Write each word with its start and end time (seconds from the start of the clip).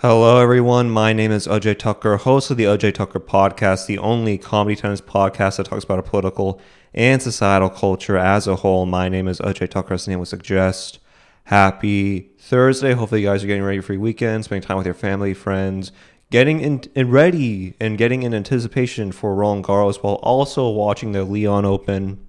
Hello, 0.00 0.42
everyone. 0.42 0.90
My 0.90 1.14
name 1.14 1.32
is 1.32 1.46
Ajay 1.46 1.74
Thakkar, 1.74 2.18
host 2.18 2.50
of 2.50 2.58
the 2.58 2.64
Ajay 2.64 2.92
Thakkar 2.92 3.18
podcast, 3.18 3.86
the 3.86 3.96
only 3.96 4.36
comedy 4.36 4.76
tennis 4.76 5.00
podcast 5.00 5.56
that 5.56 5.64
talks 5.64 5.84
about 5.84 5.98
a 5.98 6.02
political 6.02 6.60
and 6.92 7.22
societal 7.22 7.70
culture 7.70 8.18
as 8.18 8.46
a 8.46 8.56
whole. 8.56 8.84
My 8.84 9.08
name 9.08 9.26
is 9.26 9.38
Ajay 9.40 9.66
Thakkar, 9.66 9.92
as 9.92 10.04
the 10.04 10.10
name 10.10 10.18
would 10.18 10.28
suggest. 10.28 10.98
Happy 11.44 12.28
Thursday. 12.38 12.92
Hopefully, 12.92 13.22
you 13.22 13.26
guys 13.28 13.42
are 13.42 13.46
getting 13.46 13.62
ready 13.62 13.80
for 13.80 13.94
your 13.94 14.02
weekend, 14.02 14.44
spending 14.44 14.68
time 14.68 14.76
with 14.76 14.84
your 14.84 14.94
family, 14.94 15.32
friends, 15.32 15.92
getting 16.30 16.60
in, 16.60 16.82
in 16.94 17.10
ready 17.10 17.72
and 17.80 17.96
getting 17.96 18.22
in 18.22 18.34
anticipation 18.34 19.12
for 19.12 19.34
Roland 19.34 19.64
Garros 19.64 20.02
while 20.02 20.16
also 20.16 20.68
watching 20.68 21.12
the 21.12 21.24
Lyon 21.24 21.64
Open. 21.64 22.25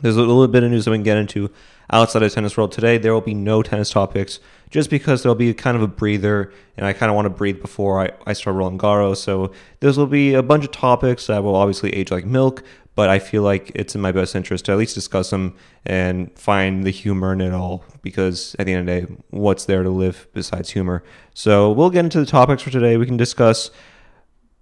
There's 0.00 0.16
a 0.16 0.20
little 0.20 0.48
bit 0.48 0.62
of 0.62 0.70
news 0.70 0.84
that 0.84 0.90
we 0.90 0.96
can 0.96 1.04
get 1.04 1.18
into 1.18 1.50
outside 1.90 2.22
of 2.22 2.32
tennis 2.32 2.56
world 2.56 2.72
today. 2.72 2.98
There 2.98 3.12
will 3.12 3.20
be 3.20 3.34
no 3.34 3.62
tennis 3.62 3.90
topics 3.90 4.40
just 4.70 4.90
because 4.90 5.22
there'll 5.22 5.36
be 5.36 5.52
kind 5.52 5.76
of 5.76 5.82
a 5.82 5.86
breather, 5.86 6.52
and 6.76 6.86
I 6.86 6.92
kind 6.92 7.10
of 7.10 7.16
want 7.16 7.26
to 7.26 7.30
breathe 7.30 7.60
before 7.60 8.00
I, 8.00 8.10
I 8.26 8.32
start 8.32 8.56
Roland 8.56 8.80
Garros. 8.80 9.18
So 9.18 9.52
this 9.80 9.96
will 9.96 10.06
be 10.06 10.34
a 10.34 10.42
bunch 10.42 10.64
of 10.64 10.70
topics 10.70 11.26
that 11.26 11.44
will 11.44 11.54
obviously 11.54 11.94
age 11.94 12.10
like 12.10 12.24
milk, 12.24 12.64
but 12.94 13.10
I 13.10 13.18
feel 13.18 13.42
like 13.42 13.70
it's 13.74 13.94
in 13.94 14.00
my 14.00 14.12
best 14.12 14.34
interest 14.34 14.64
to 14.66 14.72
at 14.72 14.78
least 14.78 14.94
discuss 14.94 15.30
them 15.30 15.54
and 15.84 16.36
find 16.38 16.84
the 16.84 16.90
humor 16.90 17.32
in 17.32 17.40
it 17.40 17.52
all 17.52 17.84
because 18.02 18.56
at 18.58 18.66
the 18.66 18.72
end 18.72 18.88
of 18.88 18.94
the 18.94 19.06
day, 19.06 19.16
what's 19.30 19.66
there 19.66 19.82
to 19.82 19.90
live 19.90 20.26
besides 20.32 20.70
humor? 20.70 21.02
So 21.34 21.70
we'll 21.70 21.90
get 21.90 22.04
into 22.04 22.20
the 22.20 22.26
topics 22.26 22.62
for 22.62 22.70
today. 22.70 22.96
We 22.96 23.06
can 23.06 23.16
discuss 23.16 23.70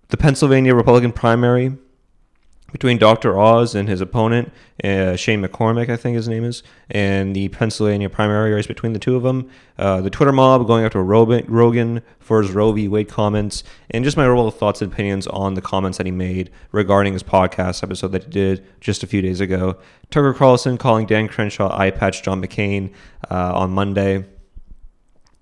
the 0.08 0.16
Pennsylvania 0.16 0.74
Republican 0.74 1.12
primary 1.12 1.76
between 2.72 2.98
Dr. 2.98 3.38
Oz 3.38 3.74
and 3.74 3.88
his 3.88 4.00
opponent, 4.00 4.52
uh, 4.82 5.16
Shane 5.16 5.42
McCormick, 5.42 5.88
I 5.88 5.96
think 5.96 6.16
his 6.16 6.28
name 6.28 6.44
is, 6.44 6.62
and 6.90 7.34
the 7.34 7.48
Pennsylvania 7.48 8.08
primary 8.08 8.52
race 8.52 8.66
between 8.66 8.92
the 8.92 8.98
two 8.98 9.16
of 9.16 9.22
them. 9.22 9.50
Uh, 9.78 10.00
the 10.00 10.10
Twitter 10.10 10.32
mob 10.32 10.66
going 10.66 10.84
after 10.84 11.02
Rogan 11.02 12.02
for 12.18 12.42
his 12.42 12.52
Roe 12.52 12.72
v. 12.72 12.88
Wade 12.88 13.08
comments, 13.08 13.64
and 13.90 14.04
just 14.04 14.16
my 14.16 14.24
overall 14.24 14.50
thoughts 14.50 14.82
and 14.82 14.92
opinions 14.92 15.26
on 15.26 15.54
the 15.54 15.62
comments 15.62 15.98
that 15.98 16.06
he 16.06 16.12
made 16.12 16.50
regarding 16.72 17.12
his 17.12 17.22
podcast 17.22 17.82
episode 17.82 18.12
that 18.12 18.24
he 18.24 18.30
did 18.30 18.66
just 18.80 19.02
a 19.02 19.06
few 19.06 19.22
days 19.22 19.40
ago. 19.40 19.76
Tucker 20.10 20.34
Carlson 20.34 20.78
calling 20.78 21.06
Dan 21.06 21.28
Crenshaw 21.28 21.76
eye 21.76 21.90
patch 21.90 22.22
John 22.22 22.42
McCain 22.42 22.92
uh, 23.30 23.54
on 23.54 23.70
Monday 23.70 24.24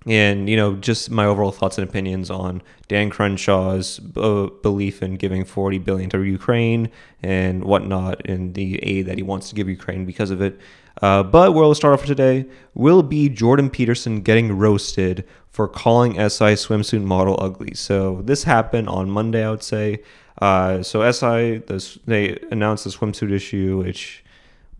and 0.09 0.49
you 0.49 0.57
know 0.57 0.75
just 0.75 1.11
my 1.11 1.23
overall 1.23 1.51
thoughts 1.51 1.77
and 1.77 1.87
opinions 1.87 2.29
on 2.29 2.61
Dan 2.87 3.09
Crenshaw's 3.09 4.01
uh, 4.17 4.47
belief 4.61 5.03
in 5.03 5.15
giving 5.15 5.45
40 5.45 5.77
billion 5.77 6.09
to 6.09 6.23
Ukraine 6.23 6.89
and 7.21 7.63
whatnot, 7.63 8.25
and 8.25 8.55
the 8.55 8.83
aid 8.83 9.05
that 9.05 9.17
he 9.17 9.23
wants 9.23 9.49
to 9.49 9.55
give 9.55 9.69
Ukraine 9.69 10.05
because 10.05 10.31
of 10.31 10.41
it. 10.41 10.59
Uh, 11.01 11.23
but 11.23 11.53
where 11.53 11.63
we'll 11.63 11.75
start 11.75 11.93
off 11.93 12.01
for 12.01 12.07
today 12.07 12.45
will 12.73 13.03
be 13.03 13.29
Jordan 13.29 13.69
Peterson 13.69 14.21
getting 14.21 14.57
roasted 14.57 15.25
for 15.49 15.67
calling 15.67 16.13
SI 16.13 16.55
swimsuit 16.55 17.03
model 17.03 17.37
ugly. 17.39 17.73
So 17.73 18.21
this 18.23 18.43
happened 18.43 18.89
on 18.89 19.09
Monday, 19.09 19.45
I 19.45 19.51
would 19.51 19.63
say. 19.63 20.03
Uh, 20.41 20.83
so 20.83 21.09
SI, 21.09 21.59
this, 21.67 21.99
they 22.05 22.37
announced 22.51 22.83
the 22.83 22.89
swimsuit 22.89 23.31
issue, 23.31 23.77
which 23.77 24.23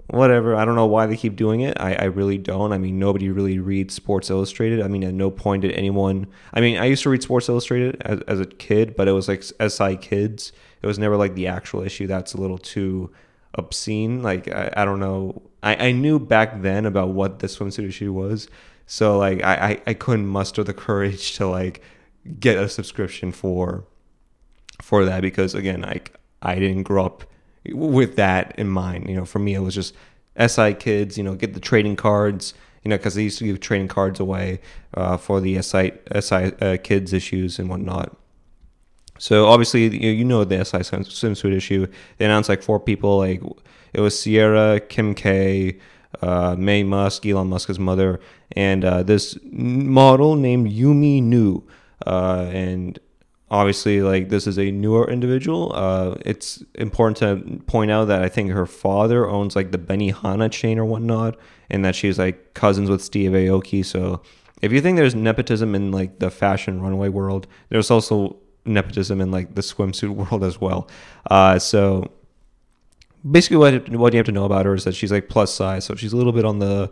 whatever. 0.10 0.56
I 0.56 0.66
don't 0.66 0.76
know 0.76 0.86
why 0.86 1.06
they 1.06 1.16
keep 1.16 1.36
doing 1.36 1.62
it. 1.62 1.80
I, 1.80 1.94
I 1.94 2.04
really 2.06 2.38
don't. 2.38 2.74
I 2.74 2.78
mean, 2.78 3.00
nobody 3.00 3.30
really 3.30 3.60
reads 3.60 3.94
Sports 3.94 4.30
Illustrated. 4.30 4.82
I 4.82 4.88
mean, 4.88 5.04
at 5.04 5.14
no 5.14 5.30
point 5.30 5.62
did 5.62 5.72
anyone. 5.74 6.28
I 6.54 6.62
mean, 6.62 6.78
I 6.78 6.86
used 6.86 7.04
to 7.04 7.10
read 7.10 7.22
Sports 7.22 7.50
Illustrated 7.50 8.02
as, 8.02 8.22
as 8.22 8.40
a 8.40 8.46
kid, 8.46 8.96
but 8.96 9.08
it 9.08 9.12
was 9.12 9.28
like 9.28 9.44
SI 9.44 9.98
Kids. 9.98 10.52
It 10.82 10.88
was 10.88 10.98
never 10.98 11.18
like 11.18 11.36
the 11.36 11.48
actual 11.48 11.82
issue. 11.82 12.08
That's 12.08 12.34
a 12.34 12.42
little 12.42 12.58
too 12.58 13.12
obscene. 13.56 14.24
Like, 14.24 14.48
I, 14.48 14.74
I 14.78 14.86
don't 14.86 15.00
know. 15.00 15.42
I, 15.62 15.88
I 15.88 15.92
knew 15.92 16.20
back 16.20 16.62
then 16.62 16.86
about 16.86 17.10
what 17.10 17.40
the 17.40 17.48
swimsuit 17.48 17.88
issue 17.88 18.14
was. 18.14 18.48
So, 18.88 19.18
like, 19.18 19.44
I, 19.44 19.54
I, 19.54 19.82
I 19.88 19.94
couldn't 19.94 20.28
muster 20.28 20.64
the 20.64 20.74
courage 20.74 21.34
to, 21.36 21.48
like, 21.48 21.84
get 22.40 22.58
a 22.58 22.68
subscription 22.68 23.32
for 23.32 23.86
for 24.82 25.04
that 25.06 25.22
because 25.22 25.54
again 25.56 25.82
like 25.82 26.14
I 26.42 26.56
didn't 26.56 26.84
grow 26.84 27.06
up 27.06 27.26
with 27.74 28.16
that 28.16 28.58
in 28.58 28.70
mind. 28.70 29.10
You 29.10 29.16
know, 29.18 29.26
for 29.26 29.40
me, 29.40 29.54
it 29.54 29.60
was 29.60 29.76
just 29.76 29.94
SI 30.46 30.74
kids, 30.74 31.18
you 31.18 31.24
know, 31.24 31.36
get 31.36 31.54
the 31.54 31.60
trading 31.60 31.96
cards, 31.96 32.54
you 32.84 32.90
know, 32.90 32.98
because 32.98 33.16
they 33.16 33.24
used 33.24 33.40
to 33.40 33.46
give 33.46 33.60
trading 33.60 33.88
cards 33.88 34.20
away 34.20 34.60
uh, 34.94 35.18
for 35.18 35.42
the 35.42 35.62
SI, 35.62 35.92
SI 36.20 36.52
uh, 36.62 36.78
kids 36.82 37.14
issues 37.14 37.60
and 37.60 37.70
whatnot. 37.70 38.16
So 39.20 39.48
obviously, 39.48 40.06
you 40.06 40.24
know 40.24 40.46
the 40.46 40.64
SI 40.64 40.78
swimsuit 40.78 41.54
issue. 41.54 41.88
They 42.18 42.26
announced 42.26 42.48
like 42.48 42.64
four 42.64 42.80
people, 42.80 43.18
like 43.18 43.42
it 43.94 44.00
was 44.00 44.24
Ciara, 44.24 44.80
Kim 44.80 45.14
K, 45.14 45.78
uh, 46.22 46.56
Maye 46.58 46.84
Musk, 46.84 47.26
Elon 47.26 47.50
Musk's 47.50 47.78
mother, 47.78 48.22
and 48.54 48.86
uh, 48.86 49.04
this 49.04 49.38
model 49.44 50.36
named 50.36 50.72
Yumi 50.72 51.22
Nu. 51.22 51.64
Uh, 52.08 52.50
and 52.54 52.98
obviously 53.52 54.02
like 54.02 54.30
this 54.30 54.46
is 54.46 54.58
a 54.60 54.72
newer 54.72 55.10
individual. 55.10 55.72
Uh, 55.74 56.16
it's 56.26 56.64
important 56.76 57.18
to 57.18 57.64
point 57.66 57.92
out 57.92 58.06
that 58.06 58.22
i 58.22 58.30
think 58.30 58.52
her 58.52 58.66
father 58.66 59.28
owns 59.28 59.56
like 59.56 59.72
the 59.72 59.78
benihana 59.78 60.52
chain 60.52 60.78
or 60.78 60.86
whatnot 60.86 61.38
and 61.70 61.84
that 61.84 61.96
she's 61.96 62.20
like 62.20 62.54
cousins 62.54 62.90
with 62.90 63.02
steve 63.02 63.32
aoki. 63.32 63.84
So 63.84 64.22
if 64.62 64.72
you 64.72 64.82
think 64.82 64.98
there's 64.98 65.16
nepotism 65.16 65.74
in 65.76 65.92
like 65.92 66.20
the 66.20 66.30
fashion 66.30 66.82
runway 66.82 67.10
world 67.10 67.48
there's 67.70 67.90
also 67.90 68.38
nepotism 68.66 69.22
in 69.22 69.32
like 69.32 69.56
the 69.56 69.62
swimsuit 69.62 70.10
world 70.10 70.44
as 70.44 70.62
well. 70.62 70.88
Uh, 71.30 71.58
so 71.58 72.12
basically 73.30 73.58
what, 73.58 73.90
what 73.90 74.14
you 74.14 74.18
have 74.18 74.26
to 74.26 74.32
know 74.32 74.46
about 74.46 74.66
her 74.66 74.76
is 74.76 74.84
that 74.84 74.96
she's 74.96 75.12
like 75.12 75.28
plus 75.28 75.54
size 75.54 75.86
so 75.86 75.96
she's 75.96 76.14
a 76.14 76.18
little 76.18 76.32
bit 76.32 76.46
on 76.46 76.60
the 76.60 76.90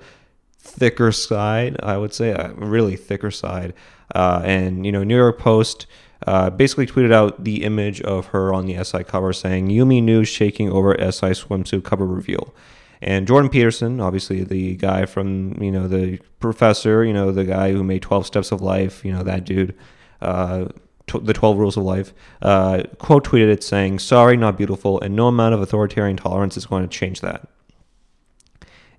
thicker 0.59 1.13
side 1.13 1.77
i 1.81 1.95
would 1.95 2.13
say 2.13 2.31
a 2.31 2.51
really 2.55 2.97
thicker 2.97 3.31
side. 3.31 3.73
Uh, 4.13 4.41
and 4.43 4.85
you 4.85 4.91
know 4.91 5.03
new 5.03 5.15
york 5.15 5.37
post 5.37 5.85
uh, 6.25 6.49
basically 6.49 6.87
tweeted 6.87 7.13
out 7.13 7.43
the 7.43 7.63
image 7.63 8.01
of 8.01 8.27
her 8.27 8.53
on 8.53 8.65
the 8.65 8.83
SI 8.83 9.03
cover 9.03 9.33
saying 9.33 9.67
Yumi 9.67 10.01
Nu's 10.01 10.27
shaking 10.27 10.69
over 10.69 10.95
SI 10.97 11.31
swimsuit 11.31 11.83
cover 11.83 12.05
reveal. 12.05 12.53
And 13.01 13.27
Jordan 13.27 13.49
Peterson, 13.49 14.01
obviously 14.01 14.43
the 14.43 14.75
guy 14.75 15.05
from, 15.05 15.61
you 15.61 15.71
know, 15.71 15.87
the 15.87 16.19
professor, 16.39 17.05
you 17.05 17.13
know, 17.13 17.31
the 17.31 17.45
guy 17.45 17.71
who 17.71 17.83
made 17.83 18.01
12 18.01 18.25
Steps 18.25 18.51
of 18.51 18.61
Life, 18.61 19.05
you 19.05 19.11
know, 19.11 19.23
that 19.23 19.45
dude, 19.45 19.75
uh, 20.21 20.65
t- 21.05 21.19
the 21.19 21.33
12 21.33 21.57
Rules 21.57 21.77
of 21.77 21.83
Life, 21.83 22.13
uh, 22.41 22.83
quote 22.97 23.23
tweeted 23.23 23.49
it 23.49 23.63
saying, 23.63 23.99
Sorry, 23.99 24.35
not 24.35 24.57
beautiful, 24.57 24.99
and 25.01 25.15
no 25.15 25.27
amount 25.27 25.53
of 25.53 25.61
authoritarian 25.61 26.17
tolerance 26.17 26.57
is 26.57 26.65
going 26.65 26.81
to 26.81 26.89
change 26.89 27.21
that. 27.21 27.47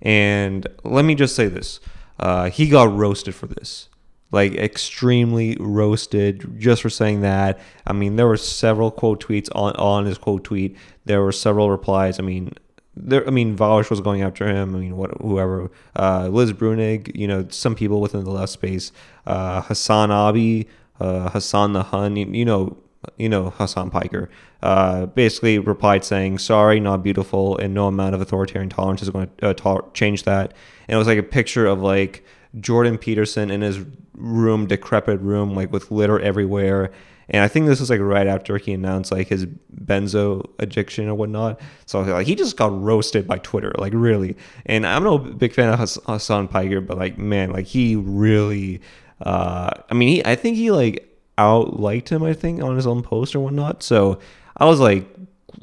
And 0.01 0.65
let 0.85 1.03
me 1.03 1.13
just 1.13 1.35
say 1.35 1.47
this 1.47 1.81
uh, 2.19 2.49
he 2.49 2.69
got 2.69 2.93
roasted 2.93 3.35
for 3.35 3.47
this 3.47 3.88
like 4.31 4.53
extremely 4.55 5.57
roasted 5.59 6.59
just 6.59 6.81
for 6.81 6.89
saying 6.89 7.21
that. 7.21 7.59
I 7.87 7.93
mean, 7.93 8.15
there 8.15 8.27
were 8.27 8.37
several 8.37 8.91
quote 8.91 9.23
tweets 9.25 9.49
on 9.53 9.73
on 9.75 10.05
his 10.05 10.17
quote 10.17 10.43
tweet. 10.43 10.77
There 11.05 11.21
were 11.21 11.31
several 11.31 11.71
replies. 11.71 12.19
I 12.19 12.23
mean, 12.23 12.53
there. 12.95 13.25
I 13.25 13.31
mean, 13.31 13.57
Vaush 13.57 13.89
was 13.89 14.01
going 14.01 14.21
after 14.21 14.47
him. 14.47 14.75
I 14.75 14.79
mean, 14.79 14.97
what 14.97 15.11
whoever. 15.21 15.71
Uh, 15.95 16.27
Liz 16.27 16.53
Bruenig. 16.53 17.15
You 17.15 17.27
know, 17.27 17.47
some 17.49 17.75
people 17.75 18.01
within 18.01 18.23
the 18.23 18.31
left 18.31 18.51
space. 18.51 18.91
Uh, 19.25 19.61
HasanAbi. 19.63 20.67
Uh, 20.99 21.29
Hassan 21.29 21.73
the 21.73 21.83
Hun. 21.83 22.15
You, 22.15 22.25
you 22.27 22.45
know. 22.45 22.77
You 23.17 23.29
know 23.29 23.51
Hasan 23.51 23.91
Piker. 23.91 24.29
Uh, 24.61 25.05
basically 25.05 25.57
replied 25.57 26.03
saying, 26.03 26.37
"Sorry, 26.39 26.81
not 26.81 27.01
beautiful, 27.01 27.57
and 27.57 27.73
no 27.73 27.87
amount 27.87 28.13
of 28.13 28.19
authoritarian 28.19 28.69
tolerance 28.69 29.01
is 29.01 29.09
going 29.09 29.29
uh, 29.41 29.53
to- 29.53 29.85
change 29.93 30.23
that." 30.23 30.53
And 30.89 30.95
it 30.95 30.97
was 30.97 31.07
like 31.07 31.17
a 31.17 31.23
picture 31.23 31.65
of 31.65 31.79
like 31.79 32.25
Jordan 32.59 32.97
Peterson 32.97 33.51
in 33.51 33.61
his 33.61 33.79
room, 34.15 34.67
decrepit 34.67 35.19
room, 35.21 35.55
like 35.55 35.71
with 35.71 35.91
litter 35.91 36.19
everywhere. 36.19 36.91
And 37.31 37.43
I 37.43 37.47
think 37.47 37.67
this 37.67 37.79
was 37.79 37.91
like 37.91 37.99
right 37.99 38.25
after 38.25 38.57
he 38.57 38.73
announced 38.73 39.11
like 39.11 39.27
his 39.27 39.45
benzo 39.45 40.49
addiction 40.57 41.07
or 41.07 41.13
whatnot. 41.13 41.61
So 41.85 42.01
like 42.01 42.25
he 42.25 42.33
just 42.33 42.57
got 42.57 42.81
roasted 42.81 43.27
by 43.27 43.37
Twitter, 43.37 43.71
like 43.77 43.93
really. 43.95 44.35
And 44.65 44.85
I'm 44.85 45.03
no 45.03 45.19
big 45.19 45.53
fan 45.53 45.71
of 45.71 45.79
Hasan 45.79 46.47
Piker, 46.47 46.81
but 46.81 46.97
like 46.97 47.17
man, 47.17 47.51
like 47.51 47.67
he 47.67 47.95
really. 47.95 48.81
Uh, 49.21 49.69
I 49.89 49.93
mean, 49.93 50.07
he 50.09 50.25
I 50.25 50.35
think 50.35 50.57
he 50.57 50.71
like 50.71 51.05
out 51.37 51.79
liked 51.79 52.09
him. 52.09 52.23
I 52.23 52.33
think 52.33 52.63
on 52.63 52.75
his 52.75 52.87
own 52.87 53.03
post 53.03 53.35
or 53.35 53.41
whatnot. 53.41 53.83
So 53.83 54.19
I 54.57 54.65
was 54.65 54.79
like, 54.79 55.07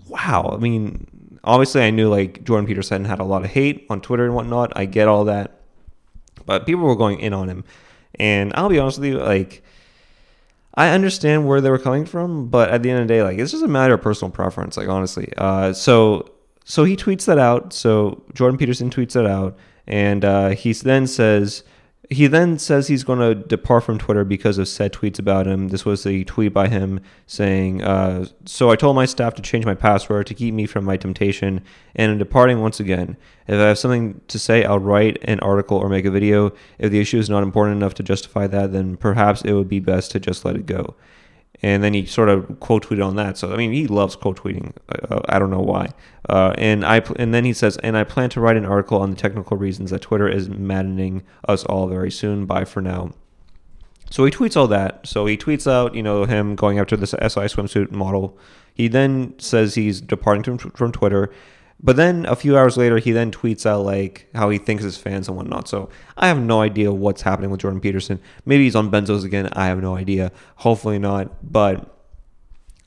wow. 0.09 0.51
I 0.53 0.59
mean, 0.59 1.07
obviously 1.43 1.83
I 1.83 1.91
knew 1.91 2.09
like 2.09 2.45
Jordan 2.45 2.67
Peterson 2.67 3.05
had 3.05 3.19
a 3.19 3.25
lot 3.25 3.45
of 3.45 3.51
hate 3.51 3.87
on 3.91 4.01
Twitter 4.01 4.25
and 4.25 4.35
whatnot. 4.35 4.73
I 4.77 4.85
get 4.85 5.09
all 5.09 5.25
that. 5.25 5.61
But 6.47 6.65
people 6.65 6.85
were 6.85 6.97
going 6.97 7.21
in 7.21 7.33
on 7.33 7.49
him. 7.49 7.65
And 8.19 8.53
I'll 8.55 8.69
be 8.69 8.79
honest 8.79 8.99
with 8.99 9.11
you, 9.11 9.19
like, 9.19 9.63
I 10.75 10.91
understand 10.91 11.47
where 11.47 11.61
they 11.61 11.71
were 11.71 11.79
coming 11.79 12.07
from, 12.07 12.49
but 12.49 12.71
at 12.71 12.83
the 12.83 12.91
end 12.91 13.01
of 13.01 13.09
the 13.09 13.15
day, 13.15 13.23
like, 13.23 13.39
it's 13.39 13.51
just 13.51 13.65
a 13.65 13.69
matter 13.69 13.95
of 13.95 14.03
personal 14.03 14.31
preference, 14.31 14.77
like, 14.77 14.89
honestly. 14.89 15.33
Uh, 15.37 15.73
so, 15.73 16.31
so 16.65 16.85
he 16.85 16.97
tweets 16.97 17.27
that 17.27 17.39
out. 17.39 17.73
So 17.73 18.23
Jordan 18.35 18.59
Peterson 18.59 18.91
tweets 18.91 19.13
that 19.13 19.27
out. 19.27 19.57
And 19.87 20.25
uh, 20.25 20.51
he 20.51 20.73
then 20.73 21.07
says, 21.07 21.63
He 22.09 22.29
then 22.29 22.59
says 22.59 22.87
he's 22.87 23.03
going 23.03 23.19
to 23.19 23.35
depart 23.35 23.83
from 23.83 23.99
Twitter 23.99 24.25
because 24.25 24.59
of 24.59 24.69
said 24.69 24.93
tweets 24.93 25.19
about 25.19 25.47
him. 25.47 25.69
This 25.69 25.85
was 25.85 26.07
a 26.07 26.23
tweet 26.23 26.53
by 26.53 26.69
him 26.69 27.01
saying, 27.27 27.83
uh, 27.83 28.27
So 28.45 28.71
I 28.71 28.77
told 28.77 28.95
my 28.95 29.07
staff 29.07 29.35
to 29.35 29.43
change 29.43 29.65
my 29.65 29.75
password 29.75 30.29
to 30.29 30.35
keep 30.35 30.55
me 30.55 30.67
from 30.67 30.85
my 30.85 30.97
temptation, 30.97 31.63
and 31.97 32.13
I'm 32.13 32.19
departing 32.19 32.61
once 32.61 32.79
again. 32.79 33.17
If 33.49 33.55
I 33.55 33.69
have 33.69 33.79
something 33.79 34.21
to 34.29 34.39
say, 34.39 34.65
I'll 34.65 34.79
write 34.79 35.19
an 35.23 35.41
article 35.41 35.79
or 35.79 35.89
make 35.89 36.05
a 36.05 36.11
video. 36.11 36.53
If 36.79 36.93
the 36.93 37.01
issue 37.01 37.19
is 37.19 37.29
not 37.29 37.43
important 37.43 37.77
enough 37.77 37.95
to 37.95 38.05
justify 38.05 38.47
that, 38.47 38.73
then 38.73 38.97
perhaps 38.97 39.43
it 39.43 39.53
would 39.55 39.69
be 39.69 39.81
best 39.81 40.13
to 40.13 40.21
just 40.21 40.45
let 40.45 40.55
it 40.55 40.67
go 40.67 40.95
and 41.63 41.83
then 41.83 41.95
he 41.95 42.07
sort 42.07 42.29
of 42.29 42.61
quote 42.61 42.87
tweeted 42.87 43.07
on 43.07 43.17
that. 43.17 43.39
So 43.39 43.53
I 43.53 43.57
mean, 43.57 43.73
he 43.73 43.87
loves 43.87 44.17
quote 44.17 44.41
tweeting. 44.41 44.73
Uh, 44.89 45.21
I 45.29 45.39
don't 45.39 45.51
know 45.51 45.61
why. 45.61 45.89
Uh, 46.29 46.55
and 46.59 46.85
I 46.85 47.03
and 47.17 47.33
then 47.33 47.45
he 47.45 47.53
says, 47.53 47.77
and 47.79 47.97
I 47.97 48.05
plan 48.05 48.31
to 48.31 48.41
write 48.41 48.57
an 48.57 48.67
article 48.67 49.01
on 49.01 49.11
the 49.11 49.17
technical 49.17 49.57
reasons 49.57 49.91
that 49.91 50.03
Twitter 50.03 50.29
is 50.29 50.49
maddening 50.49 51.23
us 51.49 51.65
all 51.65 51.87
very 51.87 52.11
soon. 52.11 52.47
Bye 52.47 52.65
for 52.65 52.81
now. 52.81 53.13
So 54.11 54.25
he 54.25 54.31
tweets 54.31 54.57
all 54.57 54.69
that. 54.69 55.07
So 55.07 55.27
he 55.27 55.37
tweets 55.37 55.71
out, 55.71 55.95
you 55.95 56.03
know, 56.03 56.25
him 56.25 56.55
going 56.55 56.79
after 56.79 56.97
this 56.97 57.11
SI 57.11 57.49
swimsuit 57.49 57.91
model. 57.91 58.39
He 58.73 58.89
then 58.89 59.35
says 59.39 59.75
he's 59.75 60.01
departing 60.01 60.43
from, 60.59 60.71
from 60.71 60.93
Twitter. 60.93 61.33
But 61.79 61.97
then 61.97 62.25
a 62.27 62.37
few 62.37 62.57
hours 62.57 62.77
later, 62.77 62.99
he 62.99 63.13
then 63.13 63.31
tweets 63.31 63.67
out 63.67 63.85
like 63.85 64.29
how 64.35 64.49
he 64.49 64.59
thinks 64.59 64.83
his 64.83 64.97
fans 64.97 65.29
and 65.29 65.37
whatnot. 65.37 65.69
So 65.69 65.91
I 66.17 66.29
have 66.29 66.41
no 66.41 66.63
idea 66.63 66.93
what's 66.93 67.23
happening 67.23 67.51
with 67.51 67.61
Jordan 67.61 67.81
Peterson. 67.81 68.19
Maybe 68.47 68.65
he's 68.65 68.77
on 68.77 68.91
benzos 68.91 69.25
again. 69.25 69.49
I 69.53 69.67
have 69.67 69.83
no 69.83 69.95
idea. 69.95 70.33
Hopefully 70.57 70.99
not. 70.99 71.53
But 71.53 71.95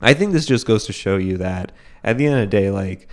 I 0.00 0.14
think 0.14 0.32
this 0.32 0.46
just 0.46 0.66
goes 0.66 0.86
to 0.86 0.92
show 0.92 1.16
you 1.18 1.36
that 1.38 1.72
at 2.02 2.18
the 2.18 2.26
end 2.26 2.34
of 2.34 2.40
the 2.40 2.56
day, 2.56 2.70
like 2.70 3.08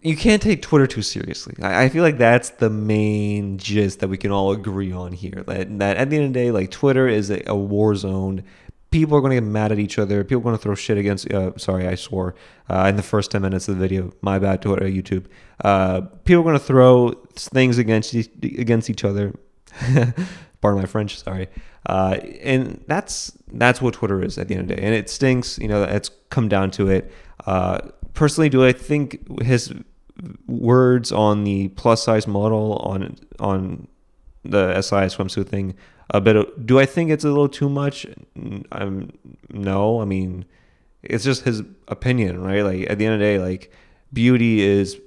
you 0.00 0.16
can't 0.16 0.40
take 0.40 0.62
Twitter 0.62 0.86
too 0.86 1.02
seriously. 1.02 1.54
I, 1.60 1.88
feel 1.88 2.02
like 2.04 2.18
that's 2.18 2.50
the 2.50 2.70
main 2.70 3.58
gist 3.58 4.00
that 4.00 4.08
we 4.08 4.16
can 4.16 4.30
all 4.30 4.52
agree 4.52 4.92
on 4.92 5.12
here. 5.12 5.42
That 5.46 5.78
that 5.80 5.96
at 5.96 6.10
the 6.10 6.16
end 6.16 6.26
of 6.26 6.32
the 6.32 6.38
day, 6.38 6.50
like 6.50 6.70
Twitter 6.70 7.08
is 7.08 7.30
a, 7.30 7.42
a 7.46 7.56
war 7.56 7.94
zone 7.96 8.44
people 8.90 9.16
are 9.16 9.20
going 9.20 9.30
to 9.30 9.36
get 9.36 9.48
mad 9.48 9.72
at 9.72 9.78
each 9.78 9.98
other. 9.98 10.24
People 10.24 10.40
are 10.40 10.44
going 10.44 10.56
to 10.56 10.62
throw 10.62 10.74
shit 10.74 10.98
against. 10.98 11.30
Uh, 11.32 11.56
sorry, 11.56 11.86
I 11.86 11.94
swore 11.94 12.34
uh, 12.68 12.86
in 12.88 12.96
the 12.96 13.02
first 13.02 13.30
ten 13.30 13.42
minutes 13.42 13.68
of 13.68 13.76
the 13.76 13.80
video. 13.80 14.12
My 14.20 14.38
bad 14.38 14.62
to 14.62 14.74
uh, 14.74 14.80
YouTube. 14.80 15.26
Uh, 15.62 16.02
people 16.24 16.40
are 16.40 16.44
going 16.44 16.58
to 16.58 16.64
throw 16.64 17.12
things 17.34 17.78
against 17.78 18.14
against 18.14 18.90
each 18.90 19.04
other. 19.04 19.34
Pardon 20.60 20.80
my 20.80 20.86
French. 20.86 21.18
Sorry. 21.22 21.48
Uh, 21.86 22.18
and 22.42 22.82
that's 22.86 23.36
that's 23.52 23.80
what 23.80 23.94
Twitter 23.94 24.22
is 24.22 24.38
at 24.38 24.48
the 24.48 24.54
end 24.54 24.62
of 24.62 24.68
the 24.68 24.76
day, 24.76 24.82
and 24.82 24.94
it 24.94 25.08
stinks. 25.08 25.58
You 25.58 25.68
know, 25.68 25.82
it's 25.84 26.10
come 26.30 26.48
down 26.48 26.70
to 26.72 26.88
it. 26.88 27.12
Uh, 27.46 27.78
personally, 28.14 28.48
do 28.48 28.64
I 28.64 28.72
think 28.72 29.42
his 29.42 29.72
words 30.46 31.12
on 31.12 31.44
the 31.44 31.68
plus 31.68 32.02
size 32.02 32.26
model 32.26 32.76
on 32.78 33.16
on 33.38 33.86
the 34.44 34.80
SI 34.80 35.06
swimsuit 35.06 35.48
thing 35.48 35.74
a 36.10 36.20
bit 36.20 36.36
of, 36.36 36.66
do 36.66 36.78
I 36.78 36.86
think 36.86 37.10
it's 37.10 37.24
a 37.24 37.28
little 37.28 37.48
too 37.48 37.68
much? 37.68 38.06
I'm 38.72 39.12
no. 39.50 40.00
I 40.00 40.04
mean, 40.04 40.44
it's 41.02 41.24
just 41.24 41.42
his 41.44 41.62
opinion, 41.88 42.42
right? 42.42 42.62
Like 42.62 42.90
at 42.90 42.98
the 42.98 43.06
end 43.06 43.14
of 43.14 43.20
the 43.20 43.24
day, 43.24 43.38
like 43.38 43.72
beauty 44.12 44.60
is 44.60 45.00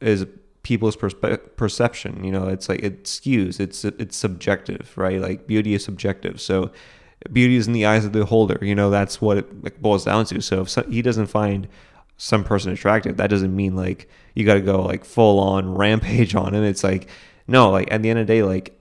is 0.00 0.26
people's 0.62 0.96
perspe- 0.96 1.56
perception. 1.56 2.24
You 2.24 2.32
know, 2.32 2.48
it's 2.48 2.68
like 2.68 2.80
it 2.82 3.04
skews. 3.04 3.60
It's 3.60 3.84
it's 3.84 4.16
subjective, 4.16 4.92
right? 4.96 5.20
Like 5.20 5.46
beauty 5.46 5.74
is 5.74 5.84
subjective. 5.84 6.40
So 6.40 6.70
beauty 7.32 7.56
is 7.56 7.66
in 7.66 7.72
the 7.72 7.86
eyes 7.86 8.04
of 8.04 8.12
the 8.12 8.20
beholder. 8.20 8.58
You 8.62 8.74
know, 8.74 8.90
that's 8.90 9.20
what 9.20 9.38
it 9.38 9.82
boils 9.82 10.04
down 10.04 10.26
to. 10.26 10.40
So 10.40 10.62
if 10.62 10.74
he 10.88 11.02
doesn't 11.02 11.26
find 11.26 11.68
some 12.18 12.44
person 12.44 12.72
attractive, 12.72 13.16
that 13.16 13.30
doesn't 13.30 13.54
mean 13.54 13.74
like 13.74 14.08
you 14.34 14.44
got 14.44 14.54
to 14.54 14.60
go 14.60 14.82
like 14.82 15.04
full 15.04 15.40
on 15.40 15.74
rampage 15.74 16.34
on 16.34 16.54
him. 16.54 16.62
It's 16.64 16.84
like 16.84 17.08
no, 17.48 17.70
like 17.70 17.92
at 17.92 18.02
the 18.02 18.10
end 18.10 18.18
of 18.18 18.26
the 18.26 18.32
day, 18.32 18.42
like 18.42 18.75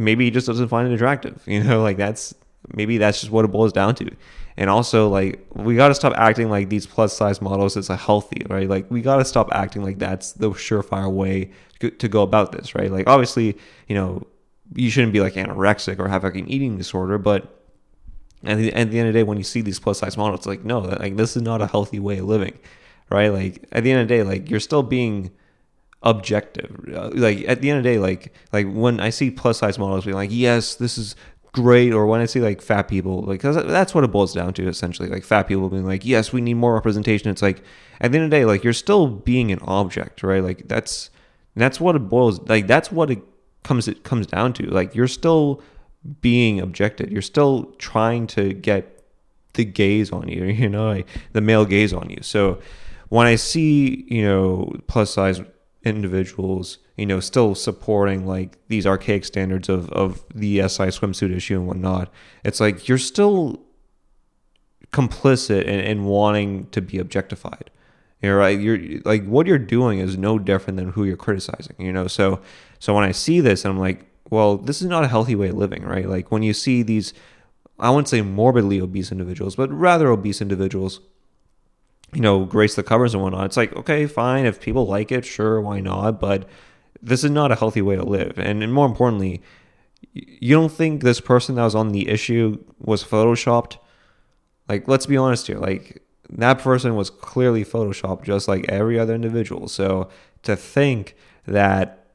maybe 0.00 0.24
he 0.24 0.30
just 0.30 0.46
doesn't 0.46 0.68
find 0.68 0.90
it 0.90 0.94
attractive. 0.94 1.42
You 1.46 1.62
know, 1.62 1.82
like 1.82 1.96
that's 1.96 2.34
maybe 2.74 2.98
that's 2.98 3.20
just 3.20 3.32
what 3.32 3.44
it 3.44 3.48
boils 3.48 3.72
down 3.72 3.94
to. 3.96 4.10
And 4.56 4.68
also, 4.68 5.08
like, 5.08 5.46
we 5.54 5.76
got 5.76 5.88
to 5.88 5.94
stop 5.94 6.12
acting 6.16 6.50
like 6.50 6.68
these 6.68 6.86
plus 6.86 7.16
size 7.16 7.40
models 7.40 7.76
is 7.76 7.88
a 7.88 7.96
healthy, 7.96 8.44
right? 8.48 8.68
Like, 8.68 8.90
we 8.90 9.00
got 9.00 9.16
to 9.16 9.24
stop 9.24 9.48
acting 9.52 9.82
like 9.82 9.98
that's 9.98 10.32
the 10.32 10.50
surefire 10.50 11.10
way 11.10 11.52
to 11.80 12.08
go 12.08 12.22
about 12.22 12.52
this, 12.52 12.74
right? 12.74 12.90
Like, 12.90 13.08
obviously, 13.08 13.56
you 13.88 13.94
know, 13.94 14.26
you 14.74 14.90
shouldn't 14.90 15.12
be 15.12 15.20
like 15.20 15.34
anorexic 15.34 15.98
or 15.98 16.08
have 16.08 16.24
like 16.24 16.34
an 16.34 16.48
eating 16.48 16.76
disorder, 16.76 17.16
but 17.16 17.64
at 18.44 18.58
the, 18.58 18.72
at 18.74 18.90
the 18.90 18.98
end 18.98 19.08
of 19.08 19.14
the 19.14 19.20
day, 19.20 19.22
when 19.22 19.38
you 19.38 19.44
see 19.44 19.62
these 19.62 19.78
plus 19.78 19.98
size 19.98 20.16
models, 20.16 20.40
it's 20.40 20.46
like, 20.46 20.64
no, 20.64 20.80
like, 20.80 21.16
this 21.16 21.36
is 21.36 21.42
not 21.42 21.62
a 21.62 21.66
healthy 21.66 21.98
way 21.98 22.18
of 22.18 22.26
living, 22.26 22.58
right? 23.08 23.28
Like, 23.28 23.66
at 23.72 23.82
the 23.84 23.92
end 23.92 24.02
of 24.02 24.08
the 24.08 24.14
day, 24.14 24.22
like, 24.22 24.50
you're 24.50 24.60
still 24.60 24.82
being 24.82 25.30
objective. 26.02 26.74
Uh, 26.94 27.10
like 27.12 27.46
at 27.48 27.60
the 27.60 27.70
end 27.70 27.78
of 27.78 27.84
the 27.84 27.90
day, 27.90 27.98
like 27.98 28.32
like 28.52 28.70
when 28.72 29.00
I 29.00 29.10
see 29.10 29.30
plus 29.30 29.58
size 29.58 29.78
models 29.78 30.04
being 30.04 30.16
like, 30.16 30.30
yes, 30.32 30.74
this 30.74 30.98
is 30.98 31.16
great, 31.52 31.92
or 31.92 32.06
when 32.06 32.20
I 32.20 32.26
see 32.26 32.40
like 32.40 32.62
fat 32.62 32.84
people, 32.84 33.22
like 33.22 33.42
that's 33.42 33.94
what 33.94 34.04
it 34.04 34.08
boils 34.12 34.34
down 34.34 34.54
to 34.54 34.68
essentially. 34.68 35.08
Like 35.08 35.24
fat 35.24 35.44
people 35.44 35.68
being 35.68 35.86
like, 35.86 36.04
yes, 36.04 36.32
we 36.32 36.40
need 36.40 36.54
more 36.54 36.74
representation. 36.74 37.30
It's 37.30 37.42
like 37.42 37.62
at 38.00 38.12
the 38.12 38.18
end 38.18 38.24
of 38.24 38.30
the 38.30 38.36
day, 38.36 38.44
like 38.44 38.64
you're 38.64 38.72
still 38.72 39.08
being 39.08 39.52
an 39.52 39.60
object, 39.62 40.22
right? 40.22 40.42
Like 40.42 40.68
that's 40.68 41.10
that's 41.56 41.80
what 41.80 41.96
it 41.96 42.08
boils 42.08 42.40
like 42.48 42.66
that's 42.66 42.92
what 42.92 43.10
it 43.10 43.18
comes 43.64 43.88
it 43.88 44.04
comes 44.04 44.26
down 44.26 44.52
to. 44.54 44.66
Like 44.66 44.94
you're 44.94 45.08
still 45.08 45.62
being 46.20 46.60
objected. 46.60 47.10
You're 47.10 47.22
still 47.22 47.64
trying 47.78 48.26
to 48.28 48.52
get 48.52 49.04
the 49.54 49.64
gaze 49.64 50.12
on 50.12 50.28
you, 50.28 50.44
you 50.62 50.68
know, 50.68 50.88
like 50.88 51.08
the 51.32 51.40
male 51.40 51.64
gaze 51.64 51.92
on 51.92 52.08
you. 52.10 52.18
So 52.22 52.60
when 53.08 53.26
I 53.26 53.34
see, 53.34 54.04
you 54.08 54.22
know, 54.22 54.72
plus 54.86 55.12
size 55.12 55.40
individuals, 55.82 56.78
you 56.96 57.06
know, 57.06 57.20
still 57.20 57.54
supporting 57.54 58.26
like 58.26 58.58
these 58.68 58.86
archaic 58.86 59.24
standards 59.24 59.68
of, 59.68 59.90
of 59.92 60.24
the 60.34 60.58
SI 60.58 60.88
swimsuit 60.88 61.34
issue 61.34 61.56
and 61.56 61.66
whatnot. 61.66 62.12
It's 62.44 62.60
like 62.60 62.88
you're 62.88 62.98
still 62.98 63.60
complicit 64.92 65.64
in, 65.64 65.80
in 65.80 66.04
wanting 66.04 66.68
to 66.70 66.82
be 66.82 66.98
objectified. 66.98 67.70
You 68.20 68.30
know, 68.30 68.36
right? 68.36 68.58
You're 68.58 69.00
like 69.04 69.24
what 69.24 69.46
you're 69.46 69.58
doing 69.58 69.98
is 69.98 70.18
no 70.18 70.38
different 70.38 70.76
than 70.76 70.90
who 70.90 71.04
you're 71.04 71.16
criticizing. 71.16 71.76
You 71.78 71.92
know, 71.92 72.06
so 72.06 72.40
so 72.78 72.94
when 72.94 73.04
I 73.04 73.12
see 73.12 73.40
this, 73.40 73.64
I'm 73.64 73.78
like, 73.78 74.04
well, 74.28 74.58
this 74.58 74.82
is 74.82 74.88
not 74.88 75.04
a 75.04 75.08
healthy 75.08 75.34
way 75.34 75.48
of 75.48 75.56
living, 75.56 75.84
right? 75.84 76.06
Like 76.06 76.30
when 76.30 76.42
you 76.42 76.52
see 76.52 76.82
these, 76.82 77.14
I 77.78 77.88
wouldn't 77.88 78.08
say 78.08 78.20
morbidly 78.20 78.80
obese 78.80 79.10
individuals, 79.10 79.56
but 79.56 79.70
rather 79.72 80.08
obese 80.08 80.42
individuals 80.42 81.00
you 82.12 82.20
know, 82.20 82.44
grace 82.44 82.74
the 82.74 82.82
covers 82.82 83.14
and 83.14 83.22
whatnot. 83.22 83.46
It's 83.46 83.56
like, 83.56 83.74
okay, 83.76 84.06
fine. 84.06 84.46
If 84.46 84.60
people 84.60 84.86
like 84.86 85.12
it, 85.12 85.24
sure, 85.24 85.60
why 85.60 85.80
not? 85.80 86.20
But 86.20 86.48
this 87.02 87.24
is 87.24 87.30
not 87.30 87.52
a 87.52 87.56
healthy 87.56 87.82
way 87.82 87.96
to 87.96 88.04
live. 88.04 88.38
And, 88.38 88.62
and 88.62 88.72
more 88.72 88.86
importantly, 88.86 89.42
you 90.12 90.54
don't 90.54 90.72
think 90.72 91.02
this 91.02 91.20
person 91.20 91.54
that 91.54 91.64
was 91.64 91.74
on 91.74 91.90
the 91.90 92.08
issue 92.08 92.62
was 92.78 93.04
photoshopped? 93.04 93.78
Like, 94.68 94.88
let's 94.88 95.06
be 95.06 95.16
honest 95.16 95.46
here. 95.46 95.58
Like, 95.58 96.02
that 96.30 96.58
person 96.58 96.96
was 96.96 97.10
clearly 97.10 97.64
photoshopped 97.64 98.24
just 98.24 98.48
like 98.48 98.68
every 98.68 98.98
other 98.98 99.14
individual. 99.14 99.68
So 99.68 100.08
to 100.42 100.56
think 100.56 101.16
that 101.46 102.06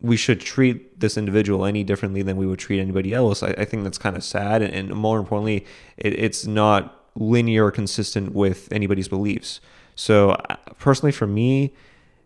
we 0.00 0.16
should 0.16 0.40
treat 0.40 1.00
this 1.00 1.16
individual 1.16 1.64
any 1.64 1.82
differently 1.82 2.22
than 2.22 2.36
we 2.36 2.46
would 2.46 2.58
treat 2.58 2.80
anybody 2.80 3.14
else, 3.14 3.42
I, 3.42 3.48
I 3.50 3.64
think 3.64 3.84
that's 3.84 3.98
kind 3.98 4.16
of 4.16 4.24
sad. 4.24 4.62
And, 4.62 4.74
and 4.74 4.94
more 4.94 5.18
importantly, 5.18 5.66
it, 5.96 6.18
it's 6.18 6.46
not 6.46 7.03
linear 7.14 7.66
or 7.66 7.70
consistent 7.70 8.32
with 8.32 8.72
anybody's 8.72 9.08
beliefs. 9.08 9.60
So 9.94 10.30
uh, 10.30 10.56
personally, 10.78 11.12
for 11.12 11.26
me, 11.26 11.74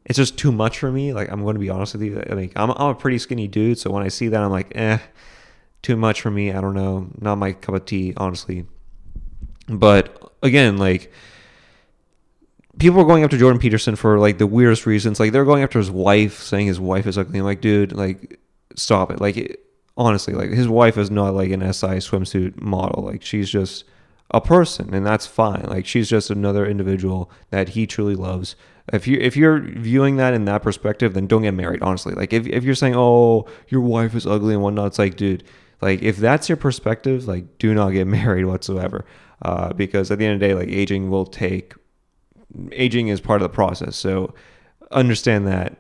it's 0.05 0.17
just 0.17 0.39
too 0.39 0.51
much 0.51 0.79
for 0.79 0.91
me. 0.91 1.13
Like 1.13 1.31
I'm 1.31 1.43
going 1.43 1.55
to 1.55 1.61
be 1.61 1.69
honest 1.69 1.95
with 1.95 2.03
you. 2.03 2.23
Mean, 2.35 2.51
I'm 2.57 2.71
I'm 2.71 2.91
a 2.91 2.95
pretty 2.95 3.19
skinny 3.19 3.47
dude, 3.47 3.79
so 3.79 3.91
when 3.91 4.03
I 4.03 4.09
see 4.09 4.29
that, 4.29 4.43
I'm 4.43 4.51
like, 4.51 4.73
eh, 4.75 4.99
too 5.83 5.97
much 5.97 6.21
for 6.23 6.31
me. 6.31 6.53
I 6.53 6.61
don't 6.61 6.75
know, 6.75 7.09
not 7.21 7.37
my 7.37 7.53
cup 7.53 7.75
of 7.75 7.85
tea, 7.85 8.15
honestly. 8.17 8.67
But 9.69 10.33
again, 10.43 10.79
like 10.79 11.13
people 12.79 13.01
are 13.01 13.05
going 13.05 13.25
after 13.25 13.37
Jordan 13.37 13.61
Peterson 13.61 13.97
for 13.97 14.19
like 14.19 14.39
the 14.39 14.47
weirdest 14.47 14.87
reasons. 14.87 15.21
Like 15.21 15.33
they're 15.33 15.45
going 15.45 15.63
after 15.63 15.79
his 15.79 15.91
wife, 15.91 16.43
saying 16.43 16.67
his 16.67 16.81
wife 16.81 17.07
is 17.07 17.19
ugly. 17.19 17.39
I'm 17.39 17.45
like, 17.45 17.61
dude, 17.61 17.93
like 17.93 18.41
stop 18.77 19.11
it. 19.11 19.21
Like 19.21 19.37
it, 19.37 19.61
honestly, 19.97 20.35
like 20.35 20.51
his 20.51 20.69
wife 20.69 20.97
is 20.97 21.11
not 21.11 21.35
like 21.35 21.51
an 21.51 21.61
SI 21.61 21.99
swimsuit 21.99 22.61
model. 22.61 23.05
Like 23.05 23.23
she's 23.23 23.51
just 23.51 23.85
a 24.31 24.41
person 24.41 24.93
and 24.95 25.07
that's 25.07 25.27
fine. 25.27 25.65
Like 25.65 25.87
she's 25.87 26.09
just 26.09 26.31
another 26.31 26.67
individual 26.67 27.31
that 27.51 27.71
he 27.71 27.87
truly 27.87 28.15
loves. 28.15 28.57
If 28.93 29.07
you 29.07 29.19
if 29.21 29.37
you're 29.37 29.61
viewing 29.61 30.17
that 30.17 30.35
in 30.35 30.45
that 30.45 30.63
perspective 30.63 31.15
then 31.15 31.27
don't 31.27 31.43
get 31.43 31.55
married 31.55 31.83
honestly. 31.83 32.15
Like 32.15 32.33
if, 32.33 32.47
if 32.47 32.65
you're 32.65 32.75
saying 32.75 32.95
oh 32.97 33.47
your 33.69 33.81
wife 33.81 34.15
is 34.15 34.27
ugly 34.27 34.55
and 34.55 34.63
whatnot 34.63 34.89
it's 34.89 34.99
like 34.99 35.17
dude 35.17 35.45
like 35.81 36.03
if 36.03 36.17
that's 36.17 36.49
your 36.49 36.57
perspective 36.57 37.27
like 37.27 37.59
do 37.59 37.75
not 37.75 37.91
get 37.91 38.07
married 38.07 38.45
whatsoever. 38.45 39.05
Uh, 39.41 39.73
because 39.73 40.11
at 40.11 40.19
the 40.19 40.27
end 40.27 40.35
of 40.35 40.41
the 40.41 40.47
day 40.49 40.55
like 40.55 40.69
aging 40.69 41.09
will 41.09 41.27
take 41.27 41.75
aging 42.73 43.09
is 43.09 43.21
part 43.21 43.41
of 43.41 43.51
the 43.51 43.55
process. 43.55 43.97
So 43.97 44.35
understand 44.91 45.47
that 45.47 45.77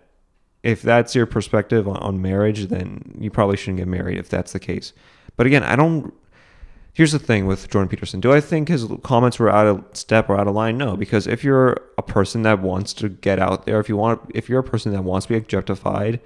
if 0.62 0.82
that's 0.82 1.14
your 1.14 1.26
perspective 1.26 1.86
on, 1.86 1.96
on 1.98 2.22
marriage 2.22 2.66
then 2.68 3.14
you 3.20 3.30
probably 3.30 3.58
shouldn't 3.58 3.78
get 3.78 3.88
married 3.88 4.16
if 4.16 4.30
that's 4.30 4.52
the 4.52 4.60
case. 4.60 4.94
But 5.36 5.46
again 5.46 5.62
i 5.62 5.76
don't 5.76 6.12
Here's 6.98 7.12
the 7.12 7.20
thing 7.20 7.46
with 7.46 7.70
Jordan 7.70 7.88
Peterson. 7.88 8.18
Do 8.18 8.32
I 8.32 8.40
think 8.40 8.66
his 8.66 8.84
comments 9.04 9.38
were 9.38 9.48
out 9.48 9.68
of 9.68 9.84
step 9.92 10.28
or 10.28 10.36
out 10.36 10.48
of 10.48 10.56
line? 10.56 10.76
No, 10.76 10.96
because 10.96 11.28
if 11.28 11.44
you're 11.44 11.76
a 11.96 12.02
person 12.02 12.42
that 12.42 12.58
wants 12.58 12.92
to 12.94 13.08
get 13.08 13.38
out 13.38 13.66
there, 13.66 13.78
if 13.78 13.88
you 13.88 13.96
want, 13.96 14.20
if 14.34 14.48
you're 14.48 14.58
a 14.58 14.64
person 14.64 14.90
that 14.90 15.04
wants 15.04 15.26
to 15.26 15.34
be 15.34 15.36
objectified, 15.36 16.18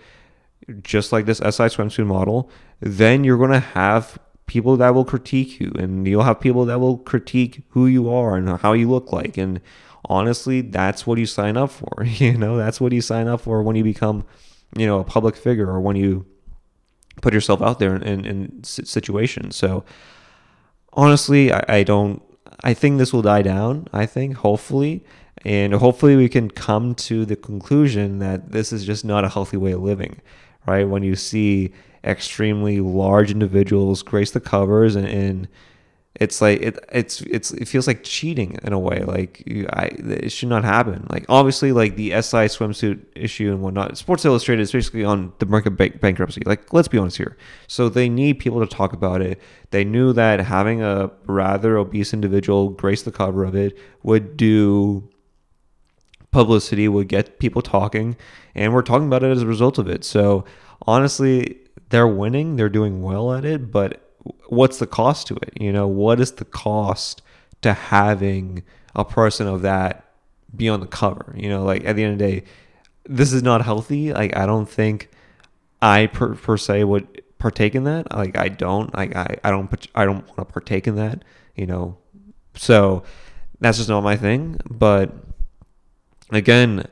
just 0.83 1.13
like 1.13 1.27
this 1.27 1.37
SI 1.41 1.69
swimsuit 1.69 2.07
model, 2.07 2.49
then 2.81 3.23
you're 3.23 3.37
going 3.37 3.51
to 3.51 3.61
have 3.61 4.19
people 4.47 4.79
that 4.79 4.95
will 4.95 5.05
critique 5.05 5.61
you 5.61 5.73
and 5.79 6.09
you'll 6.09 6.23
have 6.23 6.41
people 6.41 6.65
that 6.65 6.81
will 6.81 6.97
critique 6.97 7.61
who 7.73 7.87
you 7.87 8.11
are 8.11 8.35
and 8.35 8.49
how 8.61 8.73
you 8.73 8.89
look 8.89 9.13
like 9.13 9.37
and 9.37 9.61
honestly 10.07 10.63
that's 10.63 11.07
what 11.07 11.19
you 11.19 11.27
sign 11.27 11.59
up 11.59 11.71
for 11.71 12.03
you 12.05 12.37
know 12.37 12.57
that's 12.57 12.81
what 12.81 12.93
you 12.93 13.03
sign 13.03 13.29
up 13.29 13.43
for 13.43 13.63
when 13.63 13.77
you 13.77 13.85
become 13.85 14.25
you 14.77 14.87
know 14.87 15.01
a 15.01 15.05
public 15.05 15.37
figure 15.37 15.69
or 15.69 15.81
when 15.81 15.97
you 15.97 16.25
put 17.21 17.35
yourself 17.35 17.61
out 17.61 17.79
there 17.79 17.95
in, 17.95 18.03
in, 18.03 18.25
in 18.25 18.65
situations 18.65 19.55
so 19.55 19.85
honestly 20.93 21.53
I, 21.53 21.65
I 21.69 21.83
don't 21.83 22.23
i 22.63 22.75
think 22.75 22.99
this 22.99 23.13
will 23.13 23.23
die 23.23 23.43
down 23.43 23.89
i 23.93 24.07
think 24.07 24.37
hopefully. 24.37 25.05
And 25.45 25.75
hopefully 25.75 26.15
we 26.15 26.29
can 26.29 26.53
come 26.53 26.95
to 26.95 27.25
the 27.25 27.35
conclusion 27.35 28.21
that 28.21 28.53
this 28.53 28.73
is 28.73 28.85
just 28.85 29.05
not 29.05 29.25
a 29.25 29.29
healthy 29.29 29.57
way 29.57 29.73
of 29.73 29.83
living 29.83 30.21
right? 30.67 30.89
When 30.89 31.03
you 31.03 31.17
see 31.17 31.73
extremely 32.05 32.81
large 32.81 33.31
individuals 33.31 34.03
grace 34.03 34.33
the 34.33 34.41
covers 34.41 34.97
and, 34.97 35.07
and 35.07 35.49
it's 36.17 36.43
like 36.43 36.61
it 36.61 36.79
it's 36.93 37.23
it's 37.23 37.53
it 37.53 37.67
feels 37.67 37.87
like 37.87 38.03
cheating 38.05 38.59
in 38.63 38.75
a 38.75 38.79
way 38.79 39.03
like 39.03 39.43
I 39.73 39.87
it 39.97 40.31
should 40.31 40.51
not 40.51 40.63
happen. 40.63 41.07
Like 41.09 41.25
obviously 41.29 41.73
like 41.73 41.97
the 41.97 42.11
SI 42.11 42.49
swimsuit 42.49 43.01
issue 43.17 43.51
and 43.51 43.63
whatnot 43.63 43.97
Sports 43.97 44.25
Illustrated 44.27 44.63
is 44.63 44.73
basically 44.73 45.05
on 45.05 45.33
the 45.39 45.47
brink 45.47 45.65
of 45.65 45.77
bankruptcy. 45.77 46.43
Like 46.45 46.73
let's 46.73 46.89
be 46.89 46.99
honest 46.99 47.17
here. 47.17 47.39
So 47.67 47.89
they 47.89 48.11
need 48.11 48.35
people 48.35 48.61
to 48.61 48.67
talk 48.67 48.93
about 48.93 49.23
it. 49.23 49.41
They 49.71 49.85
knew 49.85 50.13
that 50.13 50.41
having 50.41 50.83
a 50.83 51.11
rather 51.25 51.79
obese 51.79 52.13
individual 52.13 52.69
grace 52.69 53.03
the 53.03 53.13
cover 53.13 53.45
of 53.45 53.55
it 53.55 53.79
would 54.03 54.37
do 54.37 55.09
publicity 56.31 56.89
would 56.89 57.09
get 57.09 57.39
people 57.39 57.63
talking 57.63 58.17
and 58.55 58.73
we're 58.75 58.83
talking 58.83 59.07
about 59.07 59.23
it 59.23 59.31
as 59.31 59.43
a 59.43 59.47
result 59.47 59.79
of 59.79 59.89
it. 59.89 60.05
So 60.05 60.45
honestly 60.87 61.59
they're 61.89 62.09
winning, 62.09 62.57
they're 62.57 62.69
doing 62.69 63.03
well 63.03 63.33
at 63.33 63.47
it, 63.47 63.71
but 63.71 64.12
what's 64.49 64.79
the 64.79 64.87
cost 64.87 65.27
to 65.29 65.37
it? 65.37 65.53
You 65.61 65.73
know, 65.73 65.87
what 65.87 66.21
is 66.21 66.33
the 66.33 66.45
cost 66.45 67.23
to 67.63 67.73
having 67.73 68.63
a 68.95 69.05
person 69.05 69.47
of 69.47 69.63
that 69.63 70.05
be 70.55 70.69
on 70.69 70.81
the 70.81 70.87
cover? 70.87 71.35
You 71.37 71.49
know, 71.49 71.65
like 71.65 71.85
at 71.85 71.97
the 71.97 72.05
end 72.05 72.15
of 72.15 72.19
the 72.19 72.41
day, 72.41 72.45
this 73.05 73.33
is 73.33 73.43
not 73.43 73.65
healthy. 73.65 74.13
Like 74.13 74.37
I 74.37 74.47
don't 74.47 74.69
think 74.69 75.11
I 75.81 76.07
per, 76.07 76.35
per 76.35 76.57
se 76.57 76.85
would 76.85 77.23
partake 77.39 77.75
in 77.75 77.85
that. 77.85 78.13
Like 78.13 78.39
I 78.39 78.49
don't. 78.49 78.95
Like 78.95 79.17
I, 79.17 79.39
I 79.43 79.51
don't. 79.51 79.71
I 79.95 80.05
don't 80.05 80.27
want 80.27 80.37
to 80.37 80.45
partake 80.45 80.87
in 80.87 80.97
that. 80.97 81.25
You 81.57 81.67
know, 81.67 81.99
so 82.55 83.03
that's 83.61 83.79
just 83.79 83.89
not 83.89 84.03
my 84.03 84.17
thing. 84.17 84.61
But 84.71 85.13
again, 86.31 86.87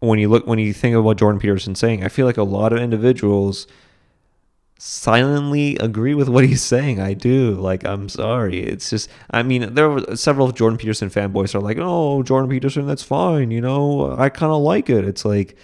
when 0.00 0.18
you 0.18 0.28
look 0.28 0.46
when 0.46 0.58
you 0.58 0.72
think 0.72 0.96
of 0.96 1.04
what 1.04 1.18
Jordan 1.18 1.40
Peterson 1.40 1.74
saying, 1.74 2.04
I 2.04 2.08
feel 2.08 2.26
like 2.26 2.36
a 2.36 2.42
lot 2.42 2.72
of 2.72 2.78
individuals 2.78 3.66
silently 4.78 5.76
agree 5.76 6.14
with 6.14 6.28
what 6.28 6.44
he's 6.44 6.62
saying. 6.62 7.00
I 7.00 7.14
do. 7.14 7.52
Like, 7.52 7.84
I'm 7.84 8.08
sorry. 8.08 8.60
It's 8.60 8.90
just, 8.90 9.08
I 9.30 9.42
mean, 9.42 9.74
there 9.74 9.88
were 9.88 10.16
several 10.16 10.50
Jordan 10.52 10.78
Peterson 10.78 11.10
fanboys 11.10 11.54
are 11.54 11.60
like, 11.60 11.78
oh, 11.80 12.22
Jordan 12.22 12.50
Peterson, 12.50 12.86
that's 12.86 13.02
fine. 13.02 13.50
You 13.50 13.60
know, 13.60 14.14
I 14.18 14.28
kind 14.28 14.52
of 14.52 14.62
like 14.62 14.90
it. 14.90 15.04
It's 15.04 15.24
like, 15.24 15.56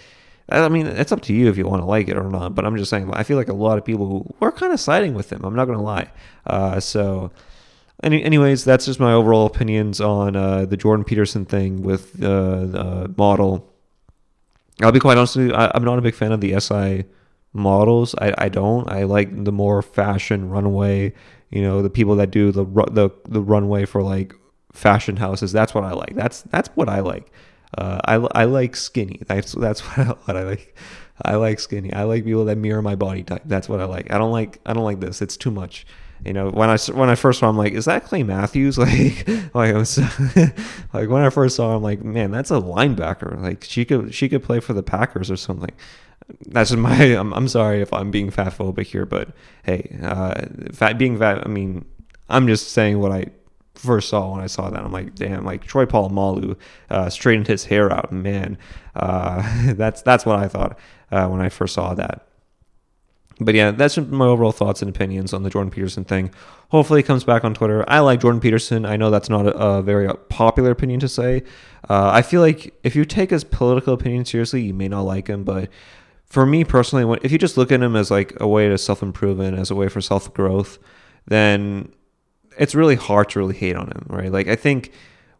I 0.49 0.67
mean, 0.69 0.87
it's 0.87 1.11
up 1.11 1.21
to 1.23 1.33
you 1.33 1.49
if 1.49 1.57
you 1.57 1.67
want 1.67 1.81
to 1.81 1.85
like 1.85 2.09
it 2.09 2.17
or 2.17 2.29
not. 2.29 2.55
But 2.55 2.65
I'm 2.65 2.75
just 2.77 2.89
saying, 2.89 3.09
I 3.13 3.23
feel 3.23 3.37
like 3.37 3.49
a 3.49 3.53
lot 3.53 3.77
of 3.77 3.85
people 3.85 4.35
were 4.39 4.51
kind 4.51 4.73
of 4.73 4.79
siding 4.79 5.13
with 5.13 5.31
him. 5.31 5.43
I'm 5.43 5.55
not 5.55 5.65
going 5.65 5.77
to 5.77 5.83
lie. 5.83 6.11
Uh, 6.45 6.79
so, 6.79 7.31
any, 8.03 8.23
anyways, 8.23 8.63
that's 8.63 8.85
just 8.85 8.99
my 8.99 9.13
overall 9.13 9.45
opinions 9.45 10.01
on 10.01 10.35
uh, 10.35 10.65
the 10.65 10.77
Jordan 10.77 11.03
Peterson 11.03 11.45
thing 11.45 11.83
with 11.83 12.21
uh, 12.23 12.65
the 12.65 13.13
model. 13.17 13.67
I'll 14.81 14.91
be 14.91 14.99
quite 14.99 15.17
honest 15.17 15.35
with 15.35 15.49
you, 15.49 15.53
I, 15.53 15.71
I'm 15.75 15.83
not 15.83 15.99
a 15.99 16.01
big 16.01 16.15
fan 16.15 16.31
of 16.31 16.41
the 16.41 16.59
SI 16.59 17.05
models. 17.53 18.15
I, 18.19 18.33
I 18.37 18.49
don't. 18.49 18.89
I 18.89 19.03
like 19.03 19.43
the 19.43 19.51
more 19.51 19.81
fashion 19.81 20.49
runway. 20.49 21.13
You 21.49 21.61
know, 21.61 21.81
the 21.81 21.89
people 21.89 22.15
that 22.17 22.31
do 22.31 22.51
the 22.51 22.65
the 22.65 23.09
the 23.27 23.41
runway 23.41 23.85
for 23.85 24.01
like 24.01 24.33
fashion 24.71 25.17
houses. 25.17 25.51
That's 25.51 25.73
what 25.73 25.83
I 25.83 25.91
like. 25.91 26.15
That's 26.15 26.43
that's 26.43 26.69
what 26.69 26.89
I 26.89 26.99
like. 26.99 27.31
Uh, 27.77 27.99
I 28.05 28.15
I 28.15 28.45
like 28.45 28.75
skinny. 28.75 29.21
That's 29.27 29.53
that's 29.53 29.81
what 29.81 29.99
I, 30.07 30.11
what 30.11 30.37
I 30.37 30.43
like. 30.43 30.77
I 31.23 31.35
like 31.35 31.59
skinny. 31.59 31.93
I 31.93 32.03
like 32.03 32.23
people 32.23 32.45
that 32.45 32.57
mirror 32.57 32.81
my 32.81 32.95
body 32.95 33.23
type. 33.23 33.43
That's 33.45 33.69
what 33.69 33.79
I 33.79 33.85
like. 33.85 34.11
I 34.11 34.17
don't 34.17 34.31
like 34.31 34.59
I 34.65 34.73
don't 34.73 34.83
like 34.83 34.99
this. 34.99 35.21
It's 35.21 35.37
too 35.37 35.51
much. 35.51 35.85
You 36.25 36.33
know, 36.33 36.51
when 36.51 36.69
I 36.69 36.77
when 36.93 37.09
I 37.09 37.15
first 37.15 37.39
saw, 37.39 37.49
him, 37.49 37.55
I'm 37.55 37.57
like, 37.57 37.73
is 37.73 37.85
that 37.85 38.05
Clay 38.05 38.23
Matthews? 38.23 38.77
Like, 38.81 39.27
like 39.55 39.73
I 39.73 39.77
was 39.77 39.97
like 40.93 41.09
when 41.09 41.23
I 41.23 41.29
first 41.31 41.55
saw, 41.55 41.71
him, 41.71 41.77
I'm 41.77 41.83
like, 41.83 42.03
man, 42.03 42.31
that's 42.31 42.51
a 42.51 42.55
linebacker. 42.61 43.41
Like 43.41 43.63
she 43.63 43.85
could 43.85 44.13
she 44.13 44.29
could 44.29 44.43
play 44.43 44.59
for 44.59 44.73
the 44.73 44.83
Packers 44.83 45.31
or 45.31 45.35
something 45.35 45.71
that's 46.47 46.69
just 46.69 46.79
my 46.79 46.95
I'm, 47.17 47.33
I'm 47.33 47.47
sorry 47.47 47.81
if 47.81 47.93
I'm 47.93 48.11
being 48.11 48.29
fat 48.29 48.53
phobic 48.53 48.87
here 48.87 49.05
but 49.05 49.29
hey 49.63 49.97
uh, 50.01 50.45
fat 50.71 50.97
being 50.97 51.17
fat 51.17 51.45
I 51.45 51.49
mean 51.49 51.85
I'm 52.29 52.47
just 52.47 52.71
saying 52.71 52.99
what 52.99 53.11
I 53.11 53.27
first 53.75 54.09
saw 54.09 54.31
when 54.31 54.41
I 54.41 54.47
saw 54.47 54.69
that 54.69 54.83
I'm 54.83 54.91
like 54.91 55.15
damn 55.15 55.45
like 55.45 55.65
Troy 55.65 55.85
Polamalu 55.85 56.57
uh, 56.89 57.09
straightened 57.09 57.47
his 57.47 57.65
hair 57.65 57.91
out 57.91 58.11
man 58.11 58.57
uh, 58.95 59.73
that's 59.73 60.01
that's 60.01 60.25
what 60.25 60.39
I 60.39 60.47
thought 60.47 60.77
uh, 61.11 61.27
when 61.27 61.41
I 61.41 61.49
first 61.49 61.73
saw 61.73 61.93
that 61.95 62.27
but 63.41 63.55
yeah, 63.55 63.71
that's 63.71 63.97
my 63.97 64.25
overall 64.25 64.51
thoughts 64.51 64.83
and 64.83 64.89
opinions 64.89 65.33
on 65.33 65.41
the 65.41 65.49
Jordan 65.49 65.71
Peterson 65.71 66.03
thing. 66.03 66.31
Hopefully, 66.69 66.99
it 66.99 67.03
comes 67.03 67.23
back 67.23 67.43
on 67.43 67.55
Twitter. 67.55 67.83
I 67.87 67.99
like 67.99 68.21
Jordan 68.21 68.39
Peterson. 68.39 68.85
I 68.85 68.97
know 68.97 69.09
that's 69.09 69.29
not 69.29 69.47
a, 69.47 69.57
a 69.57 69.81
very 69.81 70.07
popular 70.29 70.69
opinion 70.69 70.99
to 70.99 71.07
say. 71.09 71.43
Uh, 71.89 72.11
I 72.13 72.21
feel 72.21 72.41
like 72.41 72.73
if 72.83 72.95
you 72.95 73.03
take 73.03 73.31
his 73.31 73.43
political 73.43 73.95
opinion 73.95 74.25
seriously, 74.25 74.61
you 74.61 74.75
may 74.75 74.87
not 74.87 75.01
like 75.01 75.27
him, 75.27 75.43
but 75.43 75.69
for 76.31 76.45
me 76.45 76.63
personally, 76.63 77.19
if 77.23 77.31
you 77.31 77.37
just 77.37 77.57
look 77.57 77.73
at 77.73 77.81
him 77.81 77.95
as 77.97 78.09
like 78.09 78.33
a 78.39 78.47
way 78.47 78.69
to 78.69 78.77
self 78.77 79.03
improvement, 79.03 79.59
as 79.59 79.69
a 79.69 79.75
way 79.75 79.89
for 79.89 79.99
self 79.99 80.33
growth, 80.33 80.79
then 81.27 81.91
it's 82.57 82.73
really 82.73 82.95
hard 82.95 83.29
to 83.29 83.39
really 83.39 83.55
hate 83.55 83.75
on 83.75 83.87
him, 83.87 84.05
right? 84.07 84.31
Like 84.31 84.47
I 84.47 84.55
think 84.55 84.93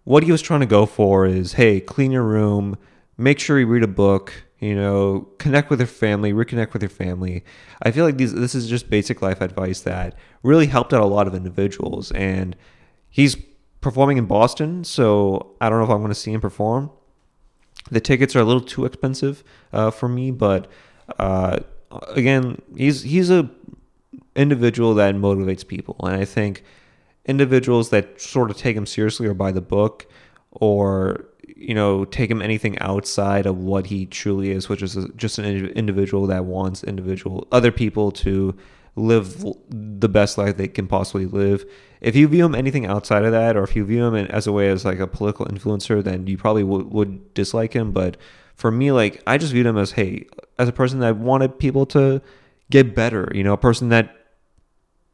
what 0.04 0.24
he 0.24 0.34
was 0.34 0.42
trying 0.42 0.60
to 0.60 0.66
go 0.66 0.86
for 0.86 1.26
is, 1.26 1.54
hey, 1.54 1.80
clean 1.80 2.12
your 2.12 2.24
room, 2.24 2.78
make 3.18 3.40
sure 3.40 3.58
you 3.58 3.68
read 3.68 3.84
a 3.84 3.88
book, 3.88 4.34
you 4.60 4.76
know, 4.76 5.30
connect 5.38 5.70
with 5.70 5.80
your 5.80 5.88
family, 5.88 6.34
reconnect 6.34 6.74
with 6.74 6.82
your 6.82 6.90
family. 6.90 7.46
I 7.82 7.92
feel 7.92 8.04
like 8.04 8.18
these 8.18 8.34
this 8.34 8.54
is 8.54 8.68
just 8.68 8.90
basic 8.90 9.22
life 9.22 9.40
advice 9.40 9.80
that 9.82 10.16
really 10.44 10.68
helped 10.68 10.94
out 10.94 11.02
a 11.02 11.06
lot 11.06 11.26
of 11.26 11.34
individuals 11.34 12.12
and 12.12 12.54
he's 13.10 13.38
performing 13.80 14.18
in 14.18 14.26
Boston, 14.26 14.84
so 14.84 15.56
I 15.62 15.70
don't 15.70 15.80
know 15.80 15.86
if 15.86 15.90
I'm 15.90 16.00
going 16.00 16.10
to 16.10 16.16
see 16.16 16.34
him 16.34 16.42
perform. 16.42 16.92
The 17.92 18.00
tickets 18.00 18.36
are 18.36 18.40
a 18.40 18.46
little 18.46 18.62
too 18.62 18.86
expensive 18.86 19.44
uh, 19.74 19.92
for 19.92 20.08
me, 20.08 20.32
but 20.32 20.68
uh, 21.20 21.60
again, 22.10 22.62
he's 22.76 23.04
he's 23.04 23.30
a 23.30 23.50
individual 24.36 24.94
that 24.96 25.16
motivates 25.16 25.68
people, 25.68 25.98
and 26.04 26.16
I 26.16 26.26
think 26.26 26.64
individuals 27.26 27.90
that 27.90 28.20
sort 28.20 28.50
of 28.50 28.58
take 28.58 28.76
him 28.76 28.86
seriously 28.86 29.28
or 29.28 29.34
by 29.34 29.52
the 29.52 29.62
book, 29.62 30.08
or 30.52 31.26
you 31.56 31.74
know 31.74 32.06
take 32.06 32.32
him 32.32 32.42
anything 32.42 32.80
outside 32.80 33.46
of 33.46 33.58
what 33.58 33.88
he 33.88 34.06
truly 34.06 34.52
is, 34.52 34.70
which 34.70 34.82
is 34.82 34.98
just 35.16 35.38
an 35.38 35.68
individual 35.70 36.28
that 36.28 36.46
wants 36.46 36.84
individual 36.84 37.48
other 37.52 37.72
people 37.72 38.12
to 38.12 38.56
live 39.02 39.44
the 39.70 40.10
best 40.10 40.38
life 40.38 40.58
they 40.58 40.68
can 40.68 40.88
possibly 40.88 41.26
live. 41.26 41.66
If 42.02 42.16
you 42.16 42.28
view 42.28 42.46
him 42.46 42.56
anything 42.56 42.86
outside 42.86 43.24
of 43.24 43.32
that, 43.32 43.56
or 43.56 43.64
if 43.64 43.76
you 43.76 43.86
view 43.86 44.06
him 44.06 44.16
as 44.16 44.48
a 44.48 44.52
way 44.52 44.70
as 44.70 44.86
like 44.86 45.00
a 45.00 45.08
political 45.08 45.46
influencer, 45.46 46.04
then 46.04 46.28
you 46.28 46.38
probably 46.38 46.64
w- 46.64 46.88
would 46.88 47.34
dislike 47.34 47.74
him. 47.74 47.92
But 47.92 48.18
for 48.56 48.72
me, 48.72 48.92
like 48.92 49.22
I 49.28 49.38
just 49.38 49.54
viewed 49.54 49.66
him 49.66 49.78
as 49.78 49.92
hey, 49.92 50.26
as 50.58 50.68
a 50.68 50.74
person 50.74 51.00
that 51.00 51.18
wanted 51.18 51.60
people 51.60 51.86
to 51.88 52.22
get 52.70 52.96
better. 52.96 53.32
You 53.34 53.44
know, 53.44 53.54
a 53.54 53.58
person 53.58 53.90
that 53.90 54.16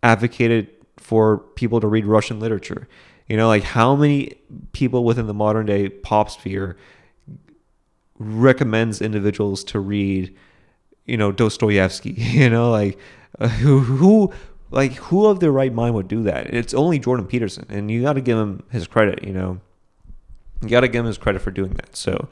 advocated 0.04 0.70
for 0.98 1.38
people 1.38 1.80
to 1.82 1.88
read 1.88 2.06
Russian 2.06 2.40
literature. 2.40 2.88
You 3.28 3.36
know, 3.36 3.48
like 3.48 3.64
how 3.64 3.96
many 3.96 4.36
people 4.72 5.04
within 5.04 5.28
the 5.28 5.34
modern 5.34 5.66
day 5.66 5.90
pop 5.90 6.30
sphere 6.30 6.78
recommends 8.20 9.02
individuals 9.02 9.64
to 9.66 9.80
read, 9.80 10.36
you 11.06 11.18
know, 11.18 11.32
Dostoevsky. 11.32 12.14
You 12.18 12.50
know, 12.50 12.72
like 12.72 12.98
who 13.60 13.80
who 13.80 14.34
like 14.72 14.94
who 14.94 15.28
of 15.28 15.40
their 15.40 15.52
right 15.52 15.74
mind 15.74 15.96
would 15.96 16.08
do 16.08 16.24
that? 16.24 16.54
It's 16.54 16.74
only 16.74 17.00
Jordan 17.00 17.28
Peterson, 17.28 17.66
and 17.70 17.90
you 17.90 18.02
got 18.02 18.14
to 18.14 18.22
give 18.22 18.38
him 18.38 18.64
his 18.72 18.88
credit. 18.88 19.24
You 19.24 19.34
know, 19.34 19.60
you 20.62 20.70
got 20.70 20.82
to 20.82 20.88
give 20.88 21.02
him 21.02 21.06
his 21.06 21.18
credit 21.18 21.42
for 21.42 21.52
doing 21.52 21.74
that. 21.74 21.96
So, 21.96 22.28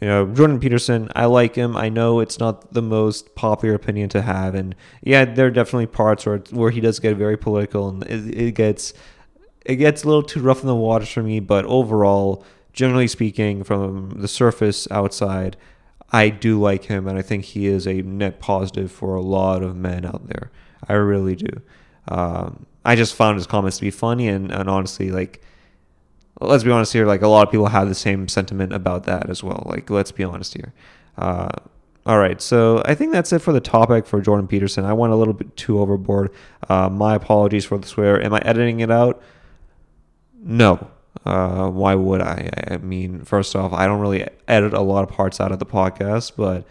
you 0.00 0.08
know, 0.08 0.26
Jordan 0.26 0.58
Peterson, 0.58 1.10
I 1.14 1.26
like 1.26 1.54
him. 1.54 1.76
I 1.76 1.88
know 1.90 2.20
it's 2.20 2.38
not 2.38 2.72
the 2.72 2.82
most 2.82 3.34
popular 3.34 3.74
opinion 3.74 4.08
to 4.10 4.22
have, 4.22 4.54
and 4.54 4.74
yeah, 5.02 5.24
there 5.24 5.46
are 5.46 5.50
definitely 5.50 5.86
parts 5.86 6.24
where 6.24 6.38
where 6.50 6.70
he 6.70 6.80
does 6.80 6.98
get 6.98 7.16
very 7.16 7.36
political, 7.36 7.88
and 7.88 8.02
it, 8.04 8.34
it 8.34 8.52
gets 8.52 8.94
it 9.66 9.76
gets 9.76 10.04
a 10.04 10.06
little 10.06 10.22
too 10.22 10.40
rough 10.40 10.62
in 10.62 10.66
the 10.66 10.74
waters 10.74 11.10
for 11.10 11.22
me. 11.22 11.38
But 11.38 11.66
overall, 11.66 12.44
generally 12.72 13.08
speaking, 13.08 13.62
from 13.62 14.10
the 14.16 14.28
surface 14.28 14.88
outside, 14.90 15.56
I 16.12 16.28
do 16.28 16.60
like 16.60 16.84
him, 16.84 17.06
and 17.06 17.18
I 17.18 17.22
think 17.22 17.44
he 17.44 17.66
is 17.66 17.86
a 17.86 18.02
net 18.02 18.40
positive 18.40 18.90
for 18.90 19.14
a 19.14 19.20
lot 19.20 19.62
of 19.62 19.76
men 19.76 20.04
out 20.04 20.26
there. 20.28 20.50
I 20.88 20.94
really 20.94 21.36
do. 21.36 21.60
Um, 22.08 22.66
I 22.84 22.96
just 22.96 23.14
found 23.14 23.36
his 23.36 23.46
comments 23.46 23.76
to 23.76 23.82
be 23.82 23.90
funny, 23.90 24.26
and, 24.28 24.50
and 24.50 24.68
honestly, 24.68 25.10
like, 25.10 25.42
let's 26.40 26.64
be 26.64 26.70
honest 26.70 26.92
here, 26.92 27.06
like, 27.06 27.22
a 27.22 27.28
lot 27.28 27.46
of 27.46 27.52
people 27.52 27.66
have 27.66 27.88
the 27.88 27.94
same 27.94 28.26
sentiment 28.26 28.72
about 28.72 29.04
that 29.04 29.30
as 29.30 29.42
well. 29.44 29.62
Like, 29.66 29.90
let's 29.90 30.10
be 30.10 30.24
honest 30.24 30.54
here. 30.54 30.72
Uh, 31.16 31.50
All 32.06 32.18
right, 32.18 32.40
so 32.40 32.82
I 32.86 32.94
think 32.94 33.12
that's 33.12 33.32
it 33.32 33.40
for 33.40 33.52
the 33.52 33.60
topic 33.60 34.06
for 34.06 34.20
Jordan 34.22 34.48
Peterson. 34.48 34.84
I 34.84 34.94
went 34.94 35.12
a 35.12 35.16
little 35.16 35.34
bit 35.34 35.54
too 35.56 35.78
overboard. 35.80 36.32
Uh, 36.68 36.88
my 36.88 37.14
apologies 37.14 37.66
for 37.66 37.78
the 37.78 37.86
swear. 37.86 38.20
Am 38.24 38.32
I 38.32 38.38
editing 38.38 38.80
it 38.80 38.90
out? 38.90 39.22
No. 40.42 40.90
Uh, 41.24 41.68
why 41.68 41.94
would 41.94 42.20
I? 42.20 42.48
I 42.68 42.76
mean, 42.78 43.24
first 43.24 43.54
off, 43.54 43.72
I 43.72 43.86
don't 43.86 44.00
really 44.00 44.26
edit 44.48 44.72
a 44.72 44.80
lot 44.80 45.02
of 45.02 45.10
parts 45.14 45.40
out 45.40 45.52
of 45.52 45.58
the 45.58 45.66
podcast, 45.66 46.32
but 46.36 46.66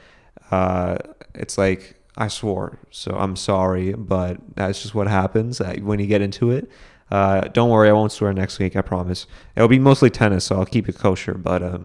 uh, 0.51 0.97
it's 1.35 1.57
like 1.57 1.95
I 2.17 2.27
swore, 2.27 2.79
so 2.89 3.15
I'm 3.15 3.35
sorry, 3.35 3.93
but 3.93 4.37
that's 4.55 4.81
just 4.81 4.95
what 4.95 5.07
happens 5.07 5.61
uh, 5.61 5.75
when 5.81 5.99
you 5.99 6.07
get 6.07 6.21
into 6.21 6.51
it. 6.51 6.69
Uh, 7.11 7.41
don't 7.41 7.69
worry, 7.69 7.89
I 7.89 7.93
won't 7.93 8.11
swear 8.11 8.33
next 8.33 8.59
week. 8.59 8.75
I 8.75 8.81
promise. 8.81 9.25
It'll 9.55 9.67
be 9.67 9.79
mostly 9.79 10.09
tennis, 10.09 10.45
so 10.45 10.57
I'll 10.57 10.65
keep 10.65 10.87
it 10.89 10.97
kosher. 10.97 11.33
But 11.33 11.63
uh, 11.63 11.79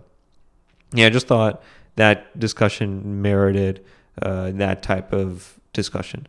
yeah, 0.92 1.06
I 1.06 1.11
just 1.11 1.26
thought 1.26 1.62
that 1.96 2.38
discussion 2.38 3.23
merited 3.23 3.84
uh, 4.20 4.50
that 4.52 4.82
type 4.82 5.12
of 5.12 5.58
discussion. 5.73 6.26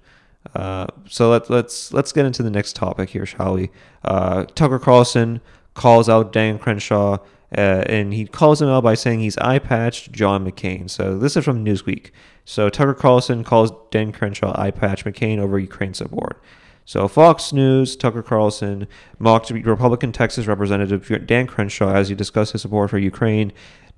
Uh, 0.53 0.87
so 1.09 1.29
let's 1.29 1.49
let's 1.49 1.93
let's 1.93 2.11
get 2.11 2.25
into 2.25 2.43
the 2.43 2.51
next 2.51 2.75
topic 2.75 3.09
here, 3.09 3.25
shall 3.25 3.55
we? 3.55 3.69
Uh, 4.03 4.45
Tucker 4.55 4.79
Carlson 4.79 5.41
calls 5.75 6.09
out 6.09 6.33
Dan 6.33 6.57
Crenshaw, 6.57 7.19
uh, 7.55 7.83
and 7.87 8.13
he 8.13 8.25
calls 8.25 8.61
him 8.61 8.69
out 8.69 8.83
by 8.83 8.95
saying 8.95 9.19
he's 9.19 9.37
eye 9.37 9.59
patched 9.59 10.11
John 10.11 10.43
McCain. 10.43 10.89
So 10.89 11.17
this 11.19 11.37
is 11.37 11.45
from 11.45 11.63
Newsweek. 11.63 12.09
So 12.43 12.69
Tucker 12.69 12.95
Carlson 12.95 13.43
calls 13.43 13.71
Dan 13.91 14.11
Crenshaw 14.11 14.59
eye 14.59 14.71
patch 14.71 15.05
McCain 15.05 15.37
over 15.37 15.59
Ukraine 15.59 15.93
support. 15.93 16.41
So 16.87 17.07
Fox 17.07 17.53
News, 17.53 17.95
Tucker 17.95 18.23
Carlson 18.23 18.87
mocked 19.19 19.49
Republican 19.51 20.11
Texas 20.11 20.47
Representative 20.47 21.25
Dan 21.27 21.47
Crenshaw 21.47 21.93
as 21.93 22.09
he 22.09 22.15
discussed 22.15 22.51
his 22.51 22.61
support 22.61 22.89
for 22.89 22.97
Ukraine 22.97 23.53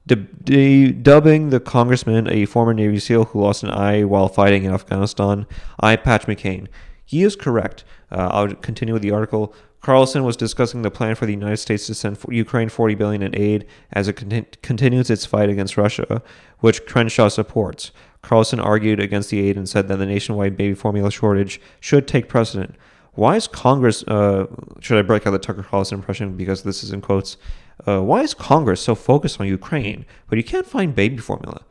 dubbing 0.08 1.50
the 1.50 1.60
congressman 1.60 2.30
a 2.30 2.46
former 2.46 2.74
Navy 2.74 3.00
SEAL 3.00 3.26
who 3.26 3.42
lost 3.42 3.64
an 3.64 3.72
eye 3.72 4.04
while 4.04 4.30
fighting 4.30 4.64
in 4.64 4.74
Afghanistan, 4.74 5.46
Eye 5.80 5.98
Patch 5.98 6.26
McCain. 6.28 6.68
He 7.04 7.24
is 7.24 7.36
correct. 7.36 7.84
Uh, 8.12 8.30
I'll 8.32 8.54
continue 8.56 8.94
with 8.94 9.04
the 9.04 9.12
article. 9.12 9.54
Carlson 9.82 10.24
was 10.24 10.36
discussing 10.36 10.82
the 10.82 10.92
plan 10.92 11.16
for 11.16 11.26
the 11.26 11.34
United 11.34 11.58
States 11.58 11.88
to 11.88 11.94
send 11.94 12.18
Ukraine 12.30 12.70
40 12.70 12.96
billion 12.96 13.22
in 13.22 13.36
aid 13.40 13.66
as 13.94 14.08
it 14.08 14.14
continues 14.62 15.10
its 15.10 15.26
fight 15.26 15.50
against 15.50 15.78
Russia, 15.78 16.22
which 16.60 16.86
Crenshaw 16.86 17.30
supports. 17.30 17.92
Carlson 18.22 18.60
argued 18.60 19.00
against 19.00 19.30
the 19.30 19.40
aid 19.40 19.56
and 19.56 19.70
said 19.70 19.88
that 19.88 19.98
the 19.98 20.06
nationwide 20.06 20.58
baby 20.58 20.74
formula 20.74 21.12
shortage 21.12 21.62
should 21.80 22.08
take 22.08 22.28
precedent. 22.28 22.76
Why 23.14 23.36
is 23.36 23.48
Congress? 23.48 24.04
Uh, 24.04 24.48
should 24.80 24.98
I 24.98 25.02
break 25.02 25.26
out 25.26 25.32
the 25.32 25.40
Tucker 25.40 25.64
Carlson 25.64 26.00
impression 26.00 26.36
because 26.36 26.64
this 26.64 26.84
is 26.84 26.92
in 26.92 27.02
quotes? 27.02 27.38
Uh, 27.88 28.02
why 28.02 28.22
is 28.22 28.34
Congress 28.34 28.82
so 28.82 28.96
focused 28.96 29.40
on 29.40 29.48
Ukraine, 29.48 30.06
but 30.28 30.38
you 30.38 30.44
can't 30.44 30.68
find 30.68 30.94
baby 30.94 31.18
formula? 31.18 31.62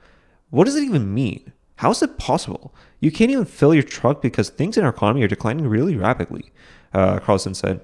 What 0.50 0.64
does 0.64 0.76
it 0.76 0.84
even 0.84 1.12
mean? 1.12 1.52
How 1.76 1.90
is 1.90 2.02
it 2.02 2.18
possible? 2.18 2.74
You 3.00 3.12
can't 3.12 3.30
even 3.30 3.44
fill 3.44 3.74
your 3.74 3.82
truck 3.82 4.22
because 4.22 4.48
things 4.48 4.78
in 4.78 4.84
our 4.84 4.90
economy 4.90 5.22
are 5.22 5.28
declining 5.28 5.68
really 5.68 5.96
rapidly, 5.96 6.52
uh, 6.94 7.18
Carlson 7.18 7.54
said. 7.54 7.80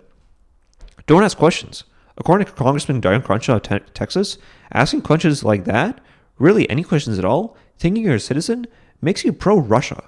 Don't 1.07 1.25
ask 1.25 1.37
questions. 1.37 1.85
According 2.17 2.47
to 2.47 2.53
Congressman 2.53 3.01
Diane 3.01 3.23
Crenshaw 3.23 3.57
of 3.57 3.63
te- 3.63 3.79
Texas, 3.95 4.39
asking 4.73 5.03
questions 5.03 5.45
like 5.45 5.65
that, 5.65 6.01
really 6.39 6.69
any 6.69 6.85
questions 6.85 7.19
at 7.19 7.25
all, 7.25 7.57
thinking 7.79 8.05
you're 8.05 8.17
a 8.17 8.21
citizen, 8.21 8.67
makes 9.01 9.25
you 9.25 9.33
pro 9.33 9.59
Russia. 9.59 10.05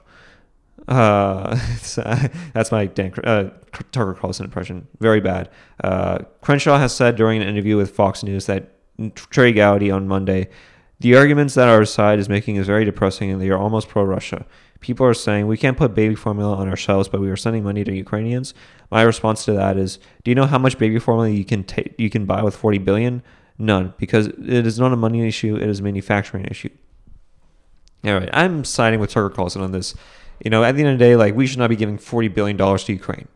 Uh, 0.86 1.58
that's 2.52 2.70
my 2.70 2.86
Dan, 2.86 3.12
uh, 3.24 3.50
Tucker 3.72 4.14
Carlson 4.14 4.44
impression. 4.44 4.86
Very 5.00 5.20
bad. 5.20 5.50
Uh, 5.82 6.18
Crenshaw 6.42 6.78
has 6.78 6.94
said 6.94 7.16
during 7.16 7.40
an 7.40 7.48
interview 7.48 7.76
with 7.76 7.90
Fox 7.90 8.22
News 8.22 8.46
that 8.46 8.70
Trey 9.14 9.52
Gowdy 9.52 9.90
on 9.90 10.06
Monday, 10.06 10.48
the 11.00 11.16
arguments 11.16 11.54
that 11.54 11.68
our 11.68 11.84
side 11.84 12.18
is 12.18 12.28
making 12.28 12.56
is 12.56 12.66
very 12.66 12.84
depressing 12.84 13.30
and 13.30 13.40
they 13.40 13.50
are 13.50 13.58
almost 13.58 13.88
pro 13.88 14.04
Russia. 14.04 14.46
People 14.84 15.06
are 15.06 15.14
saying 15.14 15.46
we 15.46 15.56
can't 15.56 15.78
put 15.78 15.94
baby 15.94 16.14
formula 16.14 16.54
on 16.56 16.68
our 16.68 16.76
shelves, 16.76 17.08
but 17.08 17.18
we 17.18 17.30
are 17.30 17.36
sending 17.36 17.64
money 17.64 17.84
to 17.84 17.94
Ukrainians. 17.94 18.52
My 18.90 19.00
response 19.00 19.46
to 19.46 19.52
that 19.52 19.78
is, 19.78 19.98
do 20.22 20.30
you 20.30 20.34
know 20.34 20.44
how 20.44 20.58
much 20.58 20.76
baby 20.76 20.98
formula 20.98 21.30
you 21.30 21.46
can 21.46 21.64
take 21.64 21.94
you 21.96 22.10
can 22.10 22.26
buy 22.26 22.42
with 22.42 22.54
40 22.54 22.78
billion? 22.78 23.22
None, 23.56 23.94
because 23.96 24.26
it 24.26 24.66
is 24.66 24.78
not 24.78 24.92
a 24.92 24.96
money 24.96 25.26
issue; 25.26 25.56
it 25.56 25.68
is 25.70 25.80
a 25.80 25.82
manufacturing 25.82 26.44
issue. 26.44 26.68
All 28.04 28.18
right, 28.18 28.28
I'm 28.34 28.64
siding 28.64 29.00
with 29.00 29.10
Tucker 29.10 29.30
Carlson 29.30 29.62
on 29.62 29.72
this 29.72 29.94
you 30.42 30.50
know, 30.50 30.64
at 30.64 30.74
the 30.76 30.82
end 30.82 30.92
of 30.92 30.98
the 30.98 31.04
day, 31.04 31.16
like 31.16 31.34
we 31.34 31.46
should 31.46 31.58
not 31.58 31.70
be 31.70 31.76
giving 31.76 31.98
forty 31.98 32.28
billion 32.28 32.56
dollars 32.56 32.84
to 32.84 32.92
Ukraine. 32.92 33.28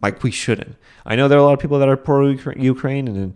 Like 0.00 0.22
we 0.22 0.30
shouldn't. 0.30 0.76
I 1.06 1.16
know 1.16 1.28
there 1.28 1.38
are 1.38 1.40
a 1.42 1.44
lot 1.44 1.54
of 1.54 1.60
people 1.60 1.78
that 1.78 1.88
are 1.88 1.96
pro 1.96 2.36
Ukraine, 2.56 3.08
and 3.08 3.34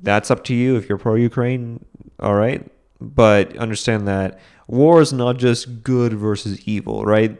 that's 0.00 0.30
up 0.30 0.44
to 0.44 0.54
you 0.54 0.76
if 0.76 0.88
you're 0.88 0.98
pro 0.98 1.14
Ukraine. 1.14 1.84
All 2.20 2.34
right, 2.34 2.66
but 3.00 3.56
understand 3.56 4.08
that 4.08 4.40
war 4.68 5.00
is 5.00 5.12
not 5.12 5.38
just 5.38 5.82
good 5.82 6.12
versus 6.12 6.60
evil, 6.68 7.04
right? 7.04 7.36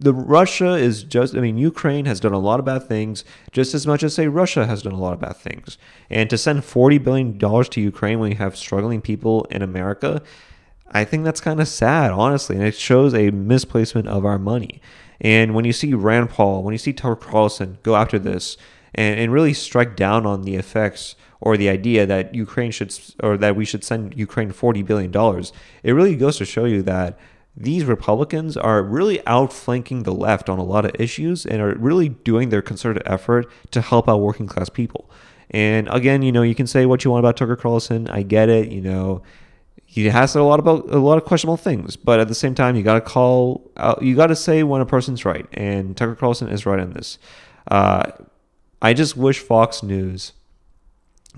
The 0.00 0.14
Russia 0.14 0.74
is 0.74 1.02
just 1.02 1.34
I 1.34 1.40
mean 1.40 1.58
Ukraine 1.58 2.04
has 2.04 2.20
done 2.20 2.32
a 2.32 2.38
lot 2.38 2.60
of 2.60 2.66
bad 2.66 2.86
things 2.86 3.24
just 3.50 3.74
as 3.74 3.86
much 3.86 4.02
as 4.02 4.14
say 4.14 4.28
Russia 4.28 4.66
has 4.66 4.82
done 4.82 4.92
a 4.92 5.00
lot 5.00 5.14
of 5.14 5.20
bad 5.20 5.36
things. 5.36 5.78
And 6.10 6.28
to 6.30 6.38
send 6.38 6.64
40 6.64 6.98
billion 6.98 7.38
dollars 7.38 7.68
to 7.70 7.80
Ukraine 7.80 8.20
when 8.20 8.30
you 8.30 8.36
have 8.36 8.56
struggling 8.56 9.00
people 9.00 9.44
in 9.50 9.62
America, 9.62 10.22
I 10.90 11.04
think 11.04 11.24
that's 11.24 11.40
kind 11.40 11.60
of 11.60 11.68
sad, 11.68 12.10
honestly, 12.10 12.56
and 12.56 12.66
it 12.66 12.74
shows 12.74 13.14
a 13.14 13.30
misplacement 13.30 14.08
of 14.08 14.26
our 14.26 14.38
money. 14.38 14.82
And 15.20 15.54
when 15.54 15.64
you 15.64 15.72
see 15.72 15.94
Rand 15.94 16.30
Paul, 16.30 16.62
when 16.62 16.72
you 16.72 16.78
see 16.78 16.92
Tucker 16.92 17.16
Carlson 17.16 17.78
go 17.82 17.96
after 17.96 18.18
this 18.18 18.58
and, 18.94 19.18
and 19.18 19.32
really 19.32 19.54
strike 19.54 19.96
down 19.96 20.26
on 20.26 20.42
the 20.42 20.56
effects 20.56 21.14
or 21.42 21.56
the 21.56 21.68
idea 21.68 22.06
that 22.06 22.34
Ukraine 22.34 22.70
should 22.70 22.94
or 23.20 23.36
that 23.36 23.56
we 23.56 23.64
should 23.64 23.84
send 23.84 24.16
Ukraine 24.16 24.52
forty 24.52 24.82
billion 24.82 25.10
dollars, 25.10 25.52
it 25.82 25.92
really 25.92 26.16
goes 26.16 26.38
to 26.38 26.44
show 26.44 26.64
you 26.64 26.82
that 26.82 27.18
these 27.56 27.84
Republicans 27.84 28.56
are 28.56 28.82
really 28.82 29.18
outflanking 29.26 30.04
the 30.04 30.14
left 30.14 30.48
on 30.48 30.58
a 30.58 30.64
lot 30.64 30.86
of 30.86 30.92
issues 30.98 31.44
and 31.44 31.60
are 31.60 31.74
really 31.74 32.08
doing 32.08 32.48
their 32.48 32.62
concerted 32.62 33.02
effort 33.04 33.50
to 33.72 33.80
help 33.80 34.08
out 34.08 34.20
working 34.20 34.46
class 34.46 34.70
people. 34.70 35.10
And 35.50 35.88
again, 35.90 36.22
you 36.22 36.32
know, 36.32 36.42
you 36.42 36.54
can 36.54 36.66
say 36.66 36.86
what 36.86 37.04
you 37.04 37.10
want 37.10 37.20
about 37.20 37.36
Tucker 37.36 37.56
Carlson. 37.56 38.08
I 38.08 38.22
get 38.22 38.48
it. 38.48 38.72
You 38.72 38.80
know, 38.80 39.22
he 39.84 40.06
has 40.06 40.32
said 40.32 40.40
a 40.40 40.44
lot 40.44 40.60
about 40.60 40.88
a 40.88 40.98
lot 40.98 41.18
of 41.18 41.24
questionable 41.24 41.58
things, 41.58 41.96
but 41.96 42.20
at 42.20 42.28
the 42.28 42.34
same 42.34 42.54
time, 42.54 42.76
you 42.76 42.82
got 42.82 42.94
to 42.94 43.02
call 43.02 43.70
out, 43.76 44.00
you 44.00 44.14
got 44.14 44.28
to 44.28 44.36
say 44.36 44.62
when 44.62 44.80
a 44.80 44.86
person's 44.86 45.24
right, 45.24 45.46
and 45.52 45.94
Tucker 45.96 46.14
Carlson 46.14 46.48
is 46.48 46.64
right 46.64 46.80
on 46.80 46.92
this. 46.92 47.18
Uh, 47.68 48.12
I 48.80 48.94
just 48.94 49.16
wish 49.16 49.40
Fox 49.40 49.82
News 49.82 50.32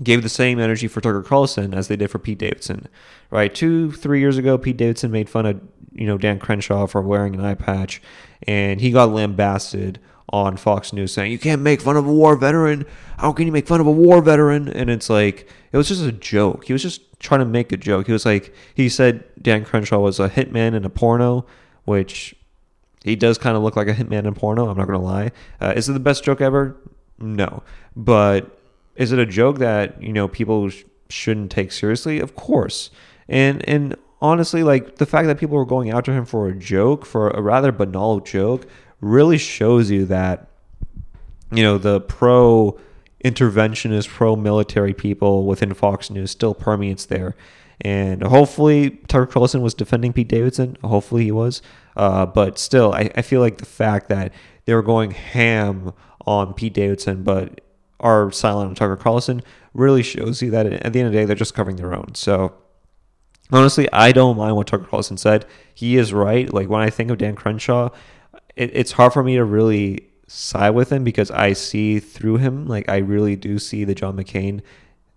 gave 0.03 0.23
the 0.23 0.29
same 0.29 0.59
energy 0.59 0.87
for 0.87 1.01
Tucker 1.01 1.23
Carlson 1.23 1.73
as 1.73 1.87
they 1.87 1.95
did 1.95 2.11
for 2.11 2.19
Pete 2.19 2.37
Davidson. 2.37 2.87
Right, 3.29 3.53
two, 3.53 3.91
three 3.91 4.19
years 4.19 4.37
ago, 4.37 4.57
Pete 4.57 4.77
Davidson 4.77 5.11
made 5.11 5.29
fun 5.29 5.45
of 5.45 5.61
you 5.93 6.05
know 6.05 6.17
Dan 6.17 6.39
Crenshaw 6.39 6.87
for 6.87 7.01
wearing 7.01 7.35
an 7.35 7.43
eye 7.43 7.55
patch, 7.55 8.01
and 8.43 8.81
he 8.81 8.91
got 8.91 9.09
lambasted 9.09 9.99
on 10.29 10.57
Fox 10.57 10.91
News 10.91 11.13
saying 11.13 11.31
you 11.31 11.39
can't 11.39 11.61
make 11.61 11.81
fun 11.81 11.97
of 11.97 12.05
a 12.05 12.11
war 12.11 12.35
veteran. 12.35 12.85
How 13.17 13.31
can 13.31 13.45
you 13.45 13.51
make 13.51 13.67
fun 13.67 13.79
of 13.79 13.87
a 13.87 13.91
war 13.91 14.21
veteran? 14.21 14.67
And 14.67 14.89
it's 14.89 15.09
like 15.09 15.47
it 15.71 15.77
was 15.77 15.87
just 15.87 16.03
a 16.03 16.11
joke. 16.11 16.65
He 16.65 16.73
was 16.73 16.81
just 16.81 17.01
trying 17.19 17.39
to 17.39 17.45
make 17.45 17.71
a 17.71 17.77
joke. 17.77 18.07
He 18.07 18.13
was 18.13 18.25
like, 18.25 18.53
he 18.73 18.89
said 18.89 19.23
Dan 19.41 19.63
Crenshaw 19.65 19.99
was 19.99 20.19
a 20.19 20.29
hitman 20.29 20.73
in 20.73 20.83
a 20.83 20.89
porno, 20.89 21.45
which 21.85 22.35
he 23.03 23.15
does 23.15 23.37
kind 23.37 23.55
of 23.55 23.63
look 23.63 23.75
like 23.75 23.87
a 23.87 23.93
hitman 23.93 24.19
in 24.19 24.25
a 24.27 24.31
porno. 24.33 24.67
I'm 24.67 24.77
not 24.77 24.87
gonna 24.87 25.01
lie. 25.01 25.31
Uh, 25.61 25.73
is 25.75 25.87
it 25.87 25.93
the 25.93 25.99
best 25.99 26.23
joke 26.23 26.41
ever? 26.41 26.75
No, 27.19 27.63
but 27.95 28.59
is 28.95 29.11
it 29.11 29.19
a 29.19 29.25
joke 29.25 29.59
that 29.59 30.01
you 30.01 30.13
know 30.13 30.27
people 30.27 30.69
sh- 30.69 30.83
shouldn't 31.09 31.51
take 31.51 31.71
seriously? 31.71 32.19
Of 32.19 32.35
course. 32.35 32.91
And 33.27 33.67
and 33.67 33.95
honestly, 34.21 34.63
like 34.63 34.95
the 34.95 35.05
fact 35.05 35.27
that 35.27 35.39
people 35.39 35.57
were 35.57 35.65
going 35.65 35.91
after 35.91 36.13
him 36.13 36.25
for 36.25 36.47
a 36.47 36.55
joke, 36.55 37.05
for 37.05 37.29
a 37.29 37.41
rather 37.41 37.71
banal 37.71 38.19
joke, 38.19 38.67
really 39.01 39.37
shows 39.37 39.91
you 39.91 40.05
that 40.05 40.47
you 41.51 41.63
know 41.63 41.77
the 41.77 42.01
pro 42.01 42.79
interventionist, 43.23 44.07
pro 44.07 44.35
military 44.35 44.93
people 44.93 45.45
within 45.45 45.73
Fox 45.73 46.09
News 46.09 46.31
still 46.31 46.53
permeates 46.53 47.05
there. 47.05 47.35
And 47.81 48.23
hopefully, 48.23 48.91
Tucker 49.07 49.25
Carlson 49.25 49.61
was 49.61 49.73
defending 49.73 50.13
Pete 50.13 50.29
Davidson. 50.29 50.77
Hopefully, 50.83 51.25
he 51.25 51.31
was. 51.31 51.61
Uh, 51.97 52.25
but 52.25 52.57
still, 52.57 52.93
I, 52.93 53.09
I 53.15 53.21
feel 53.21 53.41
like 53.41 53.57
the 53.57 53.65
fact 53.65 54.07
that 54.09 54.31
they 54.65 54.73
were 54.73 54.81
going 54.81 55.11
ham 55.11 55.93
on 56.25 56.53
Pete 56.53 56.73
Davidson, 56.73 57.23
but 57.23 57.61
are 58.05 58.31
silent 58.31 58.69
on 58.69 58.75
Tucker 58.75 58.95
Carlson, 58.95 59.41
really 59.73 60.03
shows 60.03 60.41
you 60.41 60.51
that 60.51 60.65
at 60.65 60.93
the 60.93 60.99
end 60.99 61.07
of 61.07 61.13
the 61.13 61.19
day, 61.19 61.25
they're 61.25 61.35
just 61.35 61.53
covering 61.55 61.75
their 61.75 61.93
own. 61.93 62.15
So, 62.15 62.53
honestly, 63.51 63.91
I 63.91 64.11
don't 64.11 64.37
mind 64.37 64.55
what 64.55 64.67
Tucker 64.67 64.85
Carlson 64.85 65.17
said. 65.17 65.45
He 65.73 65.97
is 65.97 66.13
right. 66.13 66.53
Like, 66.53 66.69
when 66.69 66.81
I 66.81 66.89
think 66.89 67.11
of 67.11 67.17
Dan 67.17 67.35
Crenshaw, 67.35 67.89
it, 68.55 68.71
it's 68.73 68.93
hard 68.93 69.13
for 69.13 69.23
me 69.23 69.35
to 69.35 69.43
really 69.43 70.09
side 70.27 70.71
with 70.71 70.91
him 70.91 71.03
because 71.03 71.31
I 71.31 71.53
see 71.53 71.99
through 71.99 72.37
him. 72.37 72.67
Like 72.67 72.89
I 72.89 72.97
really 72.97 73.35
do 73.35 73.59
see 73.59 73.83
the 73.83 73.95
John 73.95 74.17
McCain 74.17 74.61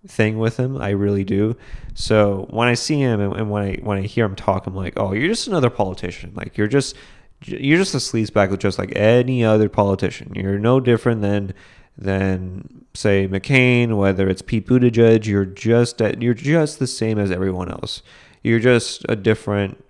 thing 0.06 0.38
with 0.38 0.56
him. 0.58 0.76
I 0.76 0.90
really 0.90 1.24
do. 1.24 1.56
So 1.94 2.46
when 2.50 2.68
I 2.68 2.74
see 2.74 2.98
him 3.00 3.20
and, 3.20 3.34
and 3.34 3.50
when 3.50 3.62
I 3.62 3.74
when 3.82 3.98
I 3.98 4.02
hear 4.02 4.24
him 4.24 4.36
talk, 4.36 4.66
I'm 4.66 4.74
like, 4.74 4.94
oh, 4.96 5.12
you're 5.12 5.28
just 5.28 5.48
another 5.48 5.70
politician. 5.70 6.32
Like 6.34 6.56
you're 6.56 6.68
just 6.68 6.96
you're 7.44 7.78
just 7.78 7.94
a 7.94 7.98
sleazebag 7.98 8.58
just 8.58 8.78
like 8.78 8.92
any 8.96 9.44
other 9.44 9.68
politician. 9.68 10.32
You're 10.34 10.58
no 10.58 10.80
different 10.80 11.22
than 11.22 11.54
than 11.98 12.86
say 12.94 13.26
McCain, 13.26 13.96
whether 13.96 14.28
it's 14.28 14.42
Pete 14.42 14.66
Buttigieg. 14.66 15.26
You're 15.26 15.44
just 15.44 16.00
you're 16.00 16.34
just 16.34 16.78
the 16.78 16.86
same 16.86 17.18
as 17.18 17.30
everyone 17.30 17.70
else. 17.70 18.02
You're 18.42 18.60
just 18.60 19.04
a 19.08 19.16
different 19.16 19.84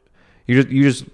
You 0.46 0.62
just 0.62 0.72
you 0.72 0.82
just 0.82 1.04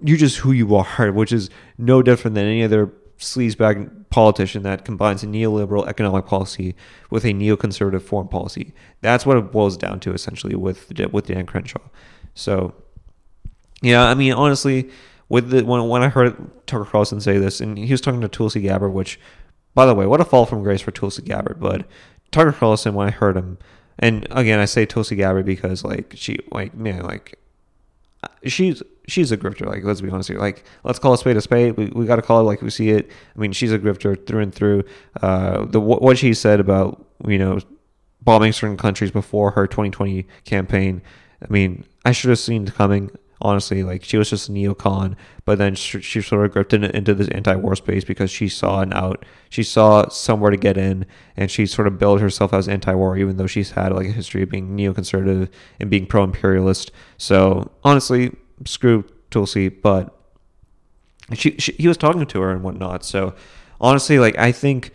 you're 0.00 0.18
just 0.18 0.38
who 0.38 0.52
you 0.52 0.74
are, 0.76 1.10
which 1.12 1.32
is 1.32 1.50
no 1.78 2.02
different 2.02 2.34
than 2.34 2.46
any 2.46 2.62
other 2.62 2.92
sleazebag 3.18 3.90
politician 4.10 4.62
that 4.62 4.84
combines 4.84 5.22
a 5.22 5.26
neoliberal 5.26 5.86
economic 5.86 6.26
policy 6.26 6.74
with 7.10 7.24
a 7.24 7.32
neoconservative 7.32 8.02
foreign 8.02 8.28
policy. 8.28 8.72
That's 9.00 9.26
what 9.26 9.36
it 9.36 9.52
boils 9.52 9.76
down 9.76 10.00
to 10.00 10.12
essentially 10.12 10.54
with 10.54 10.92
with 11.12 11.26
Dan 11.26 11.46
Crenshaw. 11.46 11.80
So, 12.34 12.74
yeah, 13.82 14.04
I 14.04 14.14
mean, 14.14 14.32
honestly, 14.32 14.90
with 15.28 15.50
the 15.50 15.64
when 15.64 15.88
when 15.88 16.02
I 16.02 16.08
heard 16.08 16.36
Tucker 16.66 16.84
Carlson 16.84 17.20
say 17.20 17.38
this, 17.38 17.60
and 17.60 17.76
he 17.78 17.90
was 17.90 18.00
talking 18.00 18.20
to 18.20 18.28
Tulsi 18.28 18.60
Gabbard, 18.60 18.92
which, 18.92 19.18
by 19.76 19.84
the 19.84 19.94
way, 19.94 20.06
what 20.06 20.22
a 20.22 20.24
fall 20.24 20.46
from 20.46 20.62
grace 20.62 20.80
for 20.80 20.90
Tulsi 20.90 21.20
Gabbard. 21.20 21.60
But 21.60 21.86
Tucker 22.32 22.52
Carlson, 22.52 22.94
when 22.94 23.08
I 23.08 23.10
heard 23.10 23.36
him, 23.36 23.58
and 23.98 24.26
again, 24.30 24.58
I 24.58 24.64
say 24.64 24.86
Tulsi 24.86 25.16
Gabbard 25.16 25.44
because 25.44 25.84
like 25.84 26.14
she, 26.16 26.38
like 26.50 26.74
man, 26.74 27.02
like 27.02 27.38
she's 28.44 28.82
she's 29.06 29.30
a 29.32 29.36
grifter. 29.36 29.66
Like, 29.66 29.84
let's 29.84 30.00
be 30.00 30.08
honest 30.08 30.30
here. 30.30 30.38
Like, 30.38 30.64
let's 30.82 30.98
call 30.98 31.12
a 31.12 31.18
spade 31.18 31.36
a 31.36 31.42
spade. 31.42 31.76
We, 31.76 31.86
we 31.86 32.06
got 32.06 32.16
to 32.16 32.22
call 32.22 32.40
it 32.40 32.44
like 32.44 32.62
we 32.62 32.70
see 32.70 32.88
it. 32.88 33.10
I 33.36 33.38
mean, 33.38 33.52
she's 33.52 33.70
a 33.70 33.78
grifter 33.78 34.26
through 34.26 34.40
and 34.40 34.54
through. 34.54 34.84
Uh, 35.20 35.66
the 35.66 35.78
what 35.78 36.16
she 36.16 36.32
said 36.32 36.58
about 36.58 37.04
you 37.28 37.38
know 37.38 37.58
bombing 38.22 38.52
certain 38.52 38.78
countries 38.78 39.10
before 39.10 39.50
her 39.50 39.66
2020 39.66 40.26
campaign. 40.44 41.02
I 41.42 41.52
mean, 41.52 41.84
I 42.06 42.12
should 42.12 42.30
have 42.30 42.38
seen 42.38 42.66
it 42.66 42.74
coming. 42.74 43.10
Honestly, 43.40 43.82
like 43.82 44.02
she 44.02 44.16
was 44.16 44.30
just 44.30 44.48
a 44.48 44.52
neocon, 44.52 45.14
but 45.44 45.58
then 45.58 45.74
she, 45.74 46.00
she 46.00 46.22
sort 46.22 46.46
of 46.46 46.52
gripped 46.52 46.72
in, 46.72 46.84
into 46.84 47.14
this 47.14 47.28
anti-war 47.28 47.76
space 47.76 48.02
because 48.02 48.30
she 48.30 48.48
saw 48.48 48.80
an 48.80 48.94
out, 48.94 49.26
she 49.50 49.62
saw 49.62 50.08
somewhere 50.08 50.50
to 50.50 50.56
get 50.56 50.78
in, 50.78 51.04
and 51.36 51.50
she 51.50 51.66
sort 51.66 51.86
of 51.86 51.98
built 51.98 52.22
herself 52.22 52.54
as 52.54 52.66
anti-war, 52.66 53.18
even 53.18 53.36
though 53.36 53.46
she's 53.46 53.72
had 53.72 53.92
like 53.92 54.06
a 54.06 54.12
history 54.12 54.42
of 54.42 54.48
being 54.48 54.74
neoconservative 54.74 55.50
and 55.78 55.90
being 55.90 56.06
pro-imperialist. 56.06 56.90
So 57.18 57.70
honestly, 57.84 58.34
screw 58.64 59.04
Tulsi, 59.30 59.68
but 59.68 60.16
she, 61.34 61.56
she 61.58 61.72
he 61.72 61.88
was 61.88 61.98
talking 61.98 62.24
to 62.24 62.40
her 62.40 62.50
and 62.50 62.62
whatnot. 62.62 63.04
So 63.04 63.34
honestly, 63.80 64.18
like 64.18 64.38
I 64.38 64.50
think 64.50 64.92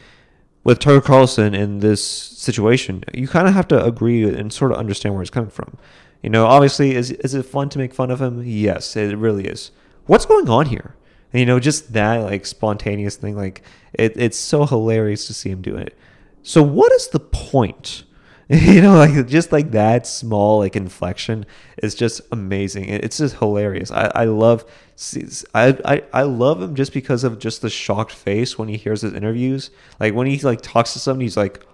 with 0.63 0.79
Tucker 0.79 1.01
Carlson 1.01 1.53
in 1.53 1.79
this 1.79 2.03
situation, 2.03 3.03
you 3.13 3.27
kind 3.27 3.47
of 3.47 3.53
have 3.53 3.67
to 3.69 3.83
agree 3.83 4.23
and 4.23 4.51
sort 4.53 4.71
of 4.71 4.77
understand 4.77 5.15
where 5.15 5.21
he's 5.21 5.29
coming 5.29 5.49
from. 5.49 5.77
You 6.21 6.29
know, 6.29 6.45
obviously, 6.45 6.95
is 6.95 7.11
is 7.11 7.33
it 7.33 7.43
fun 7.43 7.69
to 7.69 7.77
make 7.79 7.93
fun 7.93 8.11
of 8.11 8.21
him? 8.21 8.43
Yes, 8.45 8.95
it 8.95 9.17
really 9.17 9.45
is. 9.45 9.71
What's 10.05 10.25
going 10.25 10.49
on 10.49 10.67
here? 10.67 10.95
And, 11.33 11.39
you 11.39 11.45
know, 11.45 11.59
just 11.59 11.93
that 11.93 12.17
like 12.17 12.45
spontaneous 12.45 13.15
thing, 13.15 13.35
like 13.35 13.63
it, 13.93 14.13
it's 14.15 14.37
so 14.37 14.65
hilarious 14.65 15.27
to 15.27 15.33
see 15.33 15.49
him 15.49 15.61
do 15.61 15.75
it. 15.75 15.97
So, 16.43 16.61
what 16.61 16.91
is 16.91 17.07
the 17.09 17.19
point? 17.19 18.03
you 18.51 18.81
know 18.81 18.95
like 18.95 19.27
just 19.27 19.53
like 19.53 19.71
that 19.71 20.05
small 20.05 20.59
like 20.59 20.75
inflection 20.75 21.45
is 21.81 21.95
just 21.95 22.19
amazing 22.33 22.83
it's 22.83 23.17
just 23.17 23.37
hilarious 23.37 23.91
i, 23.91 24.11
I 24.13 24.25
love 24.25 24.65
I, 25.55 25.77
I 25.85 26.03
i 26.11 26.23
love 26.23 26.61
him 26.61 26.75
just 26.75 26.91
because 26.91 27.23
of 27.23 27.39
just 27.39 27.61
the 27.61 27.69
shocked 27.69 28.11
face 28.11 28.57
when 28.57 28.67
he 28.67 28.75
hears 28.75 29.03
his 29.03 29.13
interviews 29.13 29.71
like 30.01 30.13
when 30.13 30.27
he 30.27 30.37
like 30.39 30.59
talks 30.59 30.91
to 30.93 30.99
somebody 30.99 31.25
he's 31.25 31.37
like 31.37 31.65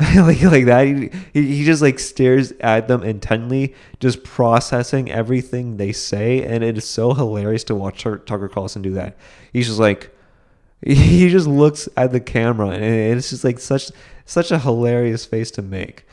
like 0.16 0.40
like 0.42 0.64
that. 0.64 0.86
He, 0.86 1.10
he 1.34 1.64
just 1.64 1.82
like 1.82 1.98
stares 1.98 2.52
at 2.60 2.88
them 2.88 3.02
intently 3.02 3.74
just 3.98 4.24
processing 4.24 5.10
everything 5.10 5.76
they 5.76 5.92
say. 5.92 6.42
And 6.42 6.64
it 6.64 6.78
is 6.78 6.88
so 6.88 7.12
hilarious 7.12 7.64
to 7.64 7.74
watch 7.74 8.02
tucker 8.02 8.48
carlson 8.48 8.80
do 8.80 8.94
that. 8.94 9.16
He's 9.52 9.66
just 9.66 9.78
like 9.78 10.10
he 10.86 11.28
just 11.28 11.46
looks 11.46 11.88
at 11.96 12.12
the 12.12 12.20
camera 12.20 12.70
and 12.70 13.18
it's 13.18 13.30
just 13.30 13.44
like 13.44 13.58
such 13.58 13.90
such 14.24 14.50
a 14.50 14.58
hilarious 14.58 15.24
face 15.24 15.50
to 15.52 15.62
make. 15.62 16.04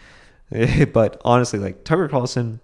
But 0.93 1.21
honestly 1.25 1.59
like 1.59 1.83
tucker 1.83 2.07
carlson 2.07 2.61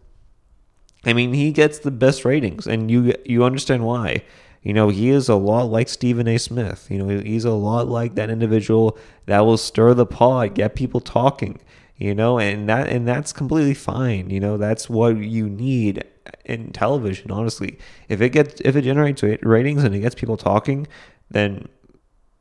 i 1.05 1.11
mean 1.11 1.33
he 1.33 1.51
gets 1.51 1.79
the 1.79 1.91
best 1.91 2.23
ratings 2.23 2.65
and 2.65 2.89
you 2.89 3.13
you 3.25 3.43
understand 3.43 3.85
why 3.85 4.23
you 4.63 4.73
know 4.73 4.89
he 4.89 5.09
is 5.09 5.29
a 5.29 5.35
lot 5.35 5.69
like 5.69 5.89
stephen 5.89 6.27
a. 6.27 6.37
Smith. 6.37 6.87
You 6.89 6.97
know 6.99 7.19
he's 7.19 7.45
a 7.45 7.51
lot 7.51 7.87
like 7.87 8.15
that 8.15 8.29
individual 8.29 8.97
that 9.25 9.41
will 9.41 9.57
stir 9.57 9.93
the 9.93 10.05
pot 10.05 10.55
get 10.55 10.75
people 10.75 10.99
talking 10.99 11.59
you 11.97 12.15
know 12.15 12.39
and 12.39 12.67
that 12.69 12.89
and 12.89 13.07
that's 13.07 13.31
completely 13.31 13.73
fine. 13.73 14.29
You 14.29 14.39
know 14.39 14.57
that's 14.57 14.89
what 14.89 15.17
you 15.17 15.47
need 15.49 16.03
in 16.45 16.71
television 16.71 17.31
honestly. 17.31 17.77
If 18.09 18.21
it 18.21 18.29
gets 18.29 18.61
if 18.61 18.75
it 18.75 18.81
generates 18.81 19.21
ratings 19.23 19.83
and 19.83 19.93
it 19.93 19.99
gets 19.99 20.15
people 20.15 20.37
talking 20.37 20.87
then 21.29 21.67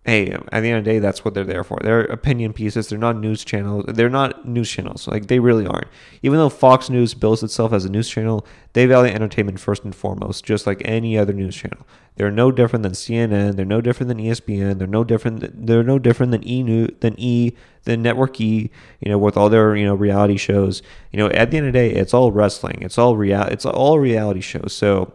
hey, 0.04 0.32
at 0.32 0.60
the 0.62 0.68
end 0.68 0.78
of 0.78 0.84
the 0.84 0.90
day, 0.90 0.98
that's 0.98 1.24
what 1.24 1.32
they're 1.32 1.44
there 1.44 1.62
for. 1.62 1.78
They're 1.80 2.00
opinion 2.00 2.52
pieces. 2.52 2.88
They're 2.88 2.98
not 2.98 3.16
news 3.16 3.44
channels. 3.44 3.84
They're 3.86 4.10
not 4.10 4.46
news 4.48 4.68
channels. 4.68 5.06
Like 5.06 5.28
they 5.28 5.38
really 5.38 5.64
aren't. 5.64 5.86
Even 6.22 6.38
though 6.38 6.48
Fox 6.48 6.90
News 6.90 7.14
bills 7.14 7.42
itself 7.42 7.72
as 7.72 7.84
a 7.84 7.88
news 7.88 8.08
channel, 8.08 8.44
they 8.72 8.86
value 8.86 9.12
entertainment 9.12 9.60
first 9.60 9.84
and 9.84 9.94
foremost, 9.94 10.44
just 10.44 10.66
like 10.66 10.82
any 10.84 11.16
other 11.16 11.32
news 11.32 11.54
channel. 11.54 11.86
They're 12.16 12.32
no 12.32 12.50
different 12.50 12.82
than 12.82 12.92
CNN. 12.92 13.54
They're 13.54 13.64
no 13.64 13.80
different 13.80 14.08
than 14.08 14.18
ESPN. 14.18 14.78
They're 14.78 14.88
no 14.88 15.04
different. 15.04 15.66
They're 15.66 15.84
no 15.84 16.00
different 16.00 16.32
than 16.32 16.46
E 16.46 16.62
News, 16.64 16.90
than 17.00 17.14
E, 17.16 17.52
than 17.84 18.02
Network 18.02 18.40
E. 18.40 18.70
You 19.00 19.10
know, 19.10 19.18
with 19.18 19.36
all 19.36 19.48
their 19.48 19.76
you 19.76 19.86
know 19.86 19.94
reality 19.94 20.36
shows. 20.36 20.82
You 21.12 21.18
know, 21.20 21.28
at 21.28 21.52
the 21.52 21.58
end 21.58 21.68
of 21.68 21.72
the 21.72 21.78
day, 21.78 21.90
it's 21.92 22.12
all 22.12 22.32
wrestling. 22.32 22.78
It's 22.82 22.98
all 22.98 23.16
real. 23.16 23.42
It's 23.42 23.64
all 23.64 24.00
reality 24.00 24.40
shows. 24.40 24.72
So 24.74 25.12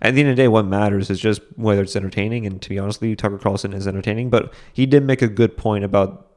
at 0.00 0.14
the 0.14 0.20
end 0.20 0.30
of 0.30 0.36
the 0.36 0.42
day, 0.42 0.48
what 0.48 0.66
matters 0.66 1.10
is 1.10 1.18
just 1.18 1.42
whether 1.56 1.82
it's 1.82 1.96
entertaining. 1.96 2.46
And 2.46 2.62
to 2.62 2.68
be 2.68 2.78
honest 2.78 3.00
with 3.00 3.10
you, 3.10 3.16
Tucker 3.16 3.38
Carlson 3.38 3.72
is 3.72 3.86
entertaining. 3.86 4.30
But 4.30 4.52
he 4.72 4.86
did 4.86 5.04
make 5.04 5.22
a 5.22 5.28
good 5.28 5.56
point 5.56 5.84
about 5.84 6.28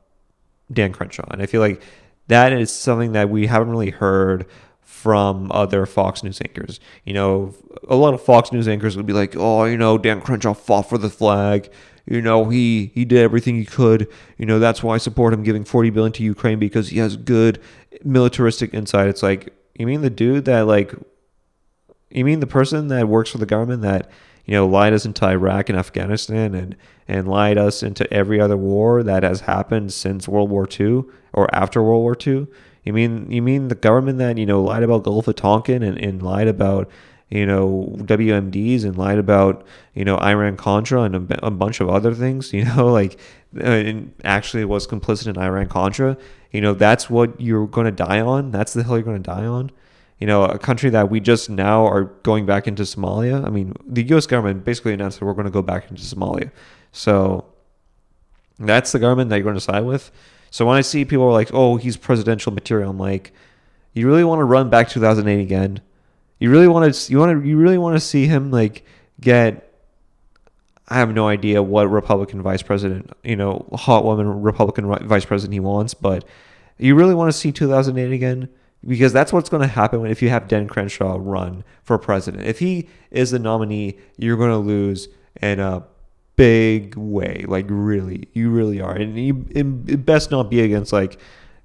Dan 0.72 0.94
Crenshaw. 0.94 1.28
And 1.30 1.42
I 1.42 1.46
feel 1.46 1.62
like 1.62 1.82
that 2.28 2.54
is 2.54 2.72
something 2.72 3.12
that 3.12 3.30
we 3.30 3.48
haven't 3.48 3.70
really 3.70 3.92
heard 3.92 4.46
from 4.80 5.52
other 5.52 5.86
Fox 5.86 6.24
News 6.24 6.42
anchors. 6.42 6.80
You 7.06 7.14
know, 7.14 7.56
a 7.88 7.96
lot 7.96 8.14
of 8.14 8.22
Fox 8.22 8.52
News 8.52 8.68
anchors 8.68 8.98
would 8.98 9.06
be 9.06 9.14
like, 9.14 9.36
oh, 9.36 9.66
you 9.66 9.78
know, 9.78 9.98
Dan 9.98 10.22
Crenshaw 10.22 10.54
fought 10.54 10.90
for 10.90 10.98
the 10.98 11.10
flag. 11.10 11.72
You 12.06 12.22
know, 12.22 12.46
he 12.50 12.92
he 12.94 13.06
did 13.06 13.20
everything 13.20 13.56
he 13.56 13.66
could. 13.66 14.08
You 14.38 14.46
know, 14.46 14.60
that's 14.60 14.84
why 14.84 14.96
I 14.96 14.98
support 14.98 15.34
him 15.34 15.44
giving 15.44 15.64
40 15.64 15.92
billion 15.92 16.12
to 16.14 16.24
Ukraine 16.24 16.60
because 16.60 16.90
he 16.90 17.00
has 17.00 17.16
good 17.16 17.60
militaristic 18.04 18.74
insight. 18.74 19.08
It's 19.08 19.24
like, 19.24 19.54
you 19.76 19.86
mean 19.86 20.02
the 20.02 20.10
dude 20.10 20.46
that 20.46 20.62
like 20.62 20.94
you 22.12 22.26
mean 22.26 22.40
the 22.40 22.48
person 22.48 22.88
that 22.90 23.08
works 23.08 23.32
for 23.32 23.38
the 23.38 23.46
government 23.46 23.82
that 23.82 24.10
you 24.46 24.54
know 24.54 24.68
lied 24.68 24.94
us 24.94 25.06
into 25.06 25.26
Iraq 25.26 25.70
and 25.70 25.78
Afghanistan 25.78 26.54
and 26.54 26.76
and 27.08 27.28
lied 27.28 27.58
us 27.58 27.84
into 27.84 28.12
every 28.14 28.40
other 28.40 28.58
war 28.58 29.04
that 29.04 29.24
has 29.24 29.42
happened 29.42 29.94
since 29.94 30.28
World 30.28 30.50
War 30.50 30.68
II 30.80 31.04
or 31.34 31.54
after 31.54 31.82
World 31.82 32.02
War 32.02 32.16
II? 32.26 32.48
You 32.84 32.94
mean 32.94 33.32
you 33.32 33.42
mean 33.42 33.68
the 33.68 33.76
government 33.76 34.18
that 34.20 34.38
you 34.38 34.46
know 34.46 34.62
lied 34.62 34.84
about 34.84 35.04
Gulf 35.04 35.28
of 35.28 35.36
Tonkin 35.36 35.84
and, 35.84 35.98
and 35.98 36.22
lied 36.22 36.48
about 36.48 36.90
you 37.30 37.46
know 37.46 37.94
WMDs 37.98 38.84
and 38.84 38.98
lied 38.98 39.20
about 39.20 39.66
you 39.94 40.04
know 40.04 40.18
Iran 40.18 40.58
Contra 40.58 41.04
and 41.04 41.32
a, 41.32 41.48
a 41.48 41.52
bunch 41.52 41.80
of 41.80 41.90
other 41.90 42.14
things? 42.14 42.54
You 42.62 42.66
know, 42.66 42.88
like 42.88 43.20
uh, 43.62 43.94
actually 44.24 44.66
was 44.66 44.88
complicit 44.88 45.28
in 45.28 45.38
Iran 45.38 45.68
Contra. 45.68 46.18
You 46.52 46.62
know, 46.62 46.74
that's 46.74 47.10
what 47.10 47.40
you're 47.40 47.68
going 47.68 47.86
to 47.86 47.92
die 47.92 48.20
on. 48.20 48.52
That's 48.52 48.74
the 48.74 48.84
hill 48.84 48.98
you're 48.98 49.04
going 49.04 49.24
to 49.24 49.30
die 49.30 49.46
on 49.46 49.72
you 50.22 50.28
know, 50.28 50.46
a 50.46 50.60
country 50.60 50.92
that 50.92 51.10
we 51.10 51.20
just 51.20 51.50
now 51.50 51.84
are 51.84 52.04
going 52.22 52.46
back 52.46 52.68
into 52.68 52.84
Somalia. 52.84 53.44
I 53.44 53.50
mean, 53.50 53.74
the 53.88 54.04
U.S. 54.10 54.28
government 54.28 54.64
basically 54.64 54.94
announced 54.94 55.20
that 55.20 55.26
we're 55.26 55.34
going 55.34 55.46
to 55.46 55.52
go 55.52 55.64
back 55.64 55.90
into 55.90 56.04
Somalia. 56.04 56.52
So 56.92 57.46
that's 58.60 58.92
the 58.92 59.00
government 59.00 59.32
that 59.32 59.38
you're 59.38 59.44
going 59.44 59.56
to 59.56 59.60
side 59.60 59.84
with. 59.84 60.12
So 60.52 60.64
when 60.64 60.78
I 60.78 60.82
see 60.82 61.06
people 61.06 61.26
are 61.26 61.32
like, 61.32 61.52
"Oh, 61.52 61.78
he's 61.78 61.98
presidential 61.98 62.54
material," 62.54 62.92
I'm 62.92 63.00
like, 63.00 63.34
"You 63.94 64.06
really 64.06 64.24
want 64.24 64.42
to 64.42 64.44
run 64.44 64.70
back 64.70 64.90
2008 64.90 65.42
again? 65.42 65.82
You 66.38 66.52
really 66.52 66.68
want 66.68 66.94
to? 66.94 67.12
You 67.12 67.18
want 67.18 67.42
to? 67.42 67.48
You 67.48 67.58
really 67.58 67.80
want 67.80 67.96
to 67.96 68.00
see 68.00 68.28
him 68.28 68.52
like 68.52 68.86
get?" 69.20 69.74
I 70.88 70.96
have 70.96 71.12
no 71.16 71.30
idea 71.30 71.64
what 71.64 71.90
Republican 71.90 72.44
vice 72.44 72.62
president, 72.62 73.12
you 73.24 73.38
know, 73.38 73.66
hot 73.74 74.04
woman 74.04 74.44
Republican 74.44 74.86
vice 75.08 75.26
president 75.26 75.54
he 75.54 75.62
wants, 75.62 75.96
but 75.96 76.26
you 76.78 76.94
really 76.94 77.16
want 77.16 77.32
to 77.32 77.38
see 77.38 77.52
2008 77.52 78.14
again? 78.14 78.50
Because 78.86 79.14
that's 79.14 79.32
what's 79.32 79.50
going 79.50 79.62
to 79.62 79.68
happen 79.68 80.06
if 80.06 80.22
you 80.22 80.30
have 80.30 80.48
Dan 80.48 80.68
Crenshaw 80.68 81.18
run 81.20 81.64
for 81.84 81.98
president. 81.98 82.46
If 82.46 82.60
he 82.60 82.88
is 83.12 83.32
the 83.32 83.40
nominee, 83.40 83.98
you're 84.18 84.38
going 84.38 84.52
to 84.52 84.58
lose 84.58 85.08
in 85.42 85.60
a 85.60 85.84
big 86.36 86.96
way. 86.96 87.46
Like 87.48 87.66
really, 87.70 88.28
you 88.34 88.50
really 88.50 88.82
are, 88.82 88.96
and 88.96 89.18
you, 89.18 89.46
it 89.50 90.06
best 90.06 90.32
not 90.32 90.50
be 90.50 90.62
against 90.62 90.92
like 90.92 91.20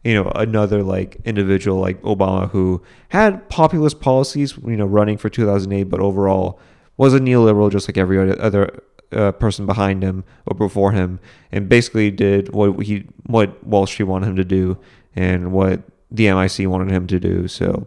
you 0.04 0.14
know 0.14 0.30
another 0.34 0.82
like 0.82 1.16
individual 1.24 1.80
like 1.80 2.00
Obama 2.02 2.50
who 2.50 2.82
had 3.08 3.48
populist 3.48 4.00
policies, 4.00 4.56
you 4.58 4.76
know, 4.76 4.86
running 4.86 5.16
for 5.16 5.28
2008, 5.28 5.84
but 5.84 6.00
overall 6.00 6.60
was 6.96 7.14
a 7.14 7.18
neoliberal 7.18 7.70
just 7.70 7.88
like 7.88 7.96
every 7.96 8.32
other 8.38 8.82
uh, 9.12 9.32
person 9.32 9.66
behind 9.66 10.02
him 10.02 10.24
or 10.46 10.54
before 10.54 10.92
him, 10.92 11.18
and 11.50 11.68
basically 11.68 12.10
did 12.10 12.52
what 12.52 12.84
he 12.84 13.06
what 13.24 13.64
Wall 13.66 13.86
Street 13.86 14.06
wanted 14.06 14.26
him 14.26 14.36
to 14.36 14.44
do 14.44 14.78
and 15.14 15.52
what 15.52 15.82
the 16.10 16.32
MIC 16.32 16.68
wanted 16.68 16.90
him 16.90 17.06
to 17.06 17.20
do. 17.20 17.48
So 17.48 17.86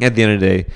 at 0.00 0.14
the 0.14 0.22
end 0.22 0.32
of 0.32 0.40
the 0.40 0.46
day, 0.46 0.66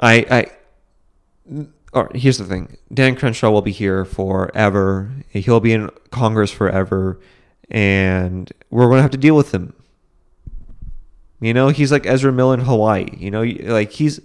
I 0.00 0.26
I 0.30 1.66
or 1.92 2.10
here's 2.14 2.38
the 2.38 2.44
thing. 2.44 2.76
Dan 2.92 3.16
Crenshaw 3.16 3.50
will 3.50 3.62
be 3.62 3.72
here 3.72 4.04
forever. 4.04 5.12
He'll 5.28 5.60
be 5.60 5.72
in 5.72 5.90
Congress 6.10 6.50
forever 6.50 7.20
and 7.70 8.50
we're 8.70 8.86
going 8.86 8.98
to 8.98 9.02
have 9.02 9.10
to 9.12 9.18
deal 9.18 9.36
with 9.36 9.52
him. 9.52 9.72
You 11.40 11.54
know, 11.54 11.68
he's 11.68 11.92
like 11.92 12.06
Ezra 12.06 12.32
Miller 12.32 12.54
in 12.54 12.60
Hawaii. 12.60 13.08
You 13.16 13.30
know, 13.30 13.42
like 13.42 13.92
he's 13.92 14.20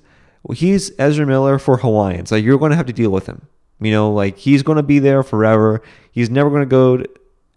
he's 0.53 0.91
Ezra 0.97 1.25
Miller 1.25 1.59
for 1.59 1.77
Hawaiians. 1.77 2.31
Like 2.31 2.43
you're 2.43 2.57
going 2.57 2.71
to 2.71 2.77
have 2.77 2.85
to 2.85 2.93
deal 2.93 3.11
with 3.11 3.27
him. 3.27 3.47
You 3.81 3.91
know, 3.91 4.11
like 4.11 4.37
he's 4.37 4.63
going 4.63 4.77
to 4.77 4.83
be 4.83 4.99
there 4.99 5.23
forever. 5.23 5.81
He's 6.11 6.29
never 6.29 6.49
going 6.49 6.61
to 6.61 6.65
go 6.65 7.03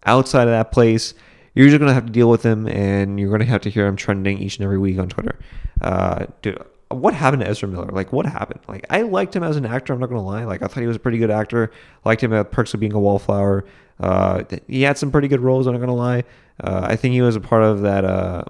outside 0.05 0.49
of 0.49 0.53
that 0.53 0.73
place. 0.73 1.15
You're 1.55 1.69
just 1.69 1.81
to 1.81 1.93
have 1.93 2.07
to 2.07 2.13
deal 2.13 2.31
with 2.31 2.43
him, 2.43 2.67
and 2.67 3.21
you're 3.21 3.37
to 3.37 3.45
have 3.45 3.61
to 3.63 3.71
hear 3.71 3.87
him 3.87 3.97
trending 3.97 4.39
each 4.39 4.57
and 4.57 4.65
every 4.65 4.79
week 4.79 4.99
on 4.99 5.09
Twitter. 5.09 5.39
Uh, 5.81 6.27
dude, 6.41 6.63
what 6.89 7.15
happened 7.15 7.43
to 7.43 7.49
Ezra 7.49 7.69
Miller? 7.69 7.89
Like, 7.89 8.13
what 8.13 8.27
happened? 8.27 8.61
Like, 8.69 8.87
I 8.89 9.03
liked 9.03 9.37
him 9.37 9.43
as 9.43 9.57
an 9.57 9.67
actor. 9.67 9.93
I'm 9.93 10.01
not 10.01 10.09
gonna 10.09 10.25
lie. 10.25 10.45
Like, 10.45 10.63
I 10.63 10.67
thought 10.67 10.81
he 10.81 10.87
was 10.87 10.97
a 10.97 11.01
pretty 11.01 11.19
good 11.19 11.31
actor. 11.31 11.71
Liked 12.05 12.23
him 12.23 12.33
at 12.33 12.51
Perks 12.51 12.73
of 12.75 12.81
Being 12.81 12.93
a 12.93 13.01
Wallflower. 13.01 13.65
Uh, 14.01 14.45
he 14.67 14.83
had 14.83 14.99
some 14.99 15.11
pretty 15.11 15.29
good 15.29 15.41
roles. 15.41 15.67
I'm 15.67 15.75
not 15.75 15.81
gonna 15.81 15.95
lie. 15.95 16.25
Uh, 16.63 16.83
I 16.85 16.97
think 16.97 17.13
he 17.13 17.23
was 17.23 17.37
a 17.37 17.41
part 17.41 17.63
of 17.63 17.83
that 17.83 18.05
uh, 18.05 18.45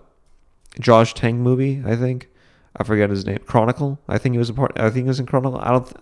Josh 0.81 1.15
Trank 1.15 1.39
movie. 1.39 1.83
I 1.85 1.97
think 1.97 2.29
I 2.77 2.85
forget 2.85 3.11
his 3.11 3.27
name. 3.27 3.39
Chronicle. 3.39 3.99
I 4.09 4.19
think 4.19 4.35
he 4.35 4.39
was 4.39 4.49
a 4.49 4.55
part. 4.55 4.73
I 4.77 4.91
think 4.91 5.05
he 5.05 5.09
was 5.09 5.21
in 5.21 5.27
Chronicle. 5.27 5.59
I 5.59 5.71
don't. 5.71 5.85
Th- 5.85 5.97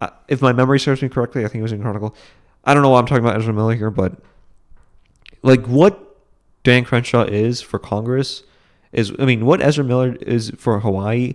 uh, 0.00 0.10
if 0.28 0.40
my 0.40 0.52
memory 0.52 0.80
serves 0.80 1.02
me 1.02 1.08
correctly, 1.08 1.42
I 1.42 1.44
think 1.44 1.56
he 1.56 1.62
was 1.62 1.72
in 1.72 1.82
Chronicle. 1.82 2.14
I 2.64 2.72
don't 2.74 2.82
know 2.82 2.90
why 2.90 2.98
I'm 2.98 3.06
talking 3.06 3.24
about 3.24 3.38
Ezra 3.38 3.52
Miller 3.52 3.74
here, 3.74 3.90
but 3.90 4.14
like 5.42 5.66
what 5.66 6.09
Dan 6.62 6.84
Crenshaw 6.84 7.24
is 7.24 7.60
for 7.60 7.78
Congress 7.78 8.42
is, 8.92 9.12
I 9.18 9.24
mean, 9.24 9.46
what 9.46 9.62
Ezra 9.62 9.84
Miller 9.84 10.16
is 10.16 10.50
for 10.56 10.80
Hawaii 10.80 11.34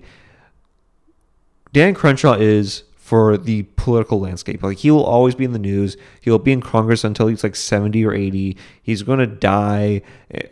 Dan 1.76 1.94
Crenshaw 1.94 2.36
is 2.36 2.84
for 2.96 3.36
the 3.36 3.64
political 3.76 4.22
landscape. 4.22 4.64
Like 4.64 4.78
he 4.78 4.92
will 4.92 5.04
always 5.04 5.36
be 5.36 5.44
in 5.44 5.52
the 5.52 5.60
news. 5.60 5.98
He'll 6.22 6.40
be 6.40 6.54
in 6.54 6.62
Congress 6.62 7.04
until 7.04 7.28
he's 7.28 7.44
like 7.44 7.58
70 7.58 8.06
or 8.06 8.14
80. 8.14 8.56
He's 8.82 9.04
going 9.04 9.20
to 9.20 9.28
die. 9.28 10.02
Eh, 10.32 10.44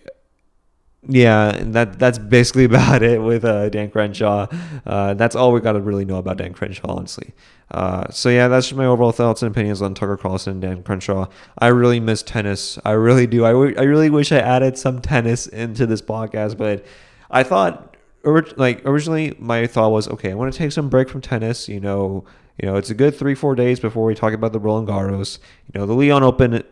Yeah, 1.07 1.57
that 1.61 1.99
that's 1.99 2.17
basically 2.17 2.63
about 2.73 3.03
it 3.03 3.21
with 3.21 3.43
uh, 3.43 3.69
Dan 3.69 3.89
Crenshaw. 3.91 4.47
Uh, 4.85 5.13
that's 5.15 5.35
all 5.35 5.51
we 5.51 5.59
got 5.59 5.73
to 5.73 5.81
really 5.81 6.05
know 6.05 6.17
about 6.17 6.37
Dan 6.37 6.53
Crenshaw, 6.53 6.95
honestly. 6.95 7.33
Uh, 7.71 8.09
so 8.09 8.29
yeah, 8.29 8.47
that's 8.47 8.67
just 8.67 8.77
my 8.77 8.85
overall 8.85 9.11
thoughts 9.11 9.41
and 9.41 9.51
opinions 9.51 9.81
on 9.81 9.93
Tucker 9.95 10.17
Carlson 10.17 10.53
and 10.53 10.61
Dan 10.61 10.83
Crenshaw. 10.83 11.27
I 11.57 11.67
really 11.67 11.99
miss 11.99 12.21
tennis. 12.23 12.77
I 12.85 12.91
really 12.91 13.27
do. 13.27 13.45
I, 13.45 13.51
w- 13.51 13.75
I 13.77 13.83
really 13.83 14.09
wish 14.09 14.31
I 14.31 14.37
added 14.39 14.77
some 14.77 15.01
tennis 15.01 15.47
into 15.47 15.85
this 15.85 16.01
podcast, 16.01 16.57
but 16.57 16.85
I 17.31 17.43
thought 17.43 17.93
like 18.23 18.85
originally 18.85 19.35
my 19.37 19.67
thought 19.67 19.91
was 19.91 20.07
okay 20.07 20.31
i 20.31 20.33
want 20.33 20.51
to 20.51 20.57
take 20.57 20.71
some 20.71 20.87
break 20.89 21.09
from 21.09 21.19
tennis 21.19 21.67
you 21.67 21.79
know 21.79 22.23
you 22.57 22.65
know 22.65 22.77
it's 22.77 22.89
a 22.89 22.93
good 22.93 23.13
three 23.13 23.35
four 23.35 23.53
days 23.53 23.79
before 23.79 24.05
we 24.05 24.15
talk 24.15 24.33
about 24.33 24.53
the 24.53 24.59
roland 24.59 24.87
garros 24.87 25.39
you 25.73 25.77
know 25.77 25.85
the 25.85 25.93
Lyon 25.93 26.23
open 26.23 26.63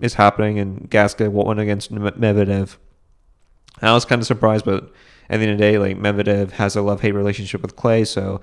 is 0.00 0.14
happening 0.14 0.58
and 0.58 0.88
gasquet 0.88 1.28
won 1.28 1.58
against 1.58 1.92
medvedev 1.92 2.76
i 3.82 3.92
was 3.92 4.04
kind 4.04 4.20
of 4.20 4.26
surprised 4.26 4.64
but 4.64 4.92
at 5.28 5.38
the 5.38 5.46
end 5.46 5.52
of 5.52 5.58
the 5.58 5.62
day 5.62 5.78
like 5.78 5.96
medvedev 5.96 6.52
has 6.52 6.76
a 6.76 6.82
love-hate 6.82 7.12
relationship 7.12 7.62
with 7.62 7.76
clay 7.76 8.04
so 8.04 8.40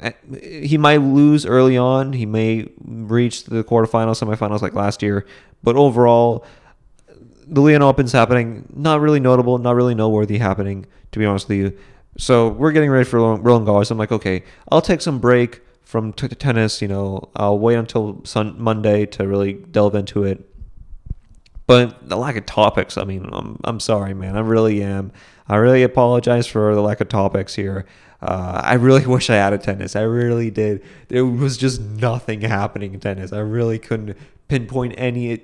eh, 0.00 0.12
he 0.62 0.78
might 0.78 0.98
lose 1.00 1.44
early 1.46 1.76
on 1.76 2.12
he 2.12 2.26
may 2.26 2.68
reach 2.84 3.44
the 3.44 3.64
quarterfinals 3.64 4.22
semifinals 4.22 4.62
like 4.62 4.74
last 4.74 5.02
year 5.02 5.26
but 5.62 5.76
overall 5.76 6.44
the 7.46 7.60
Lyon 7.60 7.82
Open's 7.82 8.12
happening. 8.12 8.66
Not 8.74 9.00
really 9.00 9.20
notable, 9.20 9.58
not 9.58 9.74
really 9.74 9.94
noteworthy 9.94 10.38
happening, 10.38 10.86
to 11.12 11.18
be 11.18 11.24
honest 11.24 11.48
with 11.48 11.58
you. 11.58 11.78
So 12.16 12.48
we're 12.48 12.72
getting 12.72 12.90
ready 12.90 13.04
for 13.04 13.18
Roland 13.18 13.66
Garros. 13.66 13.90
I'm 13.90 13.98
like, 13.98 14.12
okay, 14.12 14.44
I'll 14.70 14.80
take 14.80 15.00
some 15.00 15.18
break 15.18 15.60
from 15.82 16.12
t- 16.12 16.28
tennis. 16.28 16.80
You 16.80 16.88
know, 16.88 17.28
I'll 17.36 17.58
wait 17.58 17.74
until 17.74 18.24
sun- 18.24 18.56
Monday 18.58 19.06
to 19.06 19.26
really 19.26 19.54
delve 19.54 19.94
into 19.94 20.24
it. 20.24 20.48
But 21.66 22.08
the 22.08 22.16
lack 22.16 22.36
of 22.36 22.44
topics, 22.46 22.98
I 22.98 23.04
mean, 23.04 23.28
I'm, 23.32 23.58
I'm 23.64 23.80
sorry, 23.80 24.12
man. 24.12 24.36
I 24.36 24.40
really 24.40 24.82
am. 24.82 25.12
I 25.48 25.56
really 25.56 25.82
apologize 25.82 26.46
for 26.46 26.74
the 26.74 26.82
lack 26.82 27.00
of 27.00 27.08
topics 27.08 27.54
here. 27.54 27.86
Uh, 28.20 28.60
I 28.62 28.74
really 28.74 29.06
wish 29.14 29.30
I 29.30 29.36
added 29.36 29.62
tennis. 29.62 29.96
I 29.96 30.02
really 30.02 30.50
did. 30.50 30.82
There 31.08 31.24
was 31.24 31.56
just 31.56 31.80
nothing 31.80 32.42
happening 32.42 32.94
in 32.94 33.00
tennis. 33.00 33.32
I 33.32 33.40
really 33.40 33.78
couldn't 33.78 34.16
pinpoint 34.48 34.94
any 34.98 35.42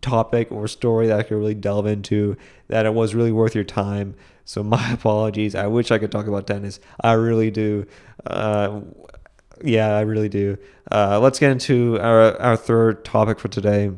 topic 0.00 0.52
or 0.52 0.68
story 0.68 1.06
that 1.06 1.18
I 1.18 1.22
could 1.22 1.36
really 1.36 1.54
delve 1.54 1.86
into 1.86 2.36
that 2.68 2.84
it 2.84 2.92
was 2.92 3.14
really 3.14 3.32
worth 3.32 3.54
your 3.54 3.64
time. 3.64 4.14
So 4.44 4.62
my 4.76 4.92
apologies. 4.92 5.54
I 5.54 5.66
wish 5.66 5.90
I 5.90 5.98
could 5.98 6.12
talk 6.12 6.26
about 6.26 6.46
tennis. 6.46 6.80
I 7.00 7.12
really 7.12 7.50
do. 7.50 7.86
Uh, 8.26 8.80
yeah, 9.62 9.96
I 9.96 10.00
really 10.00 10.28
do. 10.28 10.58
Uh, 10.90 11.20
let's 11.20 11.38
get 11.38 11.50
into 11.50 11.98
our 12.00 12.38
our 12.40 12.56
third 12.56 13.04
topic 13.04 13.38
for 13.38 13.48
today. 13.48 13.92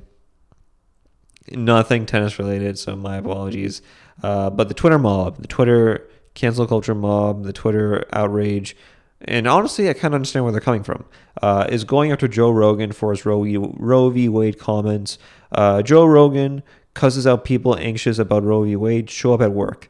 Nothing 1.52 2.06
tennis 2.06 2.38
related, 2.38 2.78
so 2.78 2.96
my 2.96 3.16
apologies. 3.16 3.82
Uh, 4.22 4.50
but 4.50 4.68
the 4.68 4.74
Twitter 4.74 4.98
mob, 4.98 5.38
the 5.38 5.48
Twitter 5.48 6.08
cancel 6.34 6.66
culture 6.66 6.94
mob, 6.94 7.44
the 7.44 7.52
Twitter 7.52 8.04
outrage, 8.12 8.76
and 9.22 9.46
honestly, 9.46 9.88
I 9.88 9.94
kind 9.94 10.12
of 10.12 10.16
understand 10.16 10.44
where 10.44 10.52
they're 10.52 10.60
coming 10.60 10.82
from. 10.82 11.04
Uh, 11.42 11.66
is 11.68 11.84
going 11.84 12.12
after 12.12 12.28
Joe 12.28 12.50
Rogan 12.50 12.92
for 12.92 13.10
his 13.10 13.24
Roe 13.24 13.42
v. 13.42 13.56
Roe 13.56 14.10
v. 14.10 14.28
Wade 14.28 14.58
comments. 14.58 15.18
Uh, 15.52 15.82
Joe 15.82 16.04
Rogan 16.04 16.62
cusses 16.94 17.26
out 17.26 17.44
people 17.44 17.76
anxious 17.76 18.18
about 18.18 18.42
Roe 18.42 18.64
v. 18.64 18.76
Wade 18.76 19.10
show 19.10 19.34
up 19.34 19.40
at 19.40 19.52
work. 19.52 19.88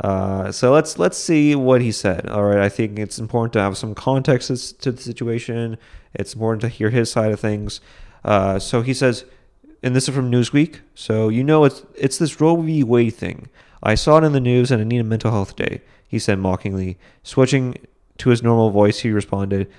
Uh, 0.00 0.52
so 0.52 0.72
let's 0.72 0.98
let's 0.98 1.18
see 1.18 1.54
what 1.54 1.80
he 1.80 1.90
said. 1.90 2.28
All 2.28 2.44
right, 2.44 2.58
I 2.58 2.68
think 2.68 2.98
it's 2.98 3.18
important 3.18 3.52
to 3.54 3.60
have 3.60 3.76
some 3.76 3.94
context 3.94 4.80
to 4.82 4.92
the 4.92 5.02
situation. 5.02 5.76
It's 6.14 6.34
important 6.34 6.60
to 6.62 6.68
hear 6.68 6.90
his 6.90 7.10
side 7.10 7.32
of 7.32 7.40
things. 7.40 7.80
Uh, 8.24 8.58
so 8.58 8.82
he 8.82 8.94
says, 8.94 9.24
and 9.82 9.94
this 9.94 10.08
is 10.08 10.14
from 10.14 10.30
Newsweek. 10.30 10.80
So 10.94 11.28
you 11.28 11.44
know 11.44 11.64
it's 11.64 11.84
it's 11.94 12.18
this 12.18 12.40
Roe 12.40 12.56
v. 12.56 12.82
Wade 12.82 13.14
thing. 13.14 13.48
I 13.82 13.94
saw 13.94 14.18
it 14.18 14.24
in 14.24 14.32
the 14.32 14.40
news, 14.40 14.70
and 14.70 14.80
I 14.80 14.84
need 14.84 15.00
a 15.00 15.04
mental 15.04 15.30
health 15.30 15.56
day. 15.56 15.82
He 16.06 16.18
said 16.18 16.38
mockingly, 16.38 16.98
switching 17.22 17.76
to 18.18 18.30
his 18.30 18.42
normal 18.42 18.70
voice. 18.70 19.00
He 19.00 19.10
responded, 19.10 19.70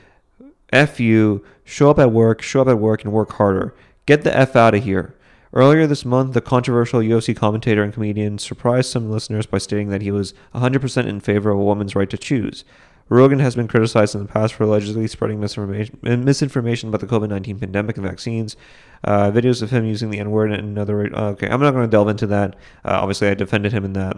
"F 0.72 1.00
you. 1.00 1.44
Show 1.64 1.90
up 1.90 2.00
at 2.00 2.12
work. 2.12 2.42
Show 2.42 2.62
up 2.62 2.68
at 2.68 2.80
work 2.80 3.04
and 3.04 3.14
work 3.14 3.34
harder. 3.34 3.76
Get 4.06 4.24
the 4.24 4.36
F 4.36 4.56
out 4.56 4.74
of 4.74 4.84
here. 4.84 5.16
Earlier 5.52 5.88
this 5.88 6.06
month, 6.06 6.34
the 6.34 6.42
controversial 6.42 7.02
UFC 7.02 7.36
commentator 7.36 7.84
and 7.84 7.92
comedian 7.92 8.38
surprised 8.38 8.92
some 8.92 9.10
listeners 9.10 9.48
by 9.48 9.58
stating 9.58 9.90
that 9.90 10.04
he 10.04 10.12
was 10.12 10.36
100% 10.54 11.08
in 11.08 11.20
favor 11.20 11.50
of 11.50 11.58
a 11.58 11.64
woman's 11.64 11.96
right 11.96 12.10
to 12.10 12.18
choose. 12.18 12.64
Rogan 13.10 13.40
has 13.40 13.56
been 13.56 13.68
criticized 13.68 14.14
in 14.14 14.22
the 14.22 14.28
past 14.28 14.54
for 14.54 14.64
allegedly 14.64 15.08
spreading 15.08 15.40
misinformation, 15.40 15.98
misinformation 16.02 16.90
about 16.90 17.02
the 17.02 17.08
COVID 17.08 17.30
19 17.30 17.60
pandemic 17.60 17.98
and 17.98 18.06
vaccines. 18.06 18.56
Uh, 19.04 19.32
videos 19.32 19.62
of 19.62 19.72
him 19.72 19.86
using 19.86 20.12
the 20.12 20.20
N 20.20 20.30
word 20.32 20.52
and 20.52 20.62
another. 20.62 21.16
Uh, 21.16 21.32
okay, 21.32 21.50
I'm 21.50 21.60
not 21.60 21.72
going 21.72 21.86
to 21.86 21.92
delve 21.92 22.10
into 22.10 22.28
that. 22.28 22.56
Uh, 22.86 23.00
obviously, 23.02 23.28
I 23.28 23.34
defended 23.34 23.72
him 23.74 23.84
in 23.84 23.94
that. 23.94 24.18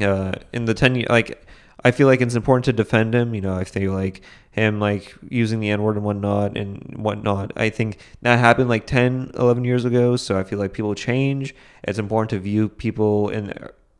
Uh, 0.00 0.32
in 0.52 0.64
the 0.64 0.74
10 0.74 0.96
year, 0.96 1.06
like, 1.08 1.46
I 1.84 1.90
feel 1.90 2.06
like 2.06 2.22
it's 2.22 2.34
important 2.34 2.64
to 2.64 2.72
defend 2.72 3.14
him. 3.14 3.34
You 3.34 3.42
know, 3.42 3.54
I 3.54 3.64
feel 3.64 3.92
like 3.92 4.22
him 4.50 4.80
like 4.80 5.14
using 5.28 5.60
the 5.60 5.68
N 5.68 5.82
word 5.82 5.96
and 5.96 6.04
whatnot 6.04 6.56
and 6.56 6.96
whatnot. 6.96 7.52
I 7.56 7.68
think 7.68 7.98
that 8.22 8.38
happened 8.38 8.70
like 8.70 8.86
10, 8.86 9.32
11 9.34 9.64
years 9.64 9.84
ago. 9.84 10.16
So 10.16 10.38
I 10.38 10.44
feel 10.44 10.58
like 10.58 10.72
people 10.72 10.94
change. 10.94 11.54
It's 11.82 11.98
important 11.98 12.30
to 12.30 12.38
view 12.38 12.70
people 12.70 13.28
in 13.28 13.52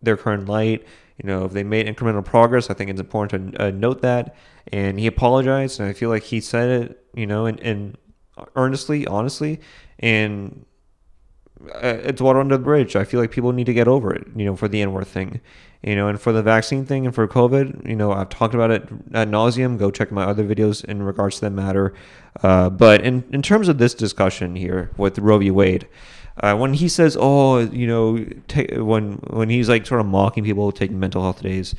their 0.02 0.16
current 0.16 0.48
light. 0.48 0.86
You 1.22 1.28
know, 1.28 1.44
if 1.44 1.52
they 1.52 1.62
made 1.62 1.86
incremental 1.86 2.24
progress, 2.24 2.70
I 2.70 2.74
think 2.74 2.90
it's 2.90 3.00
important 3.00 3.54
to 3.54 3.66
uh, 3.66 3.70
note 3.70 4.02
that. 4.02 4.34
And 4.72 4.98
he 4.98 5.06
apologized, 5.06 5.78
and 5.78 5.88
I 5.88 5.92
feel 5.92 6.08
like 6.08 6.24
he 6.24 6.40
said 6.40 6.68
it, 6.68 7.04
you 7.14 7.26
know, 7.26 7.46
and, 7.46 7.60
and 7.60 7.96
earnestly, 8.56 9.06
honestly, 9.06 9.60
and 10.00 10.64
uh, 11.72 11.98
it's 12.02 12.20
water 12.20 12.40
under 12.40 12.56
the 12.56 12.64
bridge. 12.64 12.96
I 12.96 13.04
feel 13.04 13.20
like 13.20 13.30
people 13.30 13.52
need 13.52 13.66
to 13.66 13.74
get 13.74 13.86
over 13.86 14.12
it, 14.12 14.26
you 14.34 14.44
know, 14.44 14.56
for 14.56 14.66
the 14.66 14.82
N 14.82 14.92
word 14.92 15.06
thing 15.06 15.40
you 15.84 15.94
know, 15.94 16.08
and 16.08 16.18
for 16.18 16.32
the 16.32 16.42
vaccine 16.42 16.86
thing 16.86 17.04
and 17.04 17.14
for 17.14 17.28
COVID, 17.28 17.86
you 17.86 17.94
know, 17.94 18.10
I've 18.10 18.30
talked 18.30 18.54
about 18.54 18.70
it 18.70 18.88
ad 19.12 19.30
nauseum. 19.30 19.78
Go 19.78 19.90
check 19.90 20.10
my 20.10 20.24
other 20.24 20.42
videos 20.42 20.82
in 20.82 21.02
regards 21.02 21.36
to 21.36 21.40
that 21.42 21.50
matter. 21.50 21.92
Uh, 22.42 22.70
but 22.70 23.02
in, 23.02 23.22
in 23.32 23.42
terms 23.42 23.68
of 23.68 23.76
this 23.76 23.92
discussion 23.92 24.56
here 24.56 24.90
with 24.96 25.18
Roe 25.18 25.38
v. 25.38 25.50
Wade, 25.50 25.86
uh, 26.38 26.56
when 26.56 26.74
he 26.74 26.88
says, 26.88 27.16
"Oh, 27.18 27.60
you 27.60 27.86
know," 27.86 28.16
when 28.82 29.12
when 29.30 29.48
he's 29.48 29.68
like 29.68 29.86
sort 29.86 30.00
of 30.00 30.06
mocking 30.06 30.44
people 30.44 30.72
taking 30.72 30.98
mental 30.98 31.22
health 31.22 31.42
days, 31.42 31.74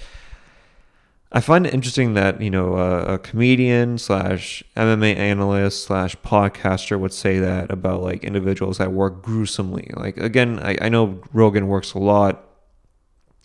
I 1.31 1.41
find 1.41 1.65
it 1.67 1.73
interesting 1.73 2.13
that 2.13 2.41
you 2.41 2.49
know 2.49 2.75
uh, 2.75 3.15
a 3.15 3.17
comedian 3.19 3.97
slash 3.97 4.63
MMA 4.75 5.15
analyst 5.15 5.83
slash 5.83 6.15
podcaster 6.17 6.99
would 6.99 7.13
say 7.13 7.39
that 7.39 7.71
about 7.71 8.01
like 8.01 8.23
individuals 8.23 8.77
that 8.77 8.91
work 8.91 9.21
gruesomely. 9.21 9.91
Like 9.95 10.17
again, 10.17 10.59
I, 10.59 10.77
I 10.81 10.89
know 10.89 11.21
Rogan 11.33 11.67
works 11.67 11.93
a 11.93 11.99
lot 11.99 12.45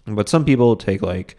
but 0.07 0.29
some 0.29 0.45
people 0.45 0.77
take 0.77 1.03
like 1.03 1.37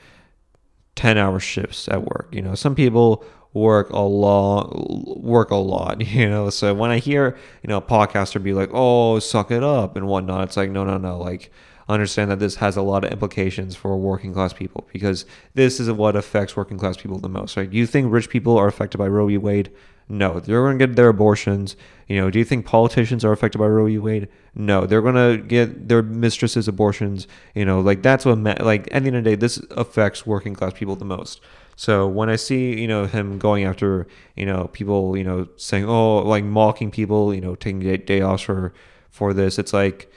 10 0.96 1.18
hour 1.18 1.40
shifts 1.40 1.88
at 1.88 2.04
work. 2.04 2.28
You 2.32 2.42
know, 2.42 2.56
some 2.56 2.76
people 2.76 3.24
work 3.54 3.90
a 3.90 4.00
lot 4.00 5.22
work 5.22 5.52
a 5.52 5.56
lot 5.56 6.00
you 6.06 6.30
know 6.30 6.50
so 6.50 6.74
when 6.74 6.90
i 6.90 6.98
hear 6.98 7.38
you 7.62 7.68
know 7.68 7.78
a 7.78 7.82
podcaster 7.82 8.42
be 8.42 8.54
like 8.54 8.70
oh 8.72 9.20
suck 9.20 9.52
it 9.52 9.64
up 9.64 9.96
and 9.96 10.08
whatnot 10.08 10.46
it's 10.46 10.58
like 10.58 10.70
no 10.70 10.84
no 10.84 10.98
no 10.98 11.18
like 11.18 11.52
understand 11.92 12.32
that 12.32 12.40
this 12.40 12.56
has 12.56 12.78
a 12.78 12.82
lot 12.82 13.04
of 13.04 13.12
implications 13.12 13.76
for 13.76 13.96
working 13.98 14.34
class 14.34 14.54
people 14.54 14.88
because 14.92 15.26
this 15.54 15.80
is 15.80 15.92
what 15.92 16.16
affects 16.16 16.56
working 16.56 16.78
class 16.78 16.98
people 16.98 17.20
the 17.20 17.30
most, 17.30 17.58
right? 17.58 17.72
You 17.72 17.86
think 17.86 18.12
rich 18.12 18.30
people 18.30 18.58
are 18.58 18.68
affected 18.68 18.98
by 18.98 19.08
Roe 19.08 19.28
v. 19.28 19.38
Wade? 19.38 19.72
No, 20.10 20.40
they're 20.40 20.64
going 20.64 20.78
to 20.78 20.88
get 20.88 20.96
their 20.96 21.08
abortions. 21.08 21.76
You 22.08 22.18
know, 22.18 22.30
do 22.30 22.40
you 22.40 22.46
think 22.46 22.66
politicians 22.66 23.24
are 23.24 23.32
affected 23.32 23.60
by 23.60 23.68
Roe 23.68 23.86
v. 23.86 23.98
Wade? 23.98 24.28
No, 24.54 24.86
they're 24.86 25.02
going 25.02 25.16
to 25.16 25.42
get 25.44 25.88
their 25.88 26.02
mistresses 26.02 26.68
abortions. 26.68 27.28
You 27.56 27.66
know, 27.66 27.80
like 27.80 28.02
that's 28.02 28.26
what, 28.26 28.40
like 28.40 28.88
at 28.92 29.04
the 29.04 29.08
end 29.08 29.16
of 29.16 29.24
the 29.24 29.30
day, 29.30 29.36
this 29.36 29.58
affects 29.72 30.26
working 30.26 30.54
class 30.54 30.74
people 30.74 30.96
the 30.96 31.06
most. 31.06 31.42
So 31.82 32.08
when 32.08 32.30
I 32.30 32.36
see, 32.36 32.80
you 32.80 32.88
know, 32.88 33.08
him 33.08 33.39
going 33.39 33.63
after, 33.63 34.06
you 34.36 34.46
know, 34.46 34.67
people, 34.72 35.17
you 35.17 35.24
know, 35.24 35.48
saying, 35.56 35.86
oh, 35.86 36.20
like 36.20 36.44
mocking 36.44 36.91
people, 36.91 37.34
you 37.34 37.41
know, 37.41 37.56
taking 37.56 37.80
day, 37.80 37.98
day 37.98 38.22
offs 38.22 38.44
for, 38.44 38.72
for 39.10 39.34
this, 39.34 39.58
it's 39.58 39.74
like, 39.74 40.13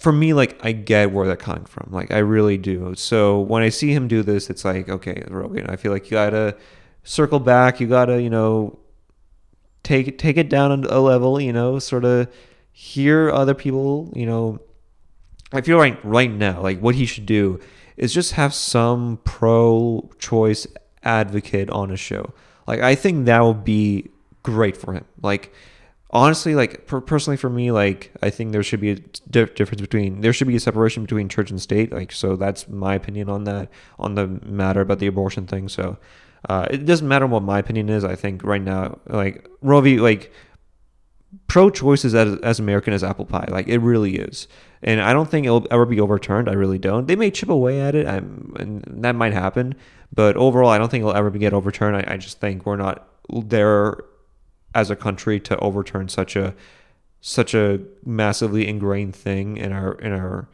for 0.00 0.10
me, 0.10 0.32
like 0.32 0.58
I 0.60 0.72
get 0.72 1.12
where 1.12 1.28
they're 1.28 1.36
coming 1.36 1.66
from. 1.66 1.92
Like 1.92 2.10
I 2.10 2.18
really 2.18 2.58
do. 2.58 2.96
So 2.96 3.38
when 3.38 3.62
I 3.62 3.68
see 3.68 3.92
him 3.92 4.08
do 4.08 4.24
this, 4.24 4.50
it's 4.50 4.64
like, 4.64 4.88
okay, 4.88 5.22
Rogan, 5.28 5.70
I 5.70 5.76
feel 5.76 5.92
like 5.92 6.06
you 6.06 6.16
gotta 6.16 6.56
circle 7.04 7.38
back. 7.38 7.78
You 7.78 7.86
gotta, 7.86 8.20
you 8.20 8.28
know, 8.28 8.76
take 9.84 10.18
take 10.18 10.36
it 10.36 10.48
down 10.48 10.84
a 10.84 10.98
level. 10.98 11.40
You 11.40 11.52
know, 11.52 11.78
sort 11.78 12.04
of 12.04 12.26
hear 12.72 13.30
other 13.30 13.54
people. 13.54 14.12
You 14.16 14.26
know, 14.26 14.58
I 15.52 15.60
feel 15.60 15.78
like 15.78 15.96
right 16.02 16.30
now, 16.30 16.60
like 16.60 16.80
what 16.80 16.96
he 16.96 17.06
should 17.06 17.26
do 17.26 17.60
is 17.98 18.14
just 18.14 18.32
have 18.32 18.54
some 18.54 19.18
pro-choice 19.24 20.66
advocate 21.02 21.70
on 21.70 21.90
a 21.90 21.96
show. 21.96 22.32
Like 22.66 22.80
I 22.80 22.94
think 22.94 23.26
that 23.26 23.40
would 23.40 23.64
be 23.64 24.10
great 24.42 24.76
for 24.76 24.92
him. 24.92 25.04
Like 25.22 25.52
honestly, 26.10 26.54
like 26.54 26.86
per- 26.86 27.00
personally 27.00 27.36
for 27.36 27.50
me, 27.50 27.70
like 27.70 28.12
I 28.22 28.30
think 28.30 28.52
there 28.52 28.62
should 28.62 28.80
be 28.80 28.90
a 28.90 28.94
di- 28.96 29.44
difference 29.44 29.80
between 29.80 30.20
there 30.20 30.32
should 30.32 30.48
be 30.48 30.56
a 30.56 30.60
separation 30.60 31.02
between 31.02 31.28
church 31.28 31.50
and 31.50 31.60
state. 31.60 31.92
Like 31.92 32.12
so, 32.12 32.36
that's 32.36 32.68
my 32.68 32.94
opinion 32.94 33.28
on 33.28 33.44
that 33.44 33.68
on 33.98 34.14
the 34.14 34.26
matter 34.26 34.80
about 34.80 34.98
the 34.98 35.06
abortion 35.06 35.46
thing. 35.46 35.68
So 35.68 35.98
uh, 36.48 36.66
it 36.70 36.84
doesn't 36.84 37.08
matter 37.08 37.26
what 37.26 37.42
my 37.42 37.58
opinion 37.58 37.88
is. 37.88 38.04
I 38.04 38.14
think 38.14 38.44
right 38.44 38.62
now, 38.62 38.98
like 39.06 39.48
Roe 39.60 39.80
v. 39.80 39.98
like 39.98 40.32
pro-choice 41.46 42.04
is 42.04 42.14
as, 42.14 42.38
as 42.40 42.58
American 42.58 42.92
as 42.92 43.04
apple 43.04 43.26
pie. 43.26 43.48
Like 43.50 43.68
it 43.68 43.78
really 43.78 44.16
is, 44.16 44.48
and 44.82 45.00
I 45.00 45.12
don't 45.12 45.28
think 45.28 45.46
it'll 45.46 45.66
ever 45.70 45.86
be 45.86 46.00
overturned. 46.00 46.48
I 46.48 46.52
really 46.52 46.78
don't. 46.78 47.06
They 47.06 47.16
may 47.16 47.30
chip 47.30 47.48
away 47.48 47.80
at 47.80 47.94
it, 47.94 48.06
I'm, 48.06 48.54
and 48.58 49.02
that 49.02 49.14
might 49.14 49.32
happen. 49.32 49.74
But 50.12 50.36
overall, 50.36 50.70
I 50.70 50.78
don't 50.78 50.90
think 50.90 51.02
it'll 51.02 51.16
ever 51.16 51.30
get 51.30 51.52
overturned. 51.52 51.96
I, 51.96 52.14
I 52.14 52.16
just 52.16 52.40
think 52.40 52.64
we're 52.64 52.76
not 52.76 53.08
there 53.28 53.98
as 54.74 54.90
a 54.90 54.96
country 54.96 55.40
to 55.40 55.58
overturn 55.58 56.08
such 56.08 56.36
a 56.36 56.54
such 57.20 57.52
a 57.52 57.80
massively 58.04 58.68
ingrained 58.68 59.14
thing 59.14 59.56
in 59.56 59.72
our 59.72 59.94
in 59.94 60.12
our 60.12 60.48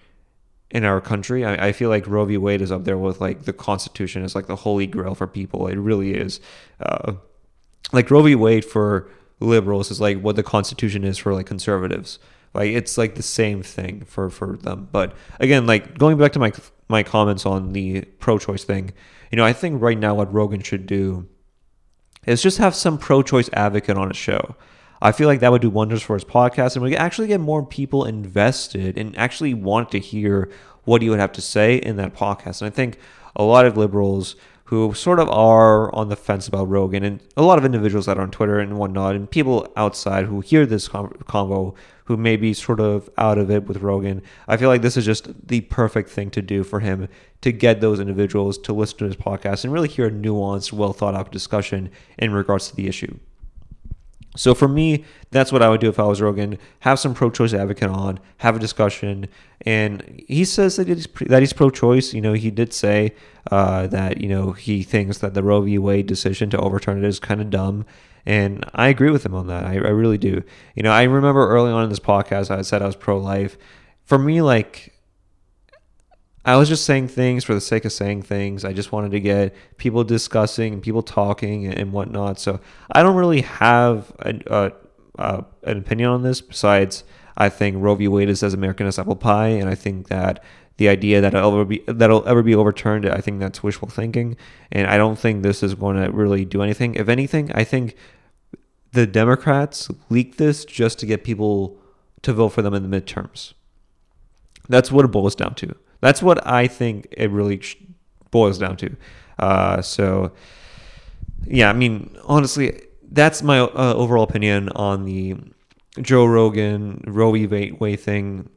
in 0.70 0.84
our 0.84 1.00
country. 1.00 1.44
I, 1.44 1.68
I, 1.68 1.72
feel 1.72 1.88
like 1.88 2.06
Roe 2.06 2.24
v. 2.24 2.37
Wade 2.37 2.60
is 2.60 2.72
up 2.72 2.84
there 2.84 2.98
with 2.98 3.20
like 3.20 3.42
the 3.44 3.52
Constitution 3.52 4.24
is 4.24 4.34
like 4.34 4.46
the 4.46 4.56
holy 4.56 4.87
grail 4.87 5.14
for 5.14 5.26
people. 5.26 5.68
It 5.68 5.76
really 5.76 6.14
is. 6.14 6.40
Uh, 6.80 7.14
like 7.92 8.10
Roe 8.10 8.22
v. 8.22 8.34
Wade 8.34 8.64
for 8.64 9.08
liberals 9.40 9.90
is 9.90 10.00
like 10.00 10.20
what 10.20 10.37
the 10.37 10.42
Constitution 10.42 11.04
is 11.04 11.18
for 11.18 11.32
like 11.32 11.46
conservatives. 11.46 12.18
Like 12.55 12.71
it's 12.71 12.97
like 12.97 13.17
the 13.17 13.23
same 13.23 13.62
thing 13.62 14.05
for 14.05 14.31
for 14.31 14.57
them. 14.57 14.88
But 14.90 15.14
again, 15.40 15.67
like 15.67 15.99
going 15.99 16.17
back 16.17 16.33
to 16.33 16.38
my 16.38 16.53
my 16.88 17.03
comments 17.03 17.45
on 17.47 17.73
the 17.73 18.03
pro-choice 18.21 18.64
thing, 18.64 18.93
you 19.31 19.37
know, 19.37 19.45
I 19.45 19.53
think 19.53 19.83
right 19.83 19.99
now 19.99 20.14
what 20.14 20.33
Rogan 20.33 20.62
should 20.62 20.87
do 20.87 21.29
is 22.27 22.43
just 22.43 22.59
have 22.59 22.75
some 22.75 22.99
pro-choice 22.99 23.51
advocate 23.53 23.97
on 23.97 24.11
a 24.11 24.14
show. 24.14 24.55
I 25.03 25.12
feel 25.12 25.29
like 25.29 25.40
that 25.40 25.53
would 25.53 25.62
do 25.62 25.71
wonders 25.71 26.03
for 26.03 26.14
his 26.14 26.25
podcast 26.25 26.77
and 26.77 26.83
we 26.83 26.97
actually 26.97 27.27
get 27.27 27.40
more 27.40 27.64
people 27.64 28.05
invested 28.05 28.97
and 28.97 29.17
actually 29.19 29.53
want 29.53 29.90
to 29.90 29.99
hear 29.99 30.51
what 30.85 31.03
he 31.03 31.11
would 31.11 31.19
have 31.19 31.33
to 31.33 31.43
say 31.43 31.77
in 31.77 31.97
that 31.97 32.14
podcast. 32.14 32.62
And 32.62 32.71
I 32.71 32.75
think 32.75 32.99
a 33.37 33.43
lot 33.43 33.67
of 33.67 33.77
liberals 33.77 34.37
who 34.64 34.94
sort 34.94 35.20
of 35.20 35.29
are 35.29 35.94
on 35.94 36.09
the 36.09 36.16
fence 36.16 36.48
about 36.48 36.68
Rogan 36.68 37.05
and 37.05 37.20
a 37.37 37.42
lot 37.42 37.59
of 37.59 37.64
individuals 37.64 38.07
that 38.07 38.16
are 38.18 38.22
on 38.22 38.31
Twitter 38.31 38.59
and 38.59 38.79
whatnot 38.79 39.14
and 39.14 39.31
people 39.31 39.70
outside 39.77 40.24
who 40.24 40.40
hear 40.40 40.64
this 40.64 40.88
convo 40.88 41.74
who 42.07 42.16
may 42.16 42.37
be 42.37 42.53
sort 42.53 42.81
of 42.81 43.09
out 43.18 43.38
of 43.38 43.50
it 43.50 43.64
with 43.66 43.79
Rogan. 43.79 44.22
I 44.48 44.57
feel 44.57 44.68
like 44.68 44.83
this 44.83 44.96
is 44.96 45.05
just 45.05 45.46
the 45.46 45.62
perfect 45.62 46.11
thing 46.11 46.31
to 46.31 46.42
do 46.42 46.64
for 46.64 46.81
him 46.81 47.09
to 47.42 47.53
get 47.53 47.81
those 47.81 48.00
individuals 48.00 48.59
to 48.59 48.72
listen 48.72 48.98
to 48.98 49.05
his 49.05 49.16
podcast 49.16 49.64
and 49.64 49.72
really 49.72 49.88
hear 49.88 50.07
a 50.07 50.11
nuanced, 50.11 50.72
well 50.72 50.92
thought 50.92 51.14
out 51.14 51.31
discussion 51.33 51.90
in 52.18 52.33
regards 52.33 52.68
to 52.68 52.77
the 52.77 52.88
issue. 52.88 53.18
So 54.37 54.55
for 54.55 54.66
me, 54.66 55.05
that's 55.31 55.53
what 55.53 55.62
I 55.62 55.68
would 55.68 55.81
do 55.81 55.88
if 55.88 55.99
I 55.99 56.05
was 56.05 56.20
Rogan. 56.20 56.59
Have 56.81 56.99
some 56.99 57.14
pro-choice 57.14 57.55
advocate 57.55 57.90
on, 57.90 58.18
have 58.38 58.57
a 58.57 58.59
discussion, 58.59 59.29
and 59.61 60.23
he 60.27 60.44
says 60.44 60.77
that 60.77 60.88
he's 60.88 61.07
that 61.27 61.40
he's 61.40 61.53
pro-choice. 61.53 62.12
You 62.12 62.20
know, 62.20 62.33
he 62.33 62.51
did 62.51 62.73
say 62.73 63.14
uh, 63.51 63.87
that 63.88 64.20
you 64.20 64.29
know 64.29 64.53
he 64.53 64.83
thinks 64.83 65.18
that 65.18 65.35
the 65.35 65.42
Roe 65.42 65.61
v. 65.61 65.79
Wade 65.79 66.07
decision 66.07 66.51
to 66.51 66.59
overturn 66.59 66.99
it 66.99 67.07
is 67.07 67.20
kind 67.20 67.40
of 67.40 67.51
dumb, 67.51 67.87
and 68.27 68.64
I 68.75 68.88
agree 68.88 69.11
with 69.11 69.25
him 69.25 69.35
on 69.35 69.47
that. 69.47 69.64
I, 69.64 69.75
I 69.75 69.90
really 69.90 70.18
do. 70.18 70.42
You 70.75 70.83
know, 70.83 70.90
I 70.92 71.05
remember 71.05 71.49
early 71.49 71.70
on 71.70 71.85
in 71.85 71.90
this 71.90 72.01
podcast, 72.01 72.51
I 72.51 72.62
said 72.62 72.83
I 72.83 72.87
was 72.87 72.97
pro 72.97 73.18
life. 73.18 73.57
For 74.05 74.18
me, 74.18 74.42
like, 74.42 74.93
I 76.44 76.57
was 76.57 76.68
just 76.68 76.85
saying 76.85 77.09
things 77.09 77.42
for 77.42 77.54
the 77.54 77.61
sake 77.61 77.85
of 77.85 77.92
saying 77.92 78.22
things. 78.22 78.64
I 78.64 78.72
just 78.72 78.92
wanted 78.92 79.12
to 79.12 79.20
get 79.20 79.54
people 79.78 80.04
discussing 80.04 80.74
and 80.74 80.83
people 80.83 81.02
talking 81.02 81.66
and 81.66 81.92
whatnot. 81.92 82.38
So 82.38 82.61
I 82.90 83.02
don't 83.02 83.16
really 83.16 83.40
have 83.40 84.12
a, 84.18 84.40
a, 84.46 84.72
a, 85.18 85.44
an 85.62 85.78
opinion 85.78 86.11
on 86.11 86.22
this 86.22 86.42
besides 86.42 87.04
I 87.37 87.48
think 87.48 87.76
Roe 87.78 87.94
v. 87.94 88.09
Wade 88.09 88.28
is 88.28 88.42
as 88.42 88.54
American 88.54 88.87
as 88.87 88.98
apple 88.98 89.16
pie, 89.16 89.48
and 89.48 89.68
I 89.68 89.74
think 89.74 90.09
that 90.09 90.42
the 90.76 90.88
idea 90.88 91.20
that 91.20 91.35
it'll 91.35 91.52
ever 91.52 91.64
be 91.64 91.83
that'll 91.87 92.26
ever 92.28 92.42
be 92.42 92.54
overturned, 92.54 93.07
I 93.07 93.20
think 93.20 93.40
that's 93.40 93.62
wishful 93.62 93.88
thinking, 93.88 94.37
and 94.70 94.87
I 94.87 94.96
don't 94.96 95.18
think 95.18 95.42
this 95.42 95.62
is 95.62 95.74
going 95.74 95.96
to 95.96 96.11
really 96.11 96.44
do 96.44 96.62
anything. 96.62 96.94
If 96.94 97.09
anything, 97.09 97.50
I 97.52 97.64
think 97.64 97.96
the 98.92 99.07
Democrats 99.07 99.90
leaked 100.11 100.38
this 100.38 100.64
just 100.64 100.98
to 101.00 101.07
get 101.07 101.24
people 101.24 101.76
to 102.22 102.33
vote 102.33 102.50
for 102.50 102.62
them 102.62 102.74
in 102.74 102.88
the 102.88 103.00
midterms. 103.00 103.54
That's 104.68 104.90
what 104.92 105.04
it 105.04 105.09
boils 105.09 105.35
down 105.35 105.54
to. 105.57 105.74
That's 106.05 106.23
what 106.23 106.47
I 106.47 106.67
think 106.67 107.09
it 107.12 107.31
really 107.31 107.62
boils 108.31 108.59
down 108.59 108.77
to. 108.77 108.95
Uh, 109.38 109.81
so, 109.81 110.33
yeah, 111.47 111.71
I 111.71 111.73
mean, 111.73 112.14
honestly, 112.25 112.83
that's 113.11 113.43
my 113.43 113.61
uh, 113.61 113.95
overall 113.97 114.25
opinion 114.25 114.69
on 114.77 115.07
the 115.07 115.37
Joe 116.03 116.27
Rogan 116.27 117.03
Roe 117.07 117.33
v. 117.33 117.73
Wade 117.73 118.01
thing. 118.01 118.51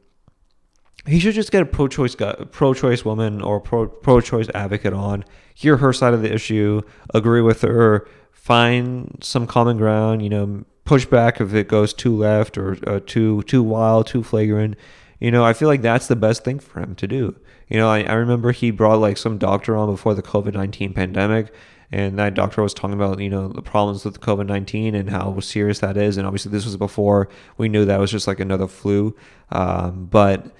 He 1.06 1.18
should 1.18 1.34
just 1.34 1.50
get 1.50 1.62
a 1.62 1.64
pro-choice 1.64 2.16
guy, 2.16 2.34
pro-choice 2.50 3.02
woman 3.06 3.40
or 3.40 3.60
pro 3.60 3.88
pro-choice 3.88 4.50
advocate 4.54 4.92
on, 4.92 5.24
hear 5.54 5.78
her 5.78 5.94
side 5.94 6.12
of 6.12 6.20
the 6.20 6.30
issue, 6.30 6.82
agree 7.14 7.40
with 7.40 7.62
her, 7.62 8.06
find 8.30 9.16
some 9.22 9.46
common 9.46 9.78
ground. 9.78 10.22
You 10.22 10.28
know, 10.28 10.64
push 10.84 11.06
back 11.06 11.40
if 11.40 11.54
it 11.54 11.66
goes 11.66 11.94
too 11.94 12.14
left 12.14 12.58
or 12.58 12.76
uh, 12.86 13.00
too 13.06 13.42
too 13.44 13.62
wild, 13.62 14.06
too 14.06 14.22
flagrant. 14.22 14.76
You 15.20 15.30
know, 15.30 15.44
I 15.44 15.52
feel 15.52 15.68
like 15.68 15.82
that's 15.82 16.06
the 16.06 16.16
best 16.16 16.44
thing 16.44 16.58
for 16.58 16.80
him 16.80 16.94
to 16.96 17.06
do. 17.06 17.36
You 17.68 17.78
know, 17.78 17.88
I, 17.88 18.02
I 18.02 18.14
remember 18.14 18.52
he 18.52 18.70
brought 18.70 19.00
like 19.00 19.16
some 19.16 19.38
doctor 19.38 19.76
on 19.76 19.90
before 19.90 20.14
the 20.14 20.22
COVID 20.22 20.54
nineteen 20.54 20.94
pandemic, 20.94 21.52
and 21.90 22.18
that 22.18 22.34
doctor 22.34 22.62
was 22.62 22.72
talking 22.72 22.94
about 22.94 23.18
you 23.20 23.30
know 23.30 23.48
the 23.48 23.62
problems 23.62 24.04
with 24.04 24.20
COVID 24.20 24.46
nineteen 24.46 24.94
and 24.94 25.10
how 25.10 25.38
serious 25.40 25.80
that 25.80 25.96
is. 25.96 26.16
And 26.16 26.26
obviously, 26.26 26.52
this 26.52 26.64
was 26.64 26.76
before 26.76 27.28
we 27.56 27.68
knew 27.68 27.84
that 27.84 28.00
was 28.00 28.10
just 28.10 28.26
like 28.26 28.40
another 28.40 28.68
flu. 28.68 29.16
Um, 29.50 30.06
but 30.06 30.54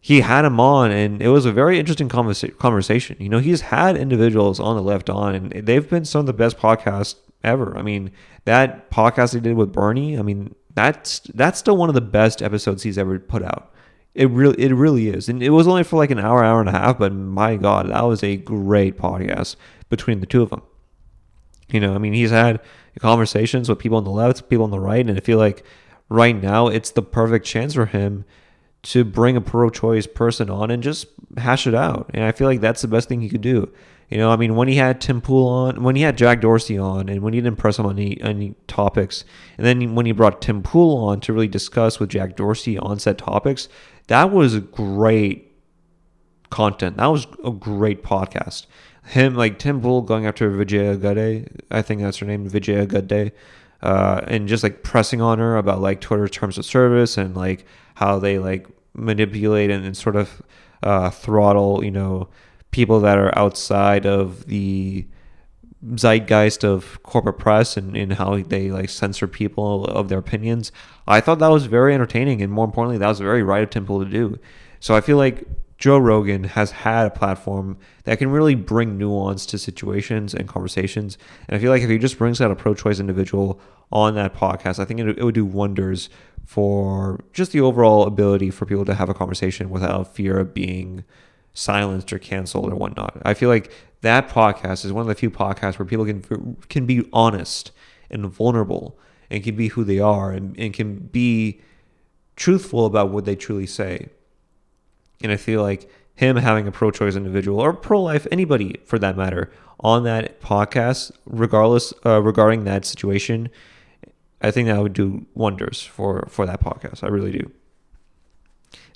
he 0.00 0.20
had 0.20 0.44
him 0.44 0.58
on, 0.58 0.90
and 0.90 1.22
it 1.22 1.28
was 1.28 1.46
a 1.46 1.52
very 1.52 1.78
interesting 1.78 2.08
conversa- 2.08 2.58
conversation. 2.58 3.16
You 3.20 3.28
know, 3.28 3.38
he's 3.38 3.60
had 3.60 3.96
individuals 3.96 4.58
on 4.58 4.74
the 4.74 4.82
left 4.82 5.08
on, 5.08 5.34
and 5.34 5.66
they've 5.66 5.88
been 5.88 6.04
some 6.04 6.20
of 6.20 6.26
the 6.26 6.32
best 6.32 6.58
podcasts 6.58 7.14
ever. 7.44 7.78
I 7.78 7.82
mean, 7.82 8.10
that 8.44 8.90
podcast 8.90 9.32
he 9.32 9.40
did 9.40 9.56
with 9.56 9.72
Bernie, 9.72 10.18
I 10.18 10.22
mean, 10.22 10.54
that's 10.74 11.20
that's 11.34 11.58
still 11.58 11.76
one 11.76 11.88
of 11.88 11.94
the 11.94 12.00
best 12.00 12.42
episodes 12.42 12.82
he's 12.82 12.98
ever 12.98 13.18
put 13.18 13.42
out. 13.42 13.71
It 14.14 14.28
really 14.30 14.62
it 14.62 14.72
really 14.74 15.08
is. 15.08 15.28
And 15.28 15.42
it 15.42 15.50
was 15.50 15.66
only 15.66 15.84
for 15.84 15.96
like 15.96 16.10
an 16.10 16.18
hour, 16.18 16.44
hour 16.44 16.60
and 16.60 16.68
a 16.68 16.72
half, 16.72 16.98
but 16.98 17.12
my 17.12 17.56
God, 17.56 17.88
that 17.88 18.02
was 18.02 18.22
a 18.22 18.36
great 18.36 18.98
podcast 18.98 19.56
between 19.88 20.20
the 20.20 20.26
two 20.26 20.42
of 20.42 20.50
them. 20.50 20.62
You 21.70 21.80
know, 21.80 21.94
I 21.94 21.98
mean, 21.98 22.12
he's 22.12 22.30
had 22.30 22.60
conversations 22.98 23.68
with 23.68 23.78
people 23.78 23.96
on 23.96 24.04
the 24.04 24.10
left, 24.10 24.48
people 24.50 24.64
on 24.64 24.70
the 24.70 24.80
right, 24.80 25.06
and 25.06 25.16
I 25.16 25.20
feel 25.20 25.38
like 25.38 25.64
right 26.10 26.40
now 26.40 26.68
it's 26.68 26.90
the 26.90 27.02
perfect 27.02 27.46
chance 27.46 27.72
for 27.74 27.86
him 27.86 28.26
to 28.82 29.04
bring 29.04 29.36
a 29.36 29.40
pro-choice 29.40 30.06
person 30.08 30.50
on 30.50 30.70
and 30.70 30.82
just 30.82 31.06
hash 31.38 31.66
it 31.66 31.74
out. 31.74 32.10
And 32.12 32.24
I 32.24 32.32
feel 32.32 32.48
like 32.48 32.60
that's 32.60 32.82
the 32.82 32.88
best 32.88 33.08
thing 33.08 33.22
he 33.22 33.30
could 33.30 33.40
do. 33.40 33.72
You 34.10 34.18
know, 34.18 34.30
I 34.30 34.36
mean, 34.36 34.56
when 34.56 34.68
he 34.68 34.74
had 34.74 35.00
Tim 35.00 35.22
Pool 35.22 35.48
on, 35.48 35.82
when 35.82 35.96
he 35.96 36.02
had 36.02 36.18
Jack 36.18 36.42
Dorsey 36.42 36.76
on, 36.76 37.08
and 37.08 37.22
when 37.22 37.32
he 37.32 37.40
didn't 37.40 37.58
press 37.58 37.78
him 37.78 37.86
on 37.86 37.98
any, 37.98 38.20
any 38.20 38.54
topics, 38.66 39.24
and 39.56 39.64
then 39.64 39.94
when 39.94 40.04
he 40.04 40.12
brought 40.12 40.42
Tim 40.42 40.62
Pool 40.62 41.02
on 41.06 41.20
to 41.20 41.32
really 41.32 41.48
discuss 41.48 41.98
with 41.98 42.10
Jack 42.10 42.36
Dorsey 42.36 42.76
on 42.76 42.98
set 42.98 43.16
topics, 43.16 43.68
that 44.08 44.30
was 44.30 44.58
great 44.58 45.52
content. 46.50 46.96
That 46.98 47.06
was 47.06 47.26
a 47.44 47.50
great 47.50 48.02
podcast. 48.02 48.66
Him, 49.04 49.34
like 49.34 49.58
Tim 49.58 49.80
Pool 49.80 50.02
going 50.02 50.26
after 50.26 50.48
Vijaya 50.50 50.96
Gadde, 50.96 51.48
I 51.70 51.82
think 51.82 52.02
that's 52.02 52.18
her 52.18 52.26
name, 52.26 52.48
Vijaya 52.48 52.86
Gadde, 52.86 53.32
uh, 53.82 54.20
and 54.28 54.46
just 54.46 54.62
like 54.62 54.82
pressing 54.82 55.20
on 55.20 55.38
her 55.38 55.56
about 55.56 55.80
like 55.80 56.00
Twitter 56.00 56.28
terms 56.28 56.56
of 56.58 56.64
service 56.64 57.18
and 57.18 57.36
like 57.36 57.66
how 57.94 58.18
they 58.18 58.38
like 58.38 58.68
manipulate 58.94 59.70
and, 59.70 59.84
and 59.84 59.96
sort 59.96 60.14
of 60.14 60.42
uh, 60.82 61.10
throttle, 61.10 61.84
you 61.84 61.90
know, 61.90 62.28
people 62.70 63.00
that 63.00 63.18
are 63.18 63.36
outside 63.36 64.06
of 64.06 64.46
the 64.46 65.06
zeitgeist 65.96 66.64
of 66.64 67.02
corporate 67.02 67.38
press 67.38 67.76
and, 67.76 67.96
and 67.96 68.14
how 68.14 68.40
they 68.42 68.70
like 68.70 68.88
censor 68.88 69.26
people 69.26 69.84
of 69.86 70.08
their 70.08 70.18
opinions. 70.18 70.70
I 71.06 71.20
thought 71.20 71.40
that 71.40 71.48
was 71.48 71.66
very 71.66 71.94
entertaining 71.94 72.40
and 72.40 72.52
more 72.52 72.64
importantly, 72.64 72.98
that 72.98 73.08
was 73.08 73.18
very 73.18 73.42
right 73.42 73.62
of 73.62 73.70
Tim 73.70 73.86
Pool 73.86 74.04
to 74.04 74.10
do. 74.10 74.38
So 74.80 74.94
I 74.94 75.00
feel 75.00 75.16
like 75.16 75.44
Joe 75.78 75.98
Rogan 75.98 76.44
has 76.44 76.70
had 76.70 77.06
a 77.06 77.10
platform 77.10 77.76
that 78.04 78.18
can 78.18 78.30
really 78.30 78.54
bring 78.54 78.96
nuance 78.96 79.44
to 79.46 79.58
situations 79.58 80.32
and 80.32 80.46
conversations. 80.46 81.18
And 81.48 81.56
I 81.56 81.60
feel 81.60 81.72
like 81.72 81.82
if 81.82 81.90
he 81.90 81.98
just 81.98 82.18
brings 82.18 82.40
out 82.40 82.52
a 82.52 82.56
pro 82.56 82.74
choice 82.74 83.00
individual 83.00 83.60
on 83.90 84.14
that 84.14 84.32
podcast, 84.32 84.78
I 84.78 84.84
think 84.84 85.00
it, 85.00 85.18
it 85.18 85.24
would 85.24 85.34
do 85.34 85.44
wonders 85.44 86.08
for 86.44 87.24
just 87.32 87.50
the 87.50 87.60
overall 87.60 88.06
ability 88.06 88.50
for 88.50 88.64
people 88.64 88.84
to 88.84 88.94
have 88.94 89.08
a 89.08 89.14
conversation 89.14 89.70
without 89.70 90.14
fear 90.14 90.38
of 90.38 90.54
being 90.54 91.04
silenced 91.54 92.12
or 92.12 92.18
canceled 92.18 92.72
or 92.72 92.76
whatnot. 92.76 93.20
I 93.24 93.34
feel 93.34 93.48
like 93.48 93.72
that 94.00 94.28
podcast 94.28 94.84
is 94.84 94.92
one 94.92 95.02
of 95.02 95.08
the 95.08 95.14
few 95.14 95.30
podcasts 95.30 95.78
where 95.78 95.86
people 95.86 96.04
can 96.04 96.56
can 96.68 96.86
be 96.86 97.08
honest 97.12 97.72
and 98.10 98.26
vulnerable 98.26 98.98
and 99.30 99.42
can 99.42 99.56
be 99.56 99.68
who 99.68 99.84
they 99.84 99.98
are 99.98 100.30
and, 100.30 100.58
and 100.58 100.74
can 100.74 100.96
be 100.96 101.60
truthful 102.36 102.84
about 102.84 103.10
what 103.10 103.24
they 103.24 103.34
truly 103.34 103.66
say. 103.66 104.08
And 105.22 105.32
I 105.32 105.36
feel 105.36 105.62
like 105.62 105.88
him 106.14 106.36
having 106.36 106.66
a 106.66 106.72
pro 106.72 106.90
choice 106.90 107.16
individual 107.16 107.60
or 107.60 107.72
pro 107.72 108.02
life, 108.02 108.26
anybody 108.30 108.76
for 108.84 108.98
that 108.98 109.16
matter, 109.16 109.50
on 109.80 110.04
that 110.04 110.40
podcast, 110.40 111.12
regardless, 111.24 111.92
uh, 112.04 112.20
regarding 112.20 112.64
that 112.64 112.84
situation, 112.84 113.48
I 114.40 114.50
think 114.50 114.68
that 114.68 114.80
would 114.80 114.92
do 114.92 115.26
wonders 115.34 115.82
for, 115.82 116.26
for 116.28 116.46
that 116.46 116.60
podcast. 116.60 117.02
I 117.02 117.08
really 117.08 117.32
do. 117.32 117.50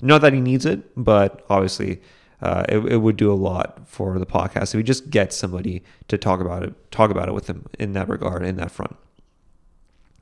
Not 0.01 0.21
that 0.21 0.33
he 0.33 0.41
needs 0.41 0.65
it, 0.65 0.83
but 0.95 1.45
obviously 1.49 2.01
uh, 2.41 2.65
it, 2.69 2.77
it 2.77 2.97
would 2.97 3.17
do 3.17 3.31
a 3.31 3.35
lot 3.35 3.87
for 3.87 4.19
the 4.19 4.25
podcast 4.25 4.73
if 4.73 4.75
we 4.75 4.83
just 4.83 5.09
get 5.09 5.33
somebody 5.33 5.83
to 6.07 6.17
talk 6.17 6.39
about 6.39 6.63
it, 6.63 6.91
talk 6.91 7.09
about 7.09 7.27
it 7.27 7.33
with 7.33 7.47
them 7.47 7.65
in 7.79 7.93
that 7.93 8.07
regard, 8.07 8.43
in 8.43 8.57
that 8.57 8.71
front. 8.71 8.95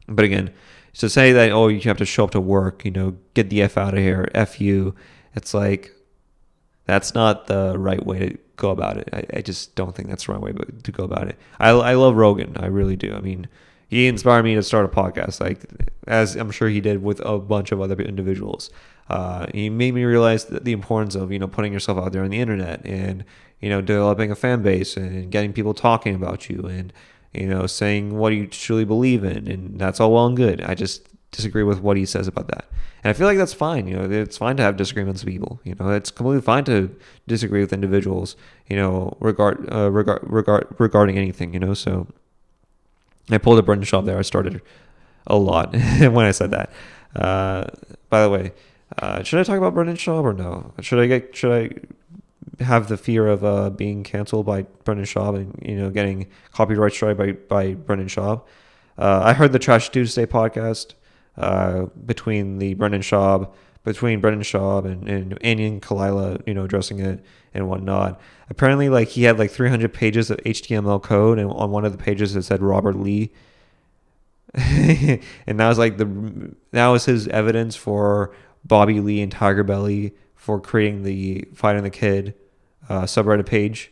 But 0.07 0.25
again, 0.25 0.53
to 0.93 1.09
say 1.09 1.33
that 1.33 1.51
oh 1.51 1.67
you 1.67 1.81
have 1.81 1.97
to 1.97 2.05
show 2.05 2.23
up 2.25 2.31
to 2.31 2.41
work, 2.41 2.85
you 2.85 2.91
know, 2.91 3.17
get 3.33 3.49
the 3.49 3.61
f 3.61 3.77
out 3.77 3.93
of 3.93 3.99
here, 3.99 4.29
f 4.33 4.61
you, 4.61 4.95
it's 5.35 5.53
like 5.53 5.91
that's 6.85 7.13
not 7.13 7.47
the 7.47 7.77
right 7.77 8.05
way 8.05 8.19
to 8.19 8.37
go 8.55 8.69
about 8.69 8.97
it. 8.97 9.09
I, 9.11 9.37
I 9.37 9.41
just 9.41 9.75
don't 9.75 9.95
think 9.95 10.07
that's 10.07 10.25
the 10.27 10.33
right 10.33 10.41
way 10.41 10.53
to 10.83 10.91
go 10.91 11.03
about 11.03 11.27
it. 11.27 11.37
I, 11.59 11.69
I 11.69 11.93
love 11.95 12.15
Rogan. 12.15 12.55
I 12.57 12.67
really 12.67 12.95
do. 12.95 13.13
I 13.13 13.19
mean, 13.19 13.47
he 13.95 14.07
inspired 14.07 14.43
me 14.43 14.55
to 14.55 14.61
start 14.61 14.83
a 14.83 14.89
podcast, 14.89 15.39
like 15.39 15.63
as 16.05 16.35
I'm 16.35 16.51
sure 16.51 16.67
he 16.67 16.81
did 16.81 17.01
with 17.01 17.21
a 17.25 17.39
bunch 17.39 17.71
of 17.71 17.79
other 17.79 17.95
individuals. 17.95 18.69
Uh, 19.09 19.45
he 19.53 19.69
made 19.69 19.93
me 19.93 20.03
realize 20.03 20.45
the 20.45 20.73
importance 20.73 21.15
of 21.15 21.31
you 21.31 21.39
know 21.39 21.47
putting 21.47 21.71
yourself 21.71 21.97
out 21.97 22.11
there 22.11 22.23
on 22.23 22.29
the 22.29 22.39
internet 22.39 22.85
and 22.85 23.23
you 23.61 23.69
know 23.69 23.79
developing 23.79 24.31
a 24.31 24.35
fan 24.35 24.61
base 24.61 24.97
and 24.97 25.31
getting 25.31 25.53
people 25.53 25.73
talking 25.73 26.13
about 26.13 26.49
you 26.49 26.65
and 26.65 26.91
you 27.33 27.47
know 27.47 27.67
saying 27.67 28.17
what 28.17 28.33
you 28.33 28.47
truly 28.47 28.83
believe 28.83 29.23
in, 29.23 29.47
and 29.47 29.79
that's 29.79 30.01
all 30.01 30.11
well 30.11 30.25
and 30.25 30.35
good. 30.35 30.59
I 30.59 30.75
just 30.75 31.07
disagree 31.31 31.63
with 31.63 31.79
what 31.79 31.95
he 31.95 32.05
says 32.05 32.27
about 32.27 32.47
that. 32.49 32.65
And 33.01 33.11
I 33.11 33.13
feel 33.13 33.27
like 33.27 33.37
that's 33.37 33.53
fine. 33.53 33.87
You 33.87 33.95
know, 33.95 34.11
it's 34.11 34.37
fine 34.37 34.57
to 34.57 34.63
have 34.63 34.75
disagreements 34.75 35.23
with 35.23 35.31
people. 35.31 35.61
You 35.63 35.75
know, 35.79 35.91
it's 35.91 36.11
completely 36.11 36.41
fine 36.41 36.65
to 36.65 36.93
disagree 37.27 37.61
with 37.61 37.71
individuals. 37.71 38.35
You 38.67 38.75
know, 38.75 39.15
regard 39.21 39.71
uh, 39.73 39.89
regard 39.89 40.19
regard 40.23 40.67
regarding 40.79 41.17
anything. 41.17 41.53
You 41.53 41.61
know, 41.61 41.73
so 41.73 42.07
I 43.29 43.37
pulled 43.37 43.59
a 43.59 43.63
Brendan 43.63 43.85
Schaub 43.85 44.05
there. 44.05 44.17
I 44.17 44.21
started 44.21 44.61
a 45.27 45.35
lot 45.37 45.73
when 45.99 46.25
I 46.25 46.31
said 46.31 46.51
that. 46.51 46.69
Uh, 47.15 47.65
by 48.09 48.23
the 48.23 48.29
way, 48.29 48.51
uh, 48.99 49.23
should 49.23 49.39
I 49.39 49.43
talk 49.43 49.57
about 49.57 49.73
Brendan 49.73 49.95
Schaub 49.97 50.23
or 50.23 50.33
no? 50.33 50.73
Should 50.81 50.99
I 50.99 51.07
get 51.07 51.35
should 51.35 51.51
I 51.51 52.63
have 52.63 52.87
the 52.87 52.97
fear 52.97 53.27
of 53.27 53.43
uh, 53.43 53.69
being 53.69 54.03
canceled 54.03 54.45
by 54.45 54.63
Brendan 54.83 55.05
Schaub 55.05 55.35
and 55.35 55.57
you 55.61 55.75
know 55.75 55.89
getting 55.89 56.27
copyright 56.51 56.93
strike 56.93 57.17
by 57.17 57.31
by 57.31 57.73
Brendan 57.73 58.07
Schaub? 58.07 58.43
Uh, 58.97 59.21
I 59.23 59.33
heard 59.33 59.51
the 59.51 59.59
Trash 59.59 59.89
Tuesday 59.89 60.25
podcast 60.25 60.93
uh, 61.37 61.85
between 62.05 62.59
the 62.59 62.75
Brendan 62.75 63.01
Schaub, 63.01 63.51
between 63.85 64.19
Brendan 64.19 64.41
Schaub 64.41 64.85
and, 64.85 65.07
and 65.07 65.37
Andy 65.41 65.65
and 65.65 65.81
Khalyla, 65.81 66.45
you 66.45 66.53
know, 66.53 66.65
addressing 66.65 66.99
it 66.99 67.23
and 67.53 67.69
whatnot. 67.69 68.19
Apparently, 68.49 68.89
like 68.89 69.09
he 69.09 69.23
had 69.23 69.39
like 69.39 69.51
300 69.51 69.93
pages 69.93 70.29
of 70.29 70.37
HTML 70.39 71.01
code, 71.01 71.39
and 71.39 71.49
on 71.51 71.71
one 71.71 71.85
of 71.85 71.91
the 71.91 71.97
pages 71.97 72.35
it 72.35 72.41
said 72.41 72.61
Robert 72.61 72.97
Lee. 72.97 73.31
and 74.55 75.59
that 75.59 75.69
was 75.69 75.77
like 75.77 75.97
the 75.97 76.55
that 76.71 76.87
was 76.87 77.05
his 77.05 77.27
evidence 77.27 77.75
for 77.75 78.35
Bobby 78.65 78.99
Lee 78.99 79.21
and 79.21 79.33
Tigerbelly 79.33 80.13
for 80.35 80.59
creating 80.59 81.03
the 81.03 81.47
Fighting 81.53 81.83
the 81.83 81.89
Kid 81.89 82.33
uh, 82.89 83.03
subreddit 83.03 83.45
page. 83.45 83.91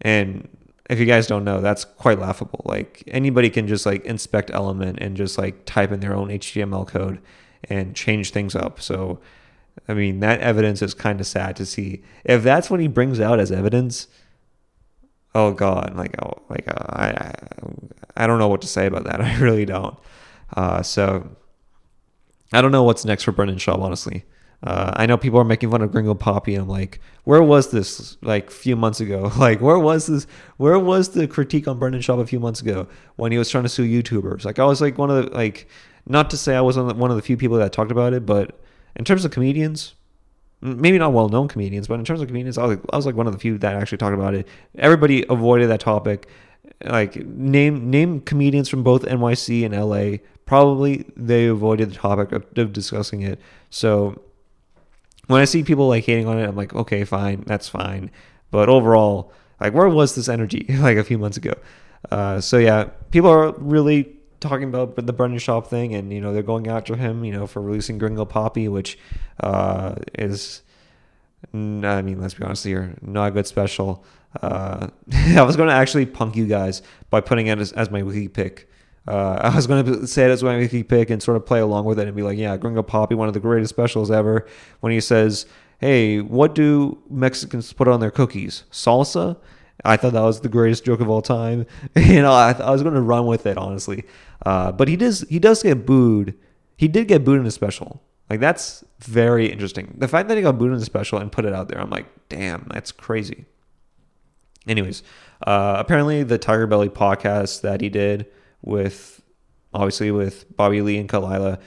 And 0.00 0.48
if 0.88 0.98
you 0.98 1.06
guys 1.06 1.26
don't 1.26 1.44
know, 1.44 1.60
that's 1.60 1.84
quite 1.84 2.18
laughable. 2.18 2.62
Like 2.64 3.04
anybody 3.08 3.50
can 3.50 3.68
just 3.68 3.84
like 3.84 4.04
inspect 4.04 4.50
element 4.52 4.98
and 5.00 5.16
just 5.16 5.36
like 5.36 5.66
type 5.66 5.92
in 5.92 6.00
their 6.00 6.14
own 6.14 6.28
HTML 6.28 6.86
code 6.86 7.20
and 7.64 7.94
change 7.94 8.30
things 8.30 8.54
up. 8.54 8.80
So 8.80 9.20
I 9.88 9.94
mean, 9.94 10.20
that 10.20 10.40
evidence 10.40 10.82
is 10.82 10.94
kind 10.94 11.20
of 11.20 11.26
sad 11.26 11.56
to 11.56 11.66
see. 11.66 12.02
If 12.24 12.42
that's 12.42 12.70
what 12.70 12.80
he 12.80 12.88
brings 12.88 13.20
out 13.20 13.40
as 13.40 13.50
evidence, 13.52 14.08
oh 15.34 15.52
god, 15.52 15.94
like 15.96 16.20
oh, 16.22 16.42
like 16.48 16.68
uh, 16.68 16.84
I 16.88 17.32
I 18.16 18.26
don't 18.26 18.38
know 18.38 18.48
what 18.48 18.62
to 18.62 18.68
say 18.68 18.86
about 18.86 19.04
that. 19.04 19.20
I 19.20 19.38
really 19.38 19.64
don't. 19.64 19.98
Uh, 20.56 20.82
so 20.82 21.28
I 22.52 22.60
don't 22.60 22.72
know 22.72 22.82
what's 22.82 23.04
next 23.04 23.24
for 23.24 23.32
Brendan 23.32 23.58
Schaub, 23.58 23.80
honestly. 23.80 24.24
Uh, 24.62 24.92
I 24.94 25.06
know 25.06 25.16
people 25.16 25.40
are 25.40 25.44
making 25.44 25.70
fun 25.70 25.80
of 25.80 25.90
Gringo 25.90 26.14
Papi. 26.14 26.52
And 26.52 26.62
I'm 26.62 26.68
like, 26.68 27.00
where 27.24 27.42
was 27.42 27.70
this 27.70 28.18
like 28.20 28.48
a 28.48 28.52
few 28.52 28.76
months 28.76 29.00
ago? 29.00 29.32
Like, 29.38 29.60
where 29.60 29.78
was 29.78 30.06
this? 30.06 30.26
Where 30.58 30.78
was 30.78 31.10
the 31.10 31.26
critique 31.26 31.66
on 31.66 31.78
Brendan 31.78 32.02
Schaub 32.02 32.20
a 32.20 32.26
few 32.26 32.40
months 32.40 32.60
ago 32.60 32.86
when 33.16 33.32
he 33.32 33.38
was 33.38 33.48
trying 33.48 33.62
to 33.62 33.68
sue 33.70 33.84
YouTubers? 33.84 34.44
Like, 34.44 34.58
I 34.58 34.64
was 34.64 34.80
like 34.80 34.98
one 34.98 35.10
of 35.10 35.24
the 35.24 35.32
like, 35.32 35.68
not 36.06 36.30
to 36.30 36.36
say 36.36 36.56
I 36.56 36.60
was 36.60 36.76
one 36.76 37.10
of 37.10 37.16
the 37.16 37.22
few 37.22 37.36
people 37.36 37.58
that 37.58 37.72
talked 37.72 37.90
about 37.90 38.12
it, 38.12 38.26
but 38.26 38.58
in 38.96 39.04
terms 39.04 39.24
of 39.24 39.30
comedians, 39.30 39.94
maybe 40.60 40.98
not 40.98 41.12
well-known 41.12 41.48
comedians, 41.48 41.88
but 41.88 41.98
in 41.98 42.04
terms 42.04 42.20
of 42.20 42.28
comedians, 42.28 42.58
I 42.58 42.64
was 42.64 42.76
like, 42.76 42.86
I 42.92 42.96
was 42.96 43.06
like 43.06 43.14
one 43.14 43.26
of 43.26 43.32
the 43.32 43.38
few 43.38 43.58
that 43.58 43.76
actually 43.76 43.98
talked 43.98 44.14
about 44.14 44.34
it. 44.34 44.46
Everybody 44.78 45.24
avoided 45.28 45.70
that 45.70 45.80
topic. 45.80 46.28
Like, 46.84 47.16
name 47.16 47.90
name 47.90 48.20
comedians 48.20 48.68
from 48.68 48.82
both 48.82 49.02
NYC 49.02 49.64
and 49.64 49.74
LA. 49.74 50.18
Probably 50.46 51.06
they 51.16 51.46
avoided 51.46 51.90
the 51.90 51.94
topic 51.94 52.32
of, 52.32 52.46
of 52.56 52.72
discussing 52.72 53.22
it. 53.22 53.38
So 53.70 54.20
when 55.26 55.40
I 55.40 55.44
see 55.44 55.62
people 55.62 55.88
like 55.88 56.04
hating 56.04 56.26
on 56.26 56.38
it, 56.38 56.48
I'm 56.48 56.56
like, 56.56 56.74
okay, 56.74 57.04
fine, 57.04 57.44
that's 57.46 57.68
fine. 57.68 58.10
But 58.50 58.68
overall, 58.68 59.32
like, 59.60 59.74
where 59.74 59.88
was 59.88 60.14
this 60.14 60.28
energy 60.28 60.66
like 60.80 60.96
a 60.96 61.04
few 61.04 61.18
months 61.18 61.36
ago? 61.36 61.54
Uh, 62.10 62.40
so 62.40 62.58
yeah, 62.58 62.84
people 63.10 63.30
are 63.30 63.52
really 63.58 64.19
talking 64.40 64.68
about 64.68 64.96
the 64.96 65.12
Brendan 65.12 65.38
Schaub 65.38 65.66
thing, 65.66 65.94
and 65.94 66.12
you 66.12 66.20
know 66.20 66.32
they're 66.32 66.42
going 66.42 66.66
after 66.66 66.96
him, 66.96 67.24
you 67.24 67.32
know, 67.32 67.46
for 67.46 67.62
releasing 67.62 67.98
Gringo 67.98 68.24
Papi, 68.24 68.70
which 68.70 68.98
uh, 69.40 69.94
is, 70.18 70.62
I 71.52 71.56
mean, 71.56 72.20
let's 72.20 72.34
be 72.34 72.44
honest 72.44 72.64
here, 72.64 72.96
not 73.02 73.28
a 73.28 73.30
good 73.30 73.46
special. 73.46 74.04
Uh, 74.42 74.88
I 75.12 75.42
was 75.42 75.56
going 75.56 75.68
to 75.68 75.74
actually 75.74 76.06
punk 76.06 76.36
you 76.36 76.46
guys 76.46 76.82
by 77.10 77.20
putting 77.20 77.48
it 77.48 77.58
as, 77.58 77.72
as 77.72 77.90
my 77.90 78.02
wiki 78.02 78.28
pick 78.28 78.70
uh, 79.08 79.40
I 79.42 79.54
was 79.54 79.66
going 79.66 79.84
to 79.84 80.06
say 80.06 80.24
it 80.26 80.30
as 80.30 80.42
my 80.42 80.56
wiki 80.56 80.82
pick 80.82 81.10
and 81.10 81.22
sort 81.22 81.36
of 81.36 81.46
play 81.46 81.60
along 81.60 81.84
with 81.84 81.98
it 81.98 82.06
and 82.06 82.16
be 82.16 82.22
like, 82.22 82.38
yeah, 82.38 82.56
Gringo 82.56 82.82
Papi, 82.82 83.14
one 83.14 83.28
of 83.28 83.34
the 83.34 83.40
greatest 83.40 83.70
specials 83.70 84.10
ever. 84.10 84.46
When 84.80 84.92
he 84.92 85.00
says, 85.00 85.46
hey, 85.78 86.20
what 86.20 86.54
do 86.54 86.98
Mexicans 87.08 87.72
put 87.72 87.88
on 87.88 88.00
their 88.00 88.10
cookies? 88.10 88.64
Salsa? 88.70 89.36
I 89.84 89.96
thought 89.96 90.12
that 90.12 90.22
was 90.22 90.40
the 90.40 90.48
greatest 90.48 90.84
joke 90.84 91.00
of 91.00 91.08
all 91.08 91.22
time. 91.22 91.66
you 91.96 92.22
know, 92.22 92.32
I, 92.32 92.52
I 92.52 92.70
was 92.70 92.82
going 92.82 92.94
to 92.94 93.00
run 93.00 93.26
with 93.26 93.46
it, 93.46 93.56
honestly. 93.56 94.04
Uh, 94.44 94.72
but 94.72 94.88
he 94.88 94.96
does, 94.96 95.24
he 95.28 95.38
does 95.38 95.62
get 95.62 95.86
booed. 95.86 96.34
He 96.76 96.88
did 96.88 97.08
get 97.08 97.24
booed 97.24 97.40
in 97.40 97.46
a 97.46 97.50
special. 97.50 98.02
Like, 98.28 98.40
that's 98.40 98.84
very 99.00 99.50
interesting. 99.50 99.94
The 99.98 100.08
fact 100.08 100.28
that 100.28 100.36
he 100.36 100.42
got 100.42 100.58
booed 100.58 100.72
in 100.72 100.78
a 100.78 100.84
special 100.84 101.18
and 101.18 101.32
put 101.32 101.44
it 101.44 101.52
out 101.52 101.68
there, 101.68 101.80
I'm 101.80 101.90
like, 101.90 102.06
damn, 102.28 102.68
that's 102.72 102.92
crazy. 102.92 103.46
Anyways, 104.68 105.02
uh, 105.46 105.76
apparently 105.78 106.22
the 106.22 106.38
Tigerbelly 106.38 106.90
podcast 106.90 107.62
that 107.62 107.80
he 107.80 107.88
did 107.88 108.26
with 108.62 109.20
obviously 109.72 110.10
with 110.10 110.44
Bobby 110.56 110.82
Lee 110.82 110.98
and 110.98 111.08
Khalyla. 111.08 111.60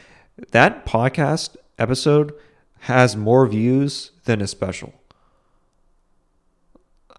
That 0.51 0.85
podcast 0.85 1.55
episode 1.77 2.33
has 2.81 3.15
more 3.15 3.47
views 3.47 4.11
than 4.25 4.41
a 4.41 4.47
special. 4.47 4.93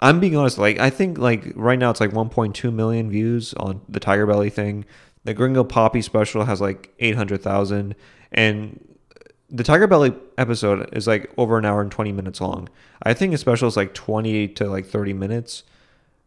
I'm 0.05 0.21
being 0.21 0.37
honest, 0.37 0.59
like 0.59 0.79
I 0.79 0.91
think 0.91 1.17
like 1.17 1.51
right 1.55 1.79
now 1.79 1.91
it's 1.91 2.01
like 2.01 2.11
1.2 2.11 2.73
million 2.73 3.11
views 3.11 3.55
on 3.55 3.81
the 3.89 4.01
Tigerbelly 4.01 4.53
thing. 4.53 4.85
The 5.25 5.33
Gringo 5.33 5.65
Papi 5.65 6.05
special 6.05 6.45
has 6.45 6.61
like 6.61 6.93
800,000 6.99 7.95
and 8.33 8.97
the 9.49 9.63
Tigerbelly 9.63 10.15
episode 10.37 10.91
is 10.95 11.07
like 11.07 11.33
over 11.39 11.57
an 11.57 11.65
hour 11.65 11.81
and 11.81 11.91
20 11.91 12.13
minutes 12.13 12.43
long. 12.43 12.69
I 13.03 13.15
think 13.15 13.33
a 13.33 13.39
special 13.39 13.67
is 13.67 13.79
like 13.79 13.95
20 13.95 14.49
to 14.49 14.69
like 14.69 14.85
30 14.85 15.15
minutes. 15.15 15.63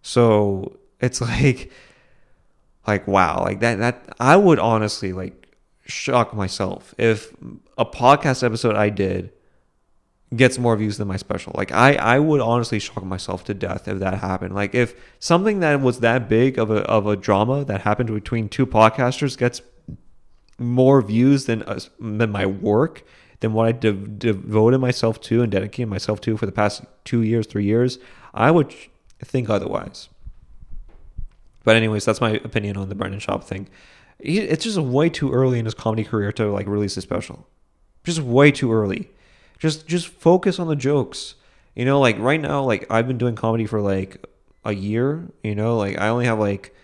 So 0.02 0.78
it's 1.00 1.22
like 1.22 1.72
like 2.86 3.06
wow 3.06 3.44
like 3.44 3.60
that 3.60 3.80
that 3.80 4.16
i 4.20 4.36
would 4.36 4.60
honestly 4.60 5.12
like 5.12 5.54
shock 5.86 6.34
myself 6.34 6.96
if 6.98 7.34
a 7.78 7.86
podcast 7.86 8.44
episode 8.44 8.76
i 8.76 8.90
did 8.90 9.32
gets 10.36 10.60
more 10.60 10.76
views 10.76 10.98
than 10.98 11.08
my 11.08 11.18
special. 11.18 11.54
Like 11.56 11.72
I, 11.72 11.96
I 11.96 12.20
would 12.20 12.42
honestly 12.42 12.80
shock 12.80 13.04
myself 13.04 13.46
to 13.46 13.54
death 13.54 13.88
if 13.88 14.00
that 14.00 14.16
happened. 14.16 14.54
Like 14.54 14.76
if 14.76 14.94
something 15.20 15.62
that 15.62 15.80
was 15.82 16.00
that 16.02 16.28
big 16.28 16.58
of 16.58 16.70
a 16.70 16.80
of 16.84 17.08
a 17.08 17.16
drama 17.16 17.64
that 17.66 17.82
happened 17.82 18.14
between 18.14 18.50
two 18.50 18.66
podcasters 18.66 19.38
gets 19.38 19.62
more 20.60 21.02
views 21.02 21.46
than 21.46 21.64
uh, 21.64 21.80
than 22.00 22.32
my 22.32 22.46
work, 22.46 23.04
than 23.40 23.54
what 23.54 23.68
I 23.68 23.72
de- 23.72 23.94
devoted 23.94 24.80
myself 24.80 25.22
to 25.22 25.42
and 25.42 25.52
dedicated 25.52 25.90
myself 25.90 26.20
to 26.22 26.36
for 26.36 26.46
the 26.46 26.52
past 26.52 26.84
two 27.06 27.22
years, 27.22 27.48
three 27.48 27.66
years, 27.66 28.00
I 28.34 28.52
would 28.52 28.74
think 29.24 29.50
otherwise. 29.50 30.10
But 31.64 31.76
anyways, 31.76 32.06
that's 32.06 32.22
my 32.22 32.32
opinion 32.32 32.78
on 32.78 32.90
the 32.90 32.96
Brendan 32.96 33.20
Schaub 33.20 33.44
thing. 33.44 33.68
He, 34.22 34.40
it's 34.40 34.64
just 34.64 34.78
way 34.78 35.10
too 35.10 35.32
early 35.32 35.60
in 35.60 35.66
his 35.66 35.74
comedy 35.74 36.04
career 36.04 36.32
to 36.34 36.52
like 36.52 36.68
release 36.68 36.98
a 36.98 37.02
special. 37.02 37.48
Just 38.04 38.20
way 38.20 38.52
too 38.52 38.72
early. 38.72 39.10
Just 39.60 39.88
just 39.88 40.08
focus 40.08 40.60
on 40.60 40.68
the 40.68 40.76
jokes. 40.76 41.36
You 41.76 41.86
know, 41.86 41.99
like 41.99 42.18
right 42.20 42.39
now, 42.39 42.64
like 42.64 42.86
I've 42.91 43.08
been 43.08 43.18
doing 43.18 43.36
comedy 43.36 43.66
for 43.66 43.82
like 43.82 44.26
a 44.64 44.74
year. 44.74 45.28
You 45.43 45.55
know, 45.55 45.78
like 45.78 45.97
I 45.97 46.10
only 46.10 46.26
have 46.26 46.39
like 46.39 46.76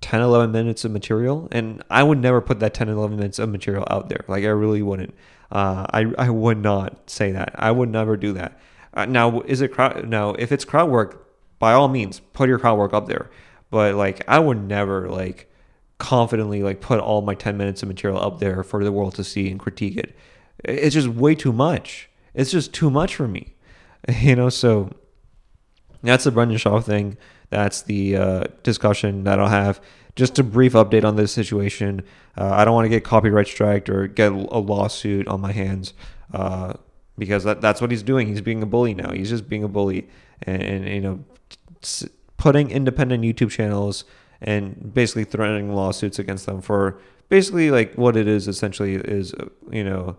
10, 0.00 0.20
11 0.20 0.52
minutes 0.52 0.84
of 0.84 0.92
material, 0.92 1.48
and 1.50 1.82
I 1.90 2.02
would 2.02 2.18
never 2.18 2.40
put 2.40 2.60
that 2.60 2.74
10, 2.74 2.88
11 2.88 3.16
minutes 3.16 3.38
of 3.38 3.48
material 3.48 3.84
out 3.90 4.08
there. 4.08 4.24
Like 4.28 4.44
I 4.44 4.48
really 4.48 4.82
wouldn't. 4.82 5.14
Uh, 5.50 5.86
I 5.92 6.12
I 6.18 6.30
would 6.30 6.58
not 6.58 7.10
say 7.10 7.32
that. 7.32 7.54
I 7.54 7.70
would 7.70 7.90
never 7.90 8.16
do 8.16 8.32
that. 8.34 8.60
Uh, 8.94 9.06
now, 9.06 9.40
is 9.42 9.60
it 9.60 9.72
crowd? 9.72 10.08
Now, 10.08 10.30
if 10.34 10.52
it's 10.52 10.64
crowd 10.64 10.90
work, 10.90 11.26
by 11.58 11.72
all 11.72 11.88
means, 11.88 12.20
put 12.32 12.48
your 12.48 12.58
crowd 12.58 12.78
work 12.78 12.92
up 12.92 13.06
there. 13.06 13.30
But 13.70 13.94
like, 13.94 14.24
I 14.28 14.38
would 14.38 14.62
never 14.62 15.08
like 15.08 15.50
confidently 15.98 16.62
like 16.62 16.80
put 16.80 17.00
all 17.00 17.22
my 17.22 17.34
10 17.34 17.56
minutes 17.56 17.82
of 17.82 17.88
material 17.88 18.20
up 18.20 18.38
there 18.38 18.62
for 18.62 18.82
the 18.82 18.92
world 18.92 19.14
to 19.16 19.24
see 19.24 19.50
and 19.50 19.58
critique 19.58 19.96
it. 19.96 20.16
It's 20.64 20.94
just 20.94 21.08
way 21.08 21.34
too 21.34 21.52
much. 21.52 22.07
It's 22.34 22.50
just 22.50 22.72
too 22.72 22.90
much 22.90 23.14
for 23.14 23.28
me, 23.28 23.54
you 24.20 24.36
know. 24.36 24.48
So 24.48 24.90
that's 26.02 26.24
the 26.24 26.30
Brendan 26.30 26.58
Schaub 26.58 26.84
thing. 26.84 27.16
That's 27.50 27.82
the 27.82 28.16
uh, 28.16 28.44
discussion 28.62 29.24
that 29.24 29.38
I'll 29.38 29.48
have. 29.48 29.80
Just 30.16 30.38
a 30.38 30.42
brief 30.42 30.72
update 30.72 31.04
on 31.04 31.16
this 31.16 31.32
situation. 31.32 32.02
Uh, 32.36 32.50
I 32.50 32.64
don't 32.64 32.74
want 32.74 32.84
to 32.86 32.90
get 32.90 33.04
copyright 33.04 33.46
striked 33.46 33.88
or 33.88 34.06
get 34.06 34.32
a 34.32 34.58
lawsuit 34.58 35.28
on 35.28 35.40
my 35.40 35.52
hands 35.52 35.94
uh, 36.34 36.74
because 37.16 37.44
that, 37.44 37.60
that's 37.60 37.80
what 37.80 37.90
he's 37.90 38.02
doing. 38.02 38.26
He's 38.28 38.40
being 38.40 38.62
a 38.62 38.66
bully 38.66 38.94
now. 38.94 39.12
He's 39.12 39.30
just 39.30 39.48
being 39.48 39.64
a 39.64 39.68
bully 39.68 40.08
and, 40.42 40.62
and 40.62 40.88
you 40.88 41.00
know 41.00 41.24
putting 42.36 42.70
independent 42.70 43.24
YouTube 43.24 43.50
channels 43.50 44.04
and 44.40 44.92
basically 44.94 45.24
threatening 45.24 45.74
lawsuits 45.74 46.18
against 46.18 46.46
them 46.46 46.60
for 46.60 46.98
basically 47.28 47.70
like 47.70 47.94
what 47.94 48.16
it 48.16 48.28
is 48.28 48.48
essentially 48.48 48.94
is 48.94 49.34
you 49.70 49.84
know 49.84 50.16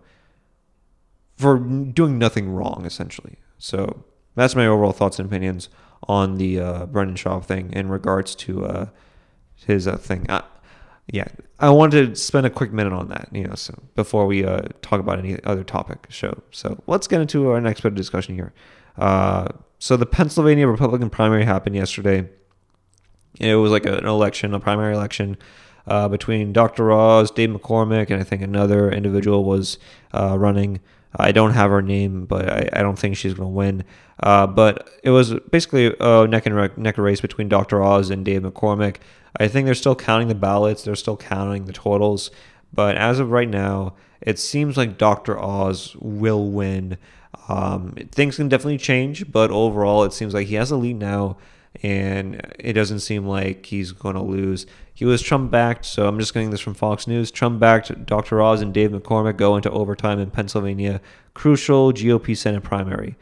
for 1.40 1.58
doing 1.58 2.18
nothing 2.18 2.50
wrong 2.50 2.84
essentially. 2.86 3.38
So 3.58 4.04
that's 4.36 4.56
my 4.56 4.68
overall 4.68 4.92
thoughts 4.92 5.20
and 5.20 5.28
opinions 5.28 5.70
on 6.04 6.38
the 6.38 6.60
uh, 6.60 6.86
Brendan 6.86 7.16
Schaub 7.16 7.46
thing 7.46 7.72
in 7.72 7.90
regards 7.90 8.36
to 8.36 8.66
uh, 8.66 8.86
his 9.56 9.88
uh, 9.88 9.96
thing. 9.98 10.26
I, 10.28 10.44
yeah, 11.08 11.28
I 11.60 11.70
wanted 11.70 12.10
to 12.10 12.16
spend 12.16 12.46
a 12.46 12.50
quick 12.50 12.74
minute 12.74 12.94
on 12.94 13.08
that, 13.08 13.30
you 13.32 13.46
know, 13.46 13.56
so 13.56 13.74
before 13.96 14.26
we 14.28 14.44
uh, 14.46 14.64
talk 14.82 15.00
about 15.00 15.18
any 15.18 15.42
other 15.46 15.64
topic 15.64 16.08
show. 16.10 16.42
So 16.52 16.82
let's 16.88 17.08
get 17.08 17.22
into 17.22 17.50
our 17.50 17.62
next 17.62 17.82
bit 17.82 17.94
of 17.94 17.96
discussion 17.96 18.36
here. 18.36 18.54
Uh, 18.98 19.48
so 19.80 19.96
the 19.96 20.06
Pennsylvania 20.06 20.68
Republican 20.68 21.10
primary 21.10 21.46
happened 21.46 21.76
yesterday. 21.76 22.30
It 23.40 23.56
was 23.56 23.72
like 23.72 23.86
an 23.86 24.06
election, 24.06 24.54
a 24.54 24.60
primary 24.60 24.94
election 24.94 25.38
uh, 25.88 26.10
between 26.10 26.52
Dr. 26.52 26.92
Oz, 26.92 27.32
Dave 27.32 27.50
McCormick, 27.50 28.10
and 28.10 28.20
I 28.20 28.24
think 28.24 28.42
another 28.42 28.92
individual 28.92 29.46
was 29.46 29.78
running. 30.14 30.82
I 31.16 31.32
don't 31.32 31.52
have 31.52 31.72
her 31.72 31.82
name, 31.82 32.26
but 32.26 32.50
I, 32.50 32.70
I 32.74 32.82
don't 32.82 32.98
think 32.98 33.18
she's 33.18 33.34
going 33.34 33.50
to 33.50 33.56
win. 33.56 33.84
Uh, 34.22 34.46
but 34.48 34.90
it 35.04 35.10
was 35.12 35.34
basically 35.52 35.96
a 36.00 36.28
neck 36.28 36.46
and 36.46 36.78
neck 36.78 36.98
race 36.98 37.22
between 37.22 37.50
Dr. 37.50 37.82
Oz 37.82 38.10
and 38.10 38.26
Dave 38.26 38.44
McCormick. 38.44 38.98
I 39.40 39.48
think 39.48 39.66
they're 39.66 39.76
still 39.76 39.96
counting 39.96 40.28
the 40.28 40.36
ballots, 40.36 40.84
they're 40.84 40.96
still 40.96 41.18
counting 41.18 41.66
the 41.66 41.74
totals. 41.74 42.32
But 42.74 42.98
as 42.98 43.20
of 43.20 43.32
right 43.32 43.50
now, 43.50 43.96
it 44.22 44.38
seems 44.38 44.78
like 44.78 44.98
Dr. 44.98 45.40
Oz 45.40 45.96
will 46.00 46.50
win. 46.52 46.98
Um, 47.48 47.94
things 48.12 48.36
can 48.36 48.50
definitely 48.50 48.78
change, 48.78 49.32
but 49.32 49.50
overall, 49.52 50.04
it 50.04 50.14
seems 50.14 50.34
like 50.34 50.48
he 50.48 50.56
has 50.56 50.72
a 50.72 50.78
lead 50.78 50.98
now, 50.98 51.38
and 51.82 52.42
it 52.60 52.74
doesn't 52.74 53.00
seem 53.00 53.26
like 53.26 53.66
he's 53.66 53.92
going 53.92 54.16
to 54.16 54.22
lose. 54.22 54.66
He 54.94 55.06
was 55.06 55.22
Trump 55.22 55.50
backed, 55.50 55.86
so 55.86 56.08
I'm 56.08 56.20
just 56.20 56.34
getting 56.34 56.50
this 56.50 56.60
from 56.60 56.74
Fox 56.74 57.08
News. 57.08 57.32
Trump 57.32 57.60
backed 57.60 58.06
Dr. 58.06 58.42
Oz 58.42 58.62
and 58.62 58.74
Dave 58.74 58.92
McCormick 58.92 59.38
go 59.38 59.56
into 59.56 59.72
overtime 59.72 60.20
in 60.20 60.30
Pennsylvania, 60.30 61.00
crucial 61.34 61.94
GOP 61.94 62.36
Senate 62.36 62.64
primary. 62.64 63.16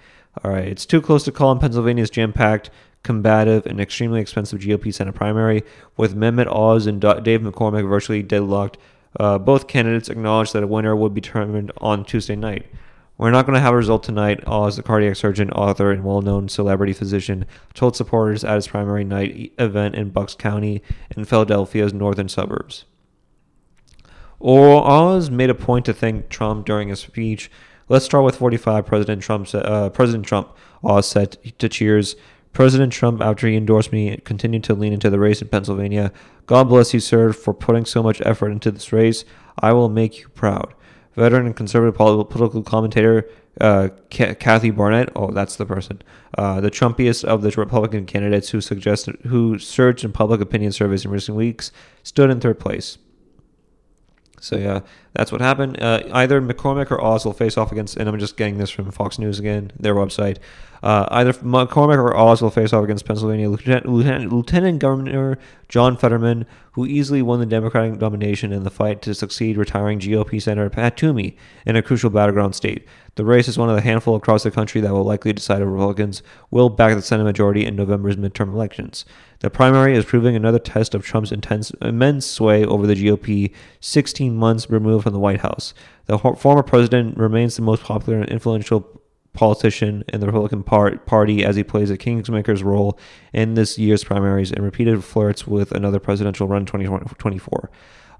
All 0.43 0.51
right, 0.51 0.67
it's 0.67 0.85
too 0.85 1.01
close 1.01 1.23
to 1.25 1.31
call 1.31 1.51
in 1.51 1.59
Pennsylvania's 1.59 2.09
jam 2.09 2.33
packed, 2.33 2.69
combative, 3.03 3.65
and 3.65 3.79
extremely 3.79 4.19
expensive 4.19 4.59
GOP 4.59 4.93
Senate 4.93 5.13
primary, 5.13 5.63
with 5.95 6.15
Mehmet 6.15 6.47
Oz 6.47 6.87
and 6.87 6.99
Dave 6.99 7.41
McCormick 7.41 7.87
virtually 7.87 8.23
deadlocked. 8.23 8.77
Uh, 9.19 9.37
both 9.37 9.67
candidates 9.67 10.09
acknowledged 10.09 10.53
that 10.53 10.63
a 10.63 10.67
winner 10.67 10.95
would 10.95 11.13
be 11.13 11.21
determined 11.21 11.71
on 11.77 12.03
Tuesday 12.05 12.35
night. 12.35 12.65
We're 13.17 13.31
not 13.31 13.45
going 13.45 13.55
to 13.55 13.61
have 13.61 13.73
a 13.73 13.77
result 13.77 14.03
tonight, 14.03 14.43
Oz, 14.45 14.75
the 14.75 14.83
cardiac 14.83 15.15
surgeon, 15.15 15.49
author, 15.51 15.91
and 15.91 16.03
well 16.03 16.21
known 16.21 16.49
celebrity 16.49 16.93
physician, 16.93 17.45
told 17.73 17.95
supporters 17.95 18.43
at 18.43 18.55
his 18.55 18.67
primary 18.67 19.03
night 19.03 19.53
event 19.57 19.95
in 19.95 20.09
Bucks 20.09 20.35
County 20.35 20.83
in 21.15 21.25
Philadelphia's 21.25 21.93
northern 21.93 22.29
suburbs. 22.29 22.85
Or 24.39 24.87
Oz 24.87 25.31
made 25.31 25.49
a 25.49 25.55
point 25.55 25.85
to 25.85 25.93
thank 25.93 26.29
Trump 26.29 26.65
during 26.65 26.89
his 26.89 26.99
speech, 26.99 27.49
Let's 27.89 28.03
start 28.03 28.25
with 28.25 28.35
45. 28.35 28.85
President 28.85 29.21
Trump, 29.21 29.47
uh, 29.53 29.89
President 29.89 30.25
Trump 30.25 30.49
Oz 30.83 31.07
said 31.07 31.37
to 31.57 31.69
Cheers. 31.69 32.17
President 32.51 32.91
Trump, 32.91 33.21
after 33.21 33.47
he 33.47 33.55
endorsed 33.55 33.93
me, 33.93 34.17
continued 34.17 34.63
to 34.65 34.73
lean 34.73 34.91
into 34.91 35.09
the 35.09 35.19
race 35.19 35.41
in 35.41 35.47
Pennsylvania. 35.47 36.11
God 36.47 36.65
bless 36.65 36.93
you, 36.93 36.99
sir, 36.99 37.31
for 37.31 37.53
putting 37.53 37.85
so 37.85 38.03
much 38.03 38.21
effort 38.25 38.51
into 38.51 38.71
this 38.71 38.91
race. 38.91 39.23
I 39.59 39.73
will 39.73 39.89
make 39.89 40.19
you 40.19 40.27
proud. 40.29 40.73
Veteran 41.17 41.47
and 41.47 41.55
conservative 41.55 41.95
political 41.95 42.63
commentator 42.63 43.27
uh, 43.59 43.89
Kathy 44.09 44.69
Barnett. 44.69 45.09
oh, 45.15 45.31
that's 45.31 45.55
the 45.55 45.65
person, 45.65 46.01
uh, 46.37 46.61
the 46.61 46.69
Trumpiest 46.69 47.23
of 47.23 47.41
the 47.41 47.49
Republican 47.51 48.05
candidates 48.05 48.49
who 48.49 48.61
suggested, 48.61 49.17
who 49.27 49.57
surged 49.57 50.03
in 50.03 50.11
public 50.11 50.41
opinion 50.41 50.71
surveys 50.71 51.05
in 51.05 51.11
recent 51.11 51.35
weeks, 51.35 51.71
stood 52.03 52.29
in 52.29 52.39
third 52.39 52.59
place. 52.59 52.97
So 54.39 54.57
yeah, 54.57 54.81
that's 55.13 55.31
what 55.31 55.41
happened. 55.41 55.81
Uh, 55.81 56.03
either 56.13 56.39
McCormick 56.39 56.91
or 56.91 57.03
Oz 57.03 57.25
will 57.25 57.33
face 57.33 57.57
off 57.57 57.71
against, 57.71 57.97
and 57.97 58.07
I'm 58.07 58.19
just 58.19 58.37
getting 58.37 58.59
this 58.59 58.69
from 58.69 58.91
Fox 58.91 59.17
News 59.17 59.39
again, 59.39 59.71
their 59.79 59.95
website. 59.95 60.37
Uh, 60.83 61.07
either 61.11 61.33
McCormick 61.33 61.97
or 61.97 62.15
Oz 62.15 62.41
will 62.41 62.49
face 62.49 62.73
off 62.73 62.83
against 62.83 63.05
Pennsylvania 63.05 63.49
Lieutenant, 63.49 63.87
Lieutenant, 63.87 64.31
Lieutenant, 64.31 64.79
Governor 64.79 65.37
John 65.69 65.97
Fetterman, 65.97 66.45
who 66.73 66.85
easily 66.85 67.21
won 67.21 67.39
the 67.39 67.45
Democratic 67.45 67.99
nomination 67.99 68.53
in 68.53 68.63
the 68.63 68.69
fight 68.69 69.01
to 69.01 69.15
succeed 69.15 69.57
retiring 69.57 69.99
GOP 69.99 70.41
Senator 70.41 70.69
Pat 70.69 70.95
Toomey 70.95 71.35
in 71.65 71.75
a 71.75 71.81
crucial 71.81 72.09
battleground 72.09 72.55
state. 72.55 72.87
The 73.15 73.25
race 73.25 73.47
is 73.47 73.57
one 73.57 73.69
of 73.69 73.75
the 73.75 73.81
handful 73.81 74.15
across 74.15 74.43
the 74.43 74.51
country 74.51 74.79
that 74.81 74.93
will 74.93 75.03
likely 75.03 75.33
decide 75.33 75.61
if 75.61 75.67
Republicans 75.67 76.21
will 76.51 76.69
back 76.69 76.93
the 76.93 77.01
Senate 77.01 77.23
majority 77.23 77.65
in 77.65 77.75
November's 77.75 78.15
midterm 78.15 78.53
elections. 78.53 79.05
The 79.39 79.49
primary 79.49 79.95
is 79.95 80.05
proving 80.05 80.35
another 80.35 80.59
test 80.59 80.93
of 80.93 81.03
Trump's 81.03 81.31
intense, 81.31 81.71
immense 81.81 82.27
sway 82.27 82.63
over 82.63 82.85
the 82.85 82.93
GOP 82.93 83.53
16 83.79 84.35
months 84.35 84.69
removed 84.69 85.03
from 85.03 85.13
the 85.13 85.19
White 85.19 85.41
House. 85.41 85.73
The 86.05 86.19
former 86.19 86.63
president 86.63 87.17
remains 87.17 87.55
the 87.55 87.63
most 87.63 87.83
popular 87.83 88.19
and 88.19 88.29
influential 88.29 89.01
politician 89.37 90.03
in 90.11 90.19
the 90.19 90.25
Republican 90.25 90.63
Party 90.63 91.45
as 91.45 91.55
he 91.55 91.63
plays 91.63 91.91
a 91.91 91.97
kingmaker's 91.97 92.63
role 92.63 92.97
in 93.33 93.53
this 93.53 93.77
year's 93.77 94.03
primaries 94.03 94.51
and 94.51 94.63
repeated 94.63 95.03
flirts 95.03 95.45
with 95.45 95.71
another 95.71 95.99
presidential 95.99 96.47
run 96.47 96.65
2024. 96.65 97.69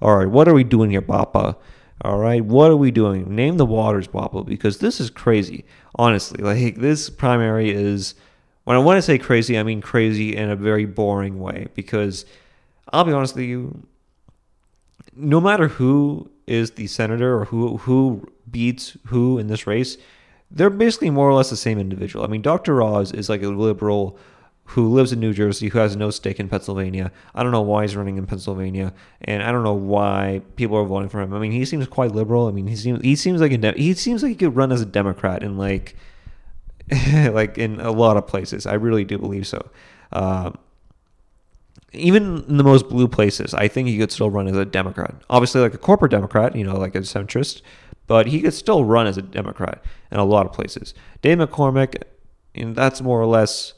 All 0.00 0.16
right, 0.16 0.28
what 0.30 0.46
are 0.46 0.54
we 0.54 0.62
doing 0.62 0.90
here, 0.90 1.02
Bappa? 1.02 1.56
All 2.02 2.18
right, 2.18 2.44
what 2.44 2.70
are 2.70 2.76
we 2.76 2.92
doing? 2.92 3.34
Name 3.34 3.56
the 3.56 3.66
waters, 3.66 4.06
Bappa, 4.06 4.46
because 4.46 4.78
this 4.78 5.00
is 5.00 5.10
crazy. 5.10 5.64
Honestly, 5.96 6.42
like 6.42 6.76
this 6.76 7.10
primary 7.10 7.70
is. 7.70 8.14
When 8.62 8.76
I 8.76 8.80
want 8.80 8.98
to 8.98 9.02
say 9.02 9.18
crazy, 9.18 9.58
I 9.58 9.64
mean 9.64 9.80
crazy 9.80 10.36
in 10.36 10.50
a 10.50 10.54
very 10.54 10.84
boring 10.84 11.40
way 11.40 11.66
because 11.74 12.26
I'll 12.92 13.02
be 13.02 13.12
honest 13.12 13.34
with 13.34 13.46
you. 13.46 13.82
No 15.16 15.40
matter 15.40 15.66
who 15.66 16.30
is 16.46 16.72
the 16.72 16.86
senator 16.86 17.40
or 17.40 17.46
who 17.46 17.78
who 17.78 18.28
beats 18.48 18.96
who 19.06 19.38
in 19.38 19.48
this 19.48 19.66
race, 19.66 19.96
they're 20.50 20.70
basically 20.70 21.10
more 21.10 21.28
or 21.28 21.34
less 21.34 21.50
the 21.50 21.56
same 21.56 21.78
individual. 21.78 22.24
I 22.24 22.28
mean, 22.28 22.42
Dr. 22.42 22.82
Oz 22.82 23.12
is 23.12 23.28
like 23.28 23.42
a 23.42 23.48
liberal 23.48 24.18
who 24.72 24.86
lives 24.88 25.12
in 25.12 25.20
New 25.20 25.32
Jersey, 25.32 25.68
who 25.68 25.78
has 25.78 25.96
no 25.96 26.10
stake 26.10 26.38
in 26.38 26.48
Pennsylvania. 26.48 27.10
I 27.34 27.42
don't 27.42 27.52
know 27.52 27.62
why 27.62 27.82
he's 27.82 27.96
running 27.96 28.18
in 28.18 28.26
Pennsylvania, 28.26 28.92
and 29.22 29.42
I 29.42 29.50
don't 29.50 29.62
know 29.62 29.72
why 29.72 30.42
people 30.56 30.76
are 30.76 30.84
voting 30.84 31.08
for 31.08 31.20
him. 31.20 31.32
I 31.32 31.38
mean, 31.38 31.52
he 31.52 31.64
seems 31.64 31.86
quite 31.86 32.12
liberal. 32.12 32.48
I 32.48 32.50
mean, 32.50 32.66
he 32.66 32.76
seems 32.76 33.02
he 33.02 33.16
seems 33.16 33.40
like 33.40 33.52
a 33.52 33.58
de- 33.58 33.78
he 33.78 33.94
seems 33.94 34.22
like 34.22 34.30
he 34.30 34.36
could 34.36 34.56
run 34.56 34.70
as 34.70 34.82
a 34.82 34.86
Democrat 34.86 35.42
in 35.42 35.56
like 35.56 35.96
like 37.12 37.56
in 37.56 37.80
a 37.80 37.90
lot 37.90 38.18
of 38.18 38.26
places. 38.26 38.66
I 38.66 38.74
really 38.74 39.04
do 39.04 39.16
believe 39.16 39.46
so. 39.46 39.70
Uh, 40.12 40.50
even 41.92 42.44
in 42.48 42.58
the 42.58 42.64
most 42.64 42.88
blue 42.88 43.08
places, 43.08 43.54
I 43.54 43.68
think 43.68 43.88
he 43.88 43.96
could 43.96 44.12
still 44.12 44.28
run 44.28 44.46
as 44.48 44.56
a 44.56 44.66
Democrat. 44.66 45.14
Obviously, 45.30 45.62
like 45.62 45.72
a 45.74 45.78
corporate 45.78 46.10
Democrat, 46.10 46.54
you 46.54 46.64
know, 46.64 46.76
like 46.76 46.94
a 46.94 47.00
centrist, 47.00 47.62
but 48.08 48.26
he 48.26 48.40
could 48.40 48.54
still 48.54 48.84
run 48.84 49.06
as 49.06 49.16
a 49.16 49.22
Democrat 49.22 49.84
in 50.10 50.18
a 50.18 50.24
lot 50.24 50.46
of 50.46 50.52
places. 50.52 50.94
Dave 51.22 51.38
McCormick, 51.38 52.02
you 52.54 52.64
know, 52.64 52.72
that's 52.72 53.00
more 53.00 53.20
or 53.20 53.26
less 53.26 53.74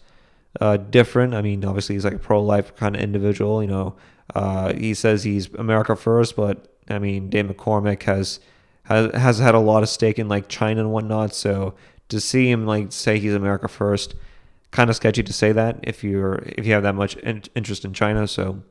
uh, 0.61 0.79
different. 0.79 1.35
I 1.35 1.43
mean, 1.43 1.63
obviously 1.65 1.97
he's 1.97 2.05
like 2.05 2.15
a 2.15 2.19
pro-life 2.19 2.75
kind 2.77 2.97
of 2.97 3.03
individual. 3.03 3.61
You 3.61 3.69
know, 3.69 3.97
uh, 4.35 4.73
he 4.73 4.95
says 4.95 5.25
he's 5.25 5.53
America 5.55 5.95
first, 5.97 6.37
but 6.37 6.75
I 6.89 6.99
mean, 6.99 7.29
Dave 7.29 7.47
McCormick 7.47 8.05
has 8.05 8.41
has 8.85 9.15
has 9.15 9.39
had 9.39 9.55
a 9.55 9.59
lot 9.59 9.83
of 9.83 9.89
stake 9.89 10.19
in 10.19 10.29
like 10.29 10.49
China 10.49 10.81
and 10.81 10.93
whatnot. 10.93 11.35
So 11.35 11.75
to 12.09 12.21
see 12.21 12.51
him 12.51 12.67
like 12.67 12.93
say 12.93 13.19
he's 13.19 13.35
America 13.35 13.69
first, 13.69 14.15
kind 14.71 14.89
of 14.89 14.97
sketchy 14.97 15.25
to 15.25 15.33
say 15.33 15.51
that 15.53 15.81
if 15.83 16.05
you're 16.05 16.43
if 16.47 16.67
you 16.67 16.73
have 16.73 16.85
that 16.85 16.95
much 16.95 17.17
in- 17.17 17.43
interest 17.57 17.85
in 17.85 17.93
China. 17.93 18.29
So 18.29 18.63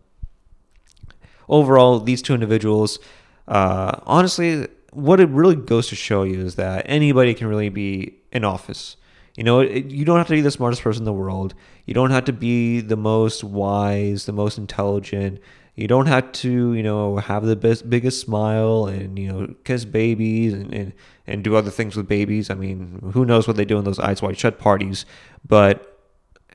overall, 1.50 2.00
these 2.00 2.22
two 2.22 2.34
individuals, 2.34 3.00
uh, 3.48 4.00
honestly, 4.06 4.68
what 4.92 5.20
it 5.20 5.30
really 5.30 5.56
goes 5.56 5.88
to 5.88 5.96
show 5.96 6.24
you 6.24 6.42
is 6.42 6.56
that 6.56 6.86
anybody 6.88 7.34
can 7.34 7.48
really 7.48 7.70
be 7.70 8.16
in 8.32 8.44
office. 8.44 8.98
You 9.36 9.44
know, 9.44 9.62
it, 9.62 9.86
you 9.86 10.06
don't 10.06 10.18
have 10.18 10.28
to 10.28 10.34
be 10.34 10.42
the 10.42 10.52
smartest 10.52 10.82
person 10.82 11.02
in 11.02 11.06
the 11.06 11.14
world. 11.14 11.54
You 11.86 11.94
don't 11.94 12.12
have 12.12 12.26
to 12.26 12.34
be 12.34 12.82
the 12.82 12.98
most 12.98 13.44
wise, 13.44 14.26
the 14.26 14.34
most 14.34 14.58
intelligent. 14.58 15.40
You 15.76 15.88
don't 15.88 16.08
have 16.08 16.32
to, 16.34 16.74
you 16.74 16.84
know, 16.84 17.18
have 17.18 17.46
the 17.46 17.56
best, 17.56 17.90
biggest 17.90 18.20
smile 18.20 18.88
and 18.88 19.18
you 19.18 19.32
know 19.32 19.54
kiss 19.64 19.86
babies 19.86 20.54
and, 20.54 20.74
and 20.74 20.94
and 21.26 21.44
do 21.44 21.56
other 21.56 21.72
things 21.72 21.96
with 21.96 22.08
babies. 22.08 22.50
I 22.50 22.56
mean, 22.56 23.12
who 23.14 23.24
knows 23.24 23.48
what 23.48 23.56
they 23.56 23.66
do 23.66 23.78
in 23.78 23.86
those 23.86 24.00
eyes 24.00 24.22
wide 24.22 24.38
shut 24.38 24.60
parties? 24.60 25.06
But 25.48 26.00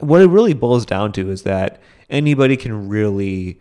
what 0.01 0.21
it 0.21 0.27
really 0.27 0.53
boils 0.53 0.85
down 0.85 1.13
to 1.13 1.31
is 1.31 1.45
that 1.45 1.81
anybody 2.11 2.57
can 2.57 2.89
really 2.89 3.61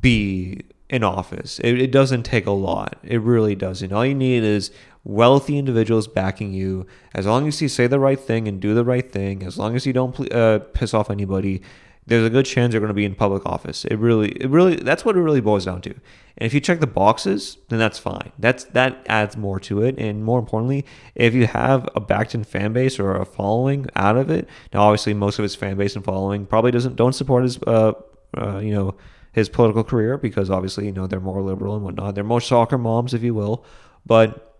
be 0.00 0.62
in 0.92 1.02
office. 1.02 1.58
It, 1.60 1.80
it, 1.80 1.90
doesn't 1.90 2.22
take 2.22 2.44
a 2.46 2.52
lot. 2.52 2.98
It 3.02 3.22
really 3.22 3.54
doesn't. 3.54 3.92
All 3.92 4.04
you 4.04 4.14
need 4.14 4.44
is 4.44 4.70
wealthy 5.04 5.56
individuals 5.56 6.06
backing 6.06 6.52
you. 6.52 6.86
As 7.14 7.24
long 7.24 7.48
as 7.48 7.62
you 7.62 7.68
say 7.68 7.86
the 7.86 7.98
right 7.98 8.20
thing 8.20 8.46
and 8.46 8.60
do 8.60 8.74
the 8.74 8.84
right 8.84 9.10
thing, 9.10 9.42
as 9.42 9.56
long 9.56 9.74
as 9.74 9.86
you 9.86 9.94
don't 9.94 10.30
uh, 10.30 10.58
piss 10.58 10.92
off 10.92 11.10
anybody, 11.10 11.62
there's 12.06 12.26
a 12.26 12.30
good 12.30 12.44
chance 12.44 12.74
you're 12.74 12.80
going 12.80 12.88
to 12.88 12.94
be 12.94 13.06
in 13.06 13.14
public 13.14 13.46
office. 13.46 13.86
It 13.86 13.96
really, 13.96 14.32
it 14.32 14.50
really, 14.50 14.76
that's 14.76 15.02
what 15.02 15.16
it 15.16 15.20
really 15.20 15.40
boils 15.40 15.64
down 15.64 15.80
to. 15.82 15.90
And 15.90 16.46
if 16.46 16.52
you 16.52 16.60
check 16.60 16.80
the 16.80 16.86
boxes, 16.86 17.56
then 17.70 17.78
that's 17.78 17.98
fine. 17.98 18.32
That's 18.38 18.64
that 18.64 19.06
adds 19.08 19.36
more 19.36 19.58
to 19.60 19.82
it. 19.82 19.98
And 19.98 20.22
more 20.22 20.38
importantly, 20.38 20.84
if 21.14 21.32
you 21.32 21.46
have 21.46 21.88
a 21.94 22.00
backed-in 22.00 22.44
fan 22.44 22.74
base 22.74 22.98
or 22.98 23.14
a 23.16 23.24
following 23.24 23.86
out 23.96 24.18
of 24.18 24.30
it, 24.30 24.46
now 24.74 24.82
obviously 24.82 25.14
most 25.14 25.38
of 25.38 25.42
his 25.42 25.54
fan 25.54 25.76
base 25.78 25.96
and 25.96 26.04
following 26.04 26.44
probably 26.44 26.70
doesn't 26.70 26.96
don't 26.96 27.14
support 27.14 27.44
his, 27.44 27.58
uh, 27.66 27.92
uh 28.36 28.58
you 28.58 28.74
know, 28.74 28.94
his 29.32 29.48
political 29.48 29.82
career 29.82 30.18
because 30.18 30.50
obviously 30.50 30.86
you 30.86 30.92
know 30.92 31.06
they're 31.06 31.20
more 31.20 31.42
liberal 31.42 31.74
and 31.74 31.84
whatnot. 31.84 32.14
They're 32.14 32.24
more 32.24 32.40
soccer 32.40 32.78
moms, 32.78 33.14
if 33.14 33.22
you 33.22 33.34
will. 33.34 33.64
But 34.04 34.58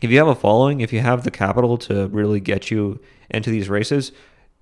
if 0.00 0.10
you 0.10 0.18
have 0.18 0.28
a 0.28 0.34
following, 0.34 0.80
if 0.80 0.92
you 0.92 1.00
have 1.00 1.24
the 1.24 1.30
capital 1.30 1.76
to 1.78 2.08
really 2.08 2.40
get 2.40 2.70
you 2.70 3.00
into 3.30 3.50
these 3.50 3.68
races, 3.68 4.12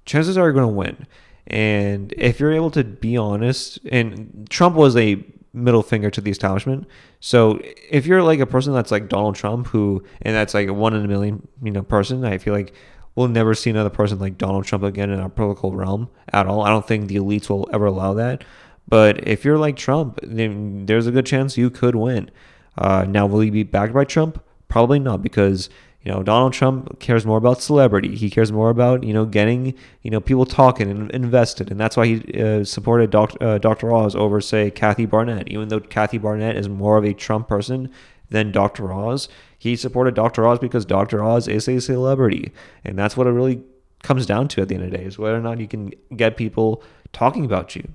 chances 0.04 0.36
are 0.36 0.44
you're 0.44 0.52
going 0.52 0.68
to 0.68 0.72
win. 0.72 1.06
And 1.46 2.12
if 2.16 2.38
you're 2.38 2.52
able 2.52 2.70
to 2.72 2.84
be 2.84 3.16
honest, 3.16 3.78
and 3.90 4.46
Trump 4.50 4.76
was 4.76 4.96
a 4.96 5.24
middle 5.52 5.82
finger 5.82 6.10
to 6.10 6.20
the 6.20 6.30
establishment. 6.30 6.86
So 7.20 7.60
if 7.90 8.06
you're 8.06 8.22
like 8.22 8.40
a 8.40 8.46
person 8.46 8.72
that's 8.72 8.90
like 8.90 9.08
Donald 9.08 9.34
Trump, 9.34 9.66
who 9.68 10.02
and 10.22 10.34
that's 10.34 10.54
like 10.54 10.68
a 10.68 10.72
one 10.72 10.94
in 10.94 11.04
a 11.04 11.08
million, 11.08 11.46
you 11.62 11.70
know, 11.70 11.82
person, 11.82 12.24
I 12.24 12.38
feel 12.38 12.54
like 12.54 12.72
we'll 13.14 13.28
never 13.28 13.54
see 13.54 13.70
another 13.70 13.90
person 13.90 14.18
like 14.18 14.38
Donald 14.38 14.64
Trump 14.64 14.84
again 14.84 15.10
in 15.10 15.20
our 15.20 15.28
political 15.28 15.74
realm 15.74 16.08
at 16.32 16.46
all. 16.46 16.62
I 16.62 16.70
don't 16.70 16.86
think 16.86 17.08
the 17.08 17.16
elites 17.16 17.50
will 17.50 17.68
ever 17.72 17.86
allow 17.86 18.14
that. 18.14 18.44
But 18.88 19.26
if 19.26 19.44
you're 19.44 19.58
like 19.58 19.76
Trump, 19.76 20.20
then 20.22 20.86
there's 20.86 21.06
a 21.06 21.12
good 21.12 21.26
chance 21.26 21.56
you 21.56 21.70
could 21.70 21.94
win. 21.94 22.30
Uh, 22.76 23.04
now, 23.08 23.26
will 23.26 23.40
he 23.40 23.50
be 23.50 23.62
backed 23.62 23.92
by 23.92 24.04
Trump? 24.04 24.42
Probably 24.68 24.98
not, 24.98 25.22
because 25.22 25.68
you 26.02 26.10
know 26.10 26.22
Donald 26.22 26.52
Trump 26.52 26.98
cares 26.98 27.24
more 27.24 27.38
about 27.38 27.62
celebrity. 27.62 28.16
He 28.16 28.30
cares 28.30 28.50
more 28.50 28.70
about 28.70 29.04
you 29.04 29.12
know 29.12 29.24
getting 29.24 29.74
you 30.02 30.10
know 30.10 30.20
people 30.20 30.46
talking 30.46 30.90
and 30.90 31.10
invested, 31.10 31.70
and 31.70 31.78
that's 31.78 31.96
why 31.96 32.06
he 32.06 32.40
uh, 32.40 32.64
supported. 32.64 33.14
Uh, 33.14 33.58
Dr. 33.58 33.92
Oz 33.92 34.16
over 34.16 34.40
say 34.40 34.70
Kathy 34.70 35.06
Barnett. 35.06 35.48
Even 35.48 35.68
though 35.68 35.80
Kathy 35.80 36.18
Barnett 36.18 36.56
is 36.56 36.68
more 36.68 36.96
of 36.96 37.04
a 37.04 37.12
Trump 37.12 37.48
person 37.48 37.90
than 38.30 38.50
Dr. 38.50 38.92
Oz, 38.92 39.28
he 39.58 39.76
supported 39.76 40.14
Dr. 40.14 40.46
Oz 40.46 40.58
because 40.58 40.86
Dr. 40.86 41.22
Oz 41.22 41.46
is 41.46 41.68
a 41.68 41.80
celebrity, 41.80 42.52
and 42.84 42.98
that's 42.98 43.16
what 43.16 43.26
it 43.26 43.30
really 43.30 43.62
comes 44.02 44.26
down 44.26 44.48
to 44.48 44.60
at 44.60 44.68
the 44.68 44.74
end 44.74 44.84
of 44.84 44.90
the 44.90 44.98
day 44.98 45.04
is 45.04 45.18
whether 45.18 45.36
or 45.36 45.40
not 45.40 45.60
you 45.60 45.68
can 45.68 45.92
get 46.16 46.36
people 46.36 46.82
talking 47.12 47.44
about 47.44 47.76
you. 47.76 47.88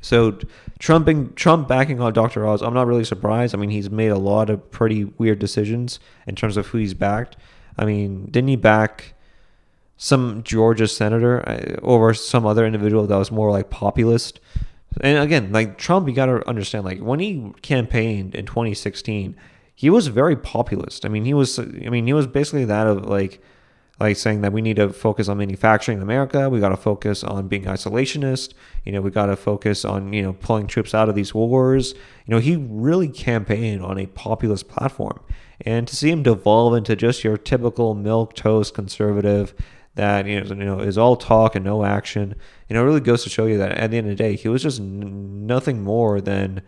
So 0.00 0.38
Trump, 0.78 1.36
Trump 1.36 1.68
backing 1.68 2.00
on 2.00 2.12
Dr. 2.12 2.46
Oz, 2.46 2.62
I'm 2.62 2.74
not 2.74 2.86
really 2.86 3.04
surprised. 3.04 3.54
I 3.54 3.58
mean, 3.58 3.70
he's 3.70 3.90
made 3.90 4.08
a 4.08 4.18
lot 4.18 4.48
of 4.50 4.70
pretty 4.70 5.04
weird 5.04 5.38
decisions 5.38 6.00
in 6.26 6.34
terms 6.34 6.56
of 6.56 6.68
who 6.68 6.78
he's 6.78 6.94
backed. 6.94 7.36
I 7.76 7.84
mean, 7.84 8.26
didn't 8.26 8.48
he 8.48 8.56
back 8.56 9.14
some 9.96 10.42
Georgia 10.42 10.88
senator 10.88 11.46
uh, 11.48 11.76
over 11.82 12.14
some 12.14 12.46
other 12.46 12.64
individual 12.64 13.06
that 13.06 13.16
was 13.16 13.30
more 13.30 13.50
like 13.50 13.70
populist? 13.70 14.40
And 15.02 15.18
again, 15.18 15.52
like 15.52 15.78
Trump, 15.78 16.08
you 16.08 16.14
got 16.14 16.26
to 16.26 16.46
understand, 16.48 16.84
like 16.84 16.98
when 16.98 17.20
he 17.20 17.52
campaigned 17.62 18.34
in 18.34 18.46
2016, 18.46 19.36
he 19.74 19.88
was 19.88 20.08
very 20.08 20.36
populist. 20.36 21.04
I 21.04 21.08
mean, 21.08 21.24
he 21.24 21.34
was, 21.34 21.58
I 21.58 21.64
mean, 21.64 22.06
he 22.06 22.12
was 22.12 22.26
basically 22.26 22.64
that 22.64 22.86
of 22.86 23.06
like, 23.06 23.42
like 24.00 24.16
saying 24.16 24.40
that 24.40 24.52
we 24.52 24.62
need 24.62 24.76
to 24.76 24.90
focus 24.90 25.28
on 25.28 25.38
manufacturing 25.38 25.98
in 25.98 26.02
America. 26.02 26.48
We 26.48 26.58
got 26.58 26.70
to 26.70 26.76
focus 26.76 27.22
on 27.22 27.48
being 27.48 27.64
isolationist. 27.64 28.54
You 28.84 28.92
know, 28.92 29.02
we 29.02 29.10
got 29.10 29.26
to 29.26 29.36
focus 29.36 29.84
on 29.84 30.12
you 30.12 30.22
know 30.22 30.32
pulling 30.32 30.66
troops 30.66 30.94
out 30.94 31.08
of 31.08 31.14
these 31.14 31.34
wars. 31.34 31.92
You 32.26 32.34
know, 32.34 32.38
he 32.38 32.56
really 32.56 33.08
campaigned 33.08 33.82
on 33.82 33.98
a 33.98 34.06
populist 34.06 34.68
platform, 34.68 35.20
and 35.60 35.86
to 35.86 35.94
see 35.94 36.10
him 36.10 36.22
devolve 36.22 36.74
into 36.74 36.96
just 36.96 37.22
your 37.22 37.36
typical 37.36 37.94
milk 37.94 38.34
toast 38.34 38.74
conservative 38.74 39.54
that 39.96 40.26
you 40.26 40.40
know, 40.40 40.46
you 40.46 40.64
know 40.64 40.80
is 40.80 40.96
all 40.96 41.16
talk 41.16 41.54
and 41.54 41.64
no 41.64 41.84
action. 41.84 42.34
You 42.68 42.74
know, 42.74 42.82
really 42.82 43.00
goes 43.00 43.22
to 43.24 43.30
show 43.30 43.46
you 43.46 43.58
that 43.58 43.72
at 43.72 43.90
the 43.90 43.98
end 43.98 44.10
of 44.10 44.16
the 44.16 44.22
day, 44.22 44.34
he 44.34 44.48
was 44.48 44.62
just 44.62 44.80
n- 44.80 45.46
nothing 45.46 45.82
more 45.82 46.20
than 46.20 46.62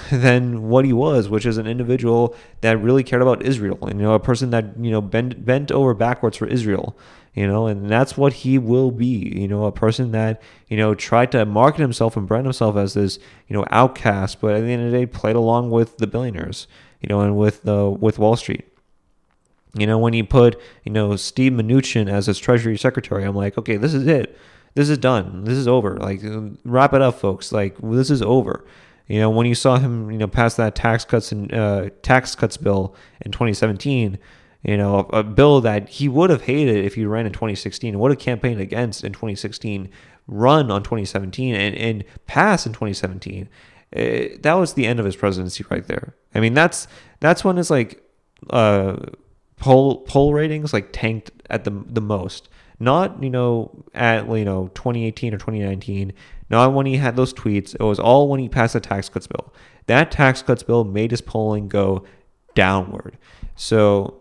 than 0.10 0.68
what 0.68 0.84
he 0.84 0.92
was, 0.92 1.28
which 1.28 1.46
is 1.46 1.58
an 1.58 1.66
individual 1.66 2.34
that 2.60 2.78
really 2.78 3.02
cared 3.02 3.22
about 3.22 3.42
Israel, 3.42 3.78
and 3.82 3.98
you 4.00 4.06
know, 4.06 4.14
a 4.14 4.20
person 4.20 4.50
that 4.50 4.78
you 4.78 4.90
know 4.90 5.00
bent 5.00 5.44
bent 5.44 5.70
over 5.70 5.94
backwards 5.94 6.36
for 6.36 6.46
Israel, 6.46 6.96
you 7.34 7.46
know, 7.46 7.66
and 7.66 7.90
that's 7.90 8.16
what 8.16 8.32
he 8.32 8.58
will 8.58 8.90
be, 8.90 9.06
you 9.06 9.48
know, 9.48 9.64
a 9.64 9.72
person 9.72 10.12
that 10.12 10.40
you 10.68 10.76
know 10.76 10.94
tried 10.94 11.32
to 11.32 11.44
market 11.44 11.80
himself 11.80 12.16
and 12.16 12.26
brand 12.26 12.46
himself 12.46 12.76
as 12.76 12.94
this 12.94 13.18
you 13.48 13.56
know 13.56 13.64
outcast, 13.70 14.40
but 14.40 14.54
at 14.54 14.60
the 14.60 14.72
end 14.72 14.84
of 14.84 14.92
the 14.92 14.98
day, 14.98 15.06
played 15.06 15.36
along 15.36 15.70
with 15.70 15.98
the 15.98 16.06
billionaires, 16.06 16.66
you 17.00 17.08
know, 17.08 17.20
and 17.20 17.36
with 17.36 17.62
the 17.62 17.90
with 17.90 18.18
Wall 18.18 18.36
Street. 18.36 18.64
You 19.74 19.86
know, 19.86 19.98
when 19.98 20.12
he 20.12 20.22
put 20.22 20.60
you 20.84 20.92
know 20.92 21.16
Steve 21.16 21.52
Mnuchin 21.52 22.10
as 22.10 22.26
his 22.26 22.38
Treasury 22.38 22.78
Secretary, 22.78 23.24
I'm 23.24 23.36
like, 23.36 23.58
okay, 23.58 23.76
this 23.76 23.94
is 23.94 24.06
it. 24.06 24.38
This 24.74 24.88
is 24.88 24.96
done. 24.98 25.44
This 25.44 25.58
is 25.58 25.68
over. 25.68 25.98
Like, 25.98 26.20
wrap 26.64 26.94
it 26.94 27.02
up, 27.02 27.18
folks. 27.18 27.52
Like, 27.52 27.76
this 27.82 28.10
is 28.10 28.22
over. 28.22 28.64
You 29.08 29.20
know, 29.20 29.30
when 29.30 29.46
you 29.46 29.54
saw 29.54 29.78
him, 29.78 30.10
you 30.10 30.18
know, 30.18 30.28
pass 30.28 30.54
that 30.56 30.74
tax 30.74 31.04
cuts 31.04 31.32
and 31.32 31.52
uh, 31.52 31.90
tax 32.02 32.34
cuts 32.34 32.56
bill 32.56 32.94
in 33.20 33.32
2017, 33.32 34.18
you 34.62 34.76
know, 34.76 35.08
a, 35.12 35.18
a, 35.18 35.22
bill 35.22 35.60
that 35.60 35.88
he 35.88 36.08
would 36.08 36.30
have 36.30 36.42
hated 36.42 36.84
if 36.84 36.94
he 36.94 37.04
ran 37.04 37.26
in 37.26 37.32
2016, 37.32 37.98
would 37.98 38.10
have 38.10 38.20
campaigned 38.20 38.60
against 38.60 39.02
in 39.02 39.12
2016, 39.12 39.90
run 40.26 40.70
on 40.70 40.82
2017, 40.82 41.54
and 41.54 41.74
and 41.74 42.04
pass 42.26 42.64
in 42.64 42.72
2017. 42.72 43.48
It, 43.90 43.98
eh, 43.98 44.36
that 44.40 44.54
was 44.54 44.74
the 44.74 44.86
end 44.86 45.00
of 45.00 45.04
his 45.04 45.16
presidency 45.16 45.64
right 45.68 45.86
there. 45.86 46.14
I 46.34 46.40
mean, 46.40 46.54
that's 46.54 46.86
that's 47.20 47.44
when 47.44 47.56
his 47.56 47.70
like 47.70 48.02
uh, 48.50 48.96
poll 49.56 50.02
poll 50.02 50.32
ratings 50.32 50.72
like 50.72 50.90
tanked 50.92 51.32
at 51.50 51.64
the 51.64 51.70
the 51.86 52.00
most. 52.00 52.48
Not 52.78 53.22
you 53.22 53.30
know 53.30 53.84
at 53.94 54.28
you 54.28 54.44
know 54.44 54.68
2018 54.74 55.34
or 55.34 55.38
2019 55.38 56.12
not 56.52 56.74
when 56.74 56.84
he 56.84 56.98
had 56.98 57.16
those 57.16 57.32
tweets. 57.32 57.74
It 57.74 57.82
was 57.82 57.98
all 57.98 58.28
when 58.28 58.38
he 58.38 58.48
passed 58.48 58.74
the 58.74 58.80
tax 58.80 59.08
cuts 59.08 59.26
bill. 59.26 59.52
That 59.86 60.10
tax 60.10 60.42
cuts 60.42 60.62
bill 60.62 60.84
made 60.84 61.10
his 61.10 61.22
polling 61.22 61.66
go 61.68 62.04
downward. 62.54 63.16
So 63.56 64.20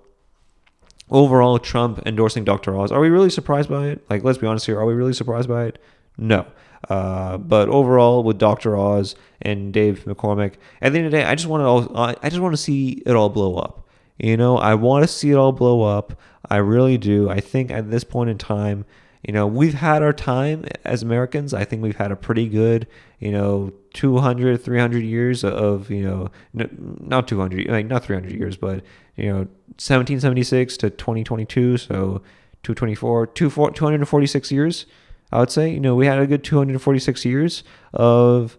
overall, 1.10 1.60
Trump 1.60 2.02
endorsing 2.06 2.46
Dr. 2.46 2.76
Oz. 2.78 2.92
Are 2.92 3.02
we 3.02 3.10
really 3.10 3.30
surprised 3.30 3.70
by 3.70 3.88
it? 3.88 4.06
Like, 4.10 4.24
let's 4.24 4.38
be 4.38 4.48
honest 4.48 4.66
here. 4.66 4.80
Are 4.80 4.86
we 4.86 4.94
really 4.94 5.14
surprised 5.14 5.50
by 5.50 5.66
it? 5.66 5.80
No. 6.18 6.48
Uh, 6.90 7.38
but 7.38 7.68
overall, 7.70 8.24
with 8.24 8.38
Dr. 8.38 8.78
Oz 8.78 9.16
and 9.42 9.74
Dave 9.74 10.06
McCormick, 10.06 10.54
at 10.82 10.94
the 10.94 11.00
end 11.00 11.08
of 11.08 11.12
the 11.12 11.18
day, 11.18 11.24
I 11.26 11.36
just 11.36 11.48
want 11.48 11.62
to 11.62 11.66
all, 11.66 12.18
I 12.24 12.30
just 12.30 12.42
want 12.42 12.54
to 12.54 12.62
see 12.62 13.04
it 13.06 13.16
all 13.16 13.30
blow 13.30 13.58
up. 13.58 13.88
You 14.18 14.38
know, 14.38 14.58
I 14.58 14.76
want 14.76 15.04
to 15.04 15.08
see 15.08 15.32
it 15.32 15.36
all 15.36 15.52
blow 15.52 15.82
up. 15.84 16.14
I 16.50 16.58
really 16.58 16.98
do. 16.98 17.30
I 17.30 17.40
think 17.40 17.72
at 17.72 17.90
this 17.90 18.04
point 18.04 18.30
in 18.30 18.38
time, 18.38 18.86
you 19.24 19.34
know, 19.34 19.46
we've 19.46 19.76
had 19.76 20.02
our 20.02 20.14
time 20.14 20.66
as 20.84 21.04
Americans. 21.04 21.54
I 21.54 21.64
think 21.64 21.84
we've 21.84 21.96
had 21.96 22.12
a 22.12 22.16
pretty 22.16 22.48
good, 22.48 22.88
you 23.20 23.32
know, 23.32 23.72
200, 23.94 24.64
300 24.64 25.04
years 25.04 25.44
of, 25.44 25.92
you 25.92 26.04
know, 26.04 26.30
not 26.54 27.28
200, 27.28 27.68
like 27.68 27.86
not 27.86 28.04
300 28.04 28.32
years, 28.32 28.58
but, 28.58 28.84
you 29.16 29.28
know, 29.28 29.38
1776 29.78 30.78
to 30.78 30.90
2022. 30.90 31.78
So 31.78 32.22
224, 32.64 33.28
246 33.28 34.52
years, 34.52 34.86
I 35.32 35.40
would 35.40 35.52
say. 35.52 35.70
You 35.70 35.80
know, 35.80 35.96
we 35.96 36.08
had 36.08 36.20
a 36.20 36.26
good 36.28 36.44
246 36.44 37.24
years 37.26 37.64
of, 37.94 38.58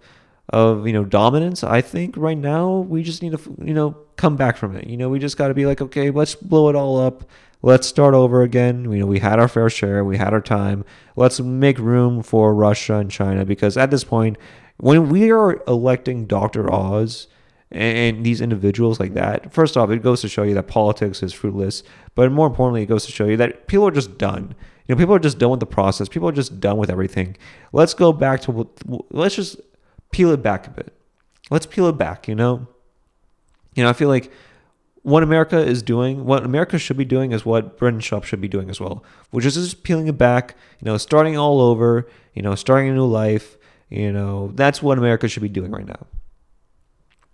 of 0.49 0.86
you 0.86 0.93
know 0.93 1.05
dominance. 1.05 1.64
I 1.64 1.80
think 1.80 2.16
right 2.16 2.36
now 2.36 2.78
we 2.78 3.03
just 3.03 3.22
need 3.22 3.32
to 3.32 3.57
you 3.64 3.74
know 3.74 3.97
come 4.16 4.36
back 4.36 4.57
from 4.57 4.76
it. 4.76 4.86
You 4.86 4.97
know, 4.97 5.09
we 5.09 5.18
just 5.18 5.36
got 5.36 5.49
to 5.49 5.55
be 5.55 5.66
like, 5.66 5.80
okay, 5.80 6.11
let's 6.11 6.34
blow 6.34 6.68
it 6.68 6.76
all 6.76 6.99
up. 6.99 7.24
Let's 7.62 7.86
start 7.86 8.14
over 8.14 8.43
again. 8.43 8.90
You 8.90 9.01
know, 9.01 9.07
we 9.07 9.20
had 9.20 9.38
our 9.38 9.49
fair 9.49 9.70
share. 9.70 10.05
We 10.05 10.16
had 10.16 10.32
our 10.32 10.40
time. 10.40 10.84
Let's 11.16 11.40
make 11.40 11.78
room 11.78 12.22
for 12.22 12.55
Russia 12.55 12.97
and 12.97 13.11
China 13.11 13.45
because 13.45 13.76
at 13.76 13.90
this 13.90 14.05
point, 14.05 14.36
when 14.78 15.09
we 15.09 15.30
are 15.30 15.62
electing 15.68 16.26
Dr. 16.26 16.72
Oz 16.72 17.28
and 17.70 18.26
these 18.26 18.40
individuals 18.40 18.99
like 18.99 19.14
that, 19.14 19.53
first 19.53 19.76
off, 19.76 19.90
it 19.90 20.03
goes 20.03 20.20
to 20.22 20.28
show 20.28 20.43
you 20.43 20.55
that 20.55 20.66
politics 20.66 21.22
is 21.22 21.32
fruitless. 21.32 21.84
But 22.16 22.32
more 22.32 22.49
importantly, 22.49 22.82
it 22.82 22.86
goes 22.86 23.07
to 23.07 23.12
show 23.12 23.26
you 23.26 23.36
that 23.36 23.68
people 23.68 23.86
are 23.86 23.93
just 23.93 24.18
done. 24.18 24.57
You 24.86 24.95
know, 24.95 24.99
people 24.99 25.14
are 25.14 25.20
just 25.20 25.38
done 25.38 25.51
with 25.51 25.61
the 25.61 25.66
process. 25.66 26.09
People 26.09 26.28
are 26.28 26.32
just 26.32 26.59
done 26.59 26.78
with 26.78 26.90
everything. 26.90 27.36
Let's 27.72 27.95
go 27.95 28.12
back 28.12 28.40
to 28.43 28.68
let's 29.11 29.36
just 29.36 29.61
peel 30.13 30.31
it 30.31 30.43
back 30.43 30.67
a 30.67 30.71
bit. 30.71 30.93
Let's 31.51 31.67
peel 31.67 31.89
it 31.89 31.99
back. 31.99 32.29
You 32.29 32.35
know, 32.35 32.69
you 33.75 33.83
know, 33.83 33.91
I 33.91 33.93
feel 33.93 34.09
like 34.09 34.31
what 35.03 35.23
America 35.25 35.59
is 35.59 35.83
doing, 35.83 36.25
what 36.25 36.45
America 36.45 36.79
should 36.79 36.97
be 36.97 37.05
doing, 37.05 37.33
is 37.33 37.45
what 37.45 37.77
Brendan 37.77 38.01
Schaub 38.01 38.25
should 38.25 38.41
be 38.41 38.49
doing 38.49 38.71
as 38.71 38.81
well, 38.81 39.03
which 39.31 39.45
is 39.45 39.55
just 39.55 39.83
peeling 39.83 40.07
it 40.07 40.17
back. 40.17 40.57
You 40.81 40.87
know, 40.87 40.97
starting 40.97 41.37
all 41.37 41.61
over. 41.61 42.09
You 42.35 42.43
know, 42.43 42.55
starting 42.55 42.89
a 42.89 42.95
new 42.95 43.07
life. 43.07 43.59
You 43.91 44.13
know, 44.13 44.53
that's 44.55 44.83
what 44.83 44.97
America 44.97 45.29
should 45.29 45.43
be 45.43 45.51
doing 45.51 45.71
right 45.71 45.87
now. 45.87 46.07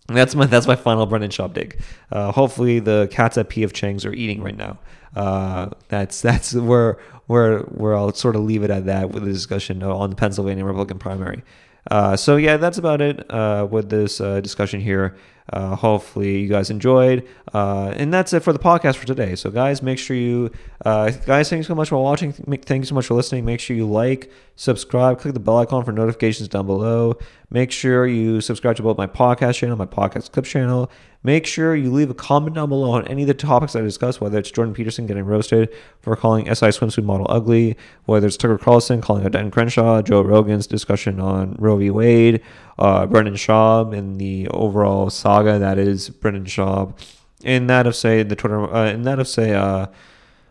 That's 0.08 0.34
my 0.34 0.46
that's 0.46 0.66
my 0.66 0.76
final 0.76 1.04
Brendan 1.04 1.30
Schaub 1.30 1.52
dig. 1.52 1.80
Uh, 2.10 2.32
hopefully 2.32 2.80
the 2.80 3.08
cats 3.10 3.36
at 3.36 3.50
P.F. 3.50 3.74
Chang's 3.74 4.06
are 4.06 4.12
eating 4.12 4.42
right 4.42 4.56
now. 4.56 4.78
Uh, 5.14 5.70
that's 5.88 6.22
that's 6.22 6.54
where 6.54 6.98
where 7.26 7.60
where 7.60 7.94
I'll 7.94 8.12
sort 8.14 8.34
of 8.34 8.42
leave 8.42 8.62
it 8.62 8.70
at 8.70 8.86
that 8.86 9.10
with 9.10 9.24
the 9.24 9.30
discussion 9.30 9.82
on 9.82 10.10
the 10.10 10.16
Pennsylvania 10.16 10.64
Republican 10.64 10.98
primary. 10.98 11.44
Uh, 11.88 12.16
so 12.16 12.36
yeah, 12.36 12.56
that's 12.56 12.78
about 12.78 13.00
it 13.00 13.30
uh, 13.32 13.66
with 13.70 13.88
this 13.88 14.20
uh, 14.20 14.40
discussion 14.40 14.80
here. 14.80 15.16
Uh, 15.50 15.74
hopefully 15.74 16.40
you 16.40 16.48
guys 16.48 16.68
enjoyed, 16.68 17.26
uh, 17.54 17.90
and 17.96 18.12
that's 18.12 18.34
it 18.34 18.40
for 18.40 18.52
the 18.52 18.58
podcast 18.58 18.96
for 18.96 19.06
today. 19.06 19.34
So 19.34 19.50
guys, 19.50 19.82
make 19.82 19.98
sure 19.98 20.14
you 20.14 20.50
guys, 20.84 21.48
thanks 21.48 21.66
so 21.66 21.74
much 21.74 21.88
for 21.88 21.96
watching. 21.96 22.32
Thanks 22.34 22.90
so 22.90 22.94
much 22.94 23.06
for 23.06 23.14
listening. 23.14 23.46
Make 23.46 23.58
sure 23.58 23.74
you 23.74 23.88
like, 23.88 24.30
subscribe, 24.56 25.18
click 25.20 25.32
the 25.32 25.40
bell 25.40 25.56
icon 25.56 25.86
for 25.86 25.92
notifications 25.92 26.50
down 26.50 26.66
below. 26.66 27.16
Make 27.48 27.72
sure 27.72 28.06
you 28.06 28.42
subscribe 28.42 28.76
to 28.76 28.82
both 28.82 28.98
my 28.98 29.06
podcast 29.06 29.54
channel, 29.54 29.76
my 29.76 29.86
podcast 29.86 30.32
clip 30.32 30.44
channel. 30.44 30.90
Make 31.28 31.44
sure 31.44 31.76
you 31.76 31.92
leave 31.92 32.08
a 32.08 32.14
comment 32.14 32.54
down 32.54 32.70
below 32.70 32.92
on 32.92 33.06
any 33.06 33.20
of 33.20 33.28
the 33.28 33.34
topics 33.34 33.76
I 33.76 33.82
discussed, 33.82 34.18
whether 34.18 34.38
it's 34.38 34.50
Jordan 34.50 34.72
Peterson 34.72 35.06
getting 35.06 35.26
roasted 35.26 35.68
for 36.00 36.16
calling 36.16 36.46
SI 36.46 36.68
swimsuit 36.68 37.04
model 37.04 37.26
ugly, 37.28 37.76
whether 38.06 38.26
it's 38.26 38.38
Tucker 38.38 38.56
Carlson 38.56 39.02
calling 39.02 39.26
out 39.26 39.32
Dan 39.32 39.50
Crenshaw, 39.50 40.00
Joe 40.00 40.22
Rogan's 40.22 40.66
discussion 40.66 41.20
on 41.20 41.54
Roe 41.58 41.76
v. 41.76 41.90
Wade, 41.90 42.40
uh, 42.78 43.04
Brendan 43.04 43.34
Schaub, 43.34 43.94
and 43.94 44.18
the 44.18 44.48
overall 44.48 45.10
saga 45.10 45.58
that 45.58 45.76
is 45.76 46.08
Brendan 46.08 46.46
Schaub, 46.46 46.98
and 47.44 47.68
that 47.68 47.86
of 47.86 47.94
say 47.94 48.22
the 48.22 48.34
Twitter, 48.34 48.64
uh, 48.74 48.96
that 48.96 49.18
of 49.18 49.28
say 49.28 49.52
uh, 49.52 49.88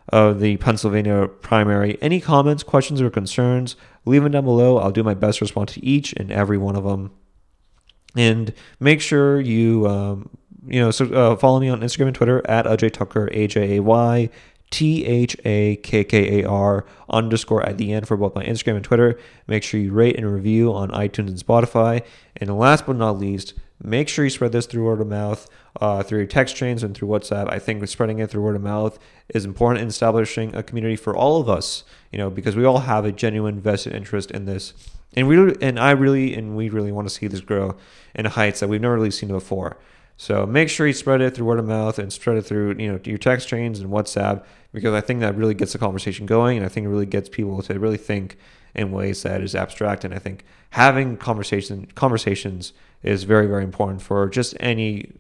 of 0.09 0.39
the 0.39 0.57
Pennsylvania 0.57 1.28
primary. 1.28 1.97
Any 2.03 2.21
comments, 2.21 2.61
questions, 2.61 3.01
or 3.01 3.09
concerns, 3.09 3.78
leave 4.05 4.21
them 4.21 4.34
down 4.34 4.45
below. 4.45 4.78
I'll 4.78 4.91
do 4.91 5.01
my 5.01 5.15
best 5.15 5.39
to 5.39 5.45
respond 5.45 5.69
to 5.69 5.84
each 5.84 6.13
and 6.13 6.32
every 6.32 6.59
one 6.59 6.75
of 6.75 6.84
them. 6.84 7.13
And 8.15 8.53
make 8.80 9.01
sure 9.01 9.39
you 9.39 9.88
um, 9.88 10.30
you 10.68 10.80
know, 10.80 10.91
so 10.91 11.05
uh, 11.13 11.36
follow 11.36 11.59
me 11.59 11.70
on 11.70 11.82
Instagram 11.82 12.07
and 12.07 12.15
Twitter 12.15 12.41
at 12.49 12.65
Ajay 12.65 12.91
Thakkar, 12.91 13.30
A 13.32 13.47
J 13.47 13.78
A 13.78 13.82
Y 13.82 14.30
T 14.70 15.05
H 15.05 15.38
A 15.45 15.78
K 15.78 16.03
K 16.03 16.41
A 16.41 16.49
R 16.49 16.86
underscore 17.09 17.63
at 17.65 17.78
the 17.78 17.93
end 17.93 18.07
for 18.07 18.18
both 18.18 18.36
my 18.36 18.43
Instagram 18.43 18.76
and 18.76 18.84
Twitter. 18.84 19.18
Make 19.47 19.63
sure 19.63 19.80
you 19.80 19.93
rate 19.93 20.18
and 20.18 20.32
review 20.32 20.74
on 20.74 20.89
iTunes 20.91 21.30
and 21.30 21.38
Spotify. 21.38 22.03
And 22.36 22.57
last 22.57 22.86
but 22.86 22.97
not 22.97 23.18
least, 23.18 23.53
make 23.82 24.09
sure 24.09 24.26
you 24.26 24.30
spread 24.30 24.51
this 24.51 24.65
through 24.65 24.84
word 24.84 24.99
of 24.99 25.07
mouth, 25.07 25.49
uh, 25.80 26.03
through 26.03 26.20
your 26.20 26.28
text 26.28 26.55
chains 26.55 26.84
and 26.84 26.93
through 26.93 27.07
WhatsApp. 27.07 27.51
I 27.51 27.59
think 27.59 27.88
spreading 27.88 28.20
it 28.20 28.30
through 28.30 28.41
word 28.41 28.57
of 28.57 28.61
mouth 28.61 28.99
is 29.30 29.45
important 29.45 29.82
in 29.82 29.88
establishing 29.88 30.53
a 30.53 30.63
community 30.63 30.97
for 30.97 31.15
all 31.15 31.39
of 31.39 31.47
us, 31.47 31.84
you 32.11 32.18
know, 32.18 32.30
because 32.30 32.55
we 32.55 32.65
all 32.65 32.80
have 32.80 33.05
a 33.05 33.11
genuine 33.11 33.61
vested 33.61 33.93
interest 33.93 34.32
in 34.32 34.45
this. 34.45 34.74
And 35.15 35.28
we 35.28 35.55
and 35.61 35.80
I 35.80 35.91
really 35.91 36.36
and 36.36 36.57
we 36.57 36.70
really 36.70 36.91
want 36.91 37.07
to 37.07 37.13
see 37.13 37.28
this 37.28 37.39
grow 37.39 37.78
in 38.13 38.26
heights 38.26 38.59
that 38.59 38.68
we've 38.68 38.82
never 38.82 38.95
really 38.95 39.11
seen 39.11 39.30
before. 39.30 39.78
So 40.18 40.47
make 40.47 40.68
sure 40.68 40.88
you 40.88 40.93
spread 40.93 41.22
it 41.22 41.36
through 41.36 41.45
word 41.45 41.59
of 41.59 41.68
mouth 41.68 41.99
and 41.99 42.11
spread 42.11 42.38
it 42.38 42.41
through 42.41 42.76
you 42.80 42.91
know 42.91 42.99
your 43.03 43.20
text 43.20 43.47
chains 43.47 43.80
and 43.80 43.91
WhatsApp 43.91 44.43
because 44.74 44.93
I 44.93 45.01
think 45.01 45.20
that 45.20 45.36
really 45.36 45.53
gets 45.53 45.74
the 45.74 45.80
conversation 45.80 46.26
going 46.26 46.57
and 46.57 46.65
I 46.65 46.70
think 46.70 46.86
it 46.86 46.89
really 46.89 47.05
gets 47.05 47.30
people 47.30 47.61
to 47.61 47.80
really 47.80 47.97
think 47.97 48.38
in 48.74 48.91
ways 48.91 49.22
that 49.24 49.41
is 49.41 49.53
abstract 49.55 50.03
and 50.03 50.13
I 50.13 50.20
think 50.20 50.43
having 50.72 51.18
conversation 51.18 51.86
conversations 51.93 52.74
is 53.03 53.24
very 53.24 53.45
very 53.45 53.63
important 53.63 54.01
for 54.01 54.28
just 54.28 54.55
any 54.59 55.13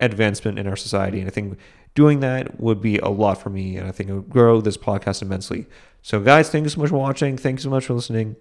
advancement 0.00 0.58
in 0.58 0.66
our 0.66 0.76
society 0.76 1.20
and 1.20 1.28
I 1.28 1.30
think 1.30 1.56
doing 1.94 2.18
that 2.20 2.60
would 2.60 2.80
be 2.80 2.98
a 2.98 3.08
lot 3.08 3.40
for 3.40 3.50
me 3.50 3.76
and 3.76 3.86
I 3.86 3.92
think 3.92 4.10
it 4.10 4.14
would 4.14 4.28
grow 4.28 4.60
this 4.60 4.76
podcast 4.76 5.22
immensely. 5.22 5.66
So 6.02 6.18
guys, 6.18 6.50
thank 6.50 6.64
you 6.64 6.70
so 6.70 6.80
much 6.80 6.90
for 6.90 6.98
watching. 6.98 7.38
Thanks 7.38 7.62
so 7.62 7.70
much 7.70 7.86
for 7.86 7.94
listening. 7.94 8.34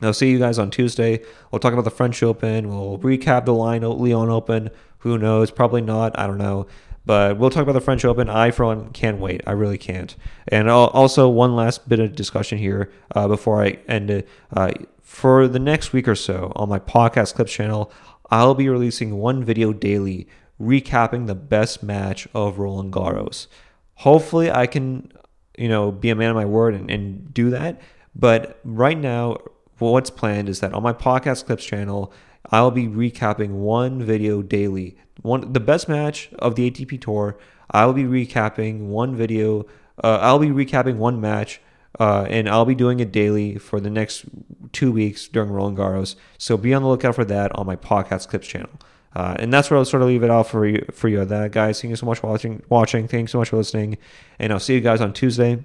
I'll 0.00 0.12
see 0.12 0.30
you 0.30 0.38
guys 0.38 0.58
on 0.58 0.70
Tuesday. 0.70 1.22
We'll 1.50 1.58
talk 1.58 1.72
about 1.72 1.84
the 1.84 1.90
French 1.90 2.22
Open. 2.22 2.68
We'll 2.68 2.98
recap 2.98 3.44
the 3.44 3.54
Lyon 3.54 4.00
Leon 4.00 4.28
Open. 4.28 4.70
Who 4.98 5.18
knows? 5.18 5.50
Probably 5.50 5.80
not. 5.80 6.18
I 6.18 6.26
don't 6.26 6.38
know. 6.38 6.66
But 7.04 7.38
we'll 7.38 7.48
talk 7.48 7.62
about 7.62 7.72
the 7.72 7.80
French 7.80 8.04
Open. 8.04 8.28
I, 8.28 8.50
for 8.50 8.66
one, 8.66 8.90
can't 8.90 9.18
wait. 9.18 9.40
I 9.46 9.52
really 9.52 9.78
can't. 9.78 10.14
And 10.46 10.68
also, 10.68 11.26
one 11.28 11.56
last 11.56 11.88
bit 11.88 12.00
of 12.00 12.14
discussion 12.14 12.58
here 12.58 12.92
uh, 13.14 13.26
before 13.26 13.64
I 13.64 13.78
end 13.88 14.10
it. 14.10 14.28
Uh, 14.54 14.72
for 15.00 15.48
the 15.48 15.58
next 15.58 15.94
week 15.94 16.06
or 16.06 16.14
so 16.14 16.52
on 16.54 16.68
my 16.68 16.78
podcast 16.78 17.34
clips 17.34 17.50
channel, 17.50 17.90
I'll 18.30 18.54
be 18.54 18.68
releasing 18.68 19.16
one 19.16 19.42
video 19.42 19.72
daily 19.72 20.28
recapping 20.60 21.26
the 21.26 21.34
best 21.34 21.82
match 21.82 22.28
of 22.34 22.58
Roland 22.58 22.92
Garros. 22.92 23.46
Hopefully, 23.94 24.50
I 24.50 24.66
can, 24.66 25.10
you 25.56 25.68
know, 25.68 25.90
be 25.90 26.10
a 26.10 26.14
man 26.14 26.28
of 26.30 26.36
my 26.36 26.44
word 26.44 26.74
and, 26.74 26.90
and 26.90 27.32
do 27.32 27.48
that. 27.50 27.80
But 28.14 28.60
right 28.64 28.98
now, 28.98 29.38
what's 29.78 30.10
planned 30.10 30.48
is 30.48 30.60
that 30.60 30.74
on 30.74 30.82
my 30.82 30.92
podcast 30.92 31.46
clips 31.46 31.64
channel, 31.64 32.12
I'll 32.50 32.70
be 32.70 32.86
recapping 32.86 33.50
one 33.50 34.02
video 34.02 34.42
daily. 34.42 34.96
One 35.22 35.52
the 35.52 35.60
best 35.60 35.88
match 35.88 36.30
of 36.38 36.54
the 36.54 36.70
ATP 36.70 37.00
tour. 37.00 37.38
I'll 37.70 37.92
be 37.92 38.04
recapping 38.04 38.86
one 38.86 39.14
video. 39.14 39.66
Uh, 40.02 40.18
I'll 40.20 40.38
be 40.38 40.48
recapping 40.48 40.96
one 40.96 41.20
match, 41.20 41.60
uh, 41.98 42.26
and 42.28 42.48
I'll 42.48 42.64
be 42.64 42.74
doing 42.74 43.00
it 43.00 43.12
daily 43.12 43.58
for 43.58 43.80
the 43.80 43.90
next 43.90 44.24
two 44.72 44.92
weeks 44.92 45.28
during 45.28 45.50
Roland 45.50 45.76
Garros. 45.76 46.14
So 46.38 46.56
be 46.56 46.72
on 46.72 46.82
the 46.82 46.88
lookout 46.88 47.14
for 47.14 47.24
that 47.24 47.54
on 47.54 47.66
my 47.66 47.76
podcast 47.76 48.28
clips 48.28 48.46
channel. 48.46 48.70
Uh, 49.14 49.34
and 49.38 49.52
that's 49.52 49.70
where 49.70 49.78
I'll 49.78 49.84
sort 49.84 50.02
of 50.02 50.08
leave 50.08 50.22
it 50.22 50.30
off 50.30 50.50
for 50.50 50.66
you, 50.66 50.84
for 50.92 51.08
you. 51.08 51.24
That 51.24 51.50
guys, 51.50 51.80
thank 51.80 51.90
you 51.90 51.96
so 51.96 52.06
much 52.06 52.20
for 52.20 52.30
watching. 52.30 52.62
Watching, 52.68 53.08
thanks 53.08 53.32
so 53.32 53.38
much 53.38 53.48
for 53.48 53.56
listening, 53.56 53.98
and 54.38 54.52
I'll 54.52 54.60
see 54.60 54.74
you 54.74 54.80
guys 54.80 55.00
on 55.00 55.12
Tuesday. 55.12 55.64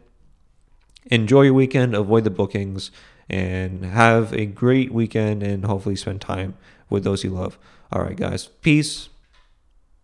Enjoy 1.11 1.41
your 1.43 1.53
weekend. 1.53 1.93
Avoid 1.93 2.23
the 2.23 2.29
bookings 2.29 2.89
and 3.29 3.85
have 3.85 4.33
a 4.33 4.45
great 4.45 4.91
weekend 4.91 5.43
and 5.43 5.65
hopefully 5.65 5.95
spend 5.95 6.21
time 6.21 6.55
with 6.89 7.03
those 7.03 7.23
you 7.23 7.31
love. 7.31 7.57
All 7.91 8.01
right, 8.01 8.15
guys. 8.15 8.47
Peace. 8.47 9.09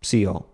See 0.02 0.22
y'all. 0.22 0.49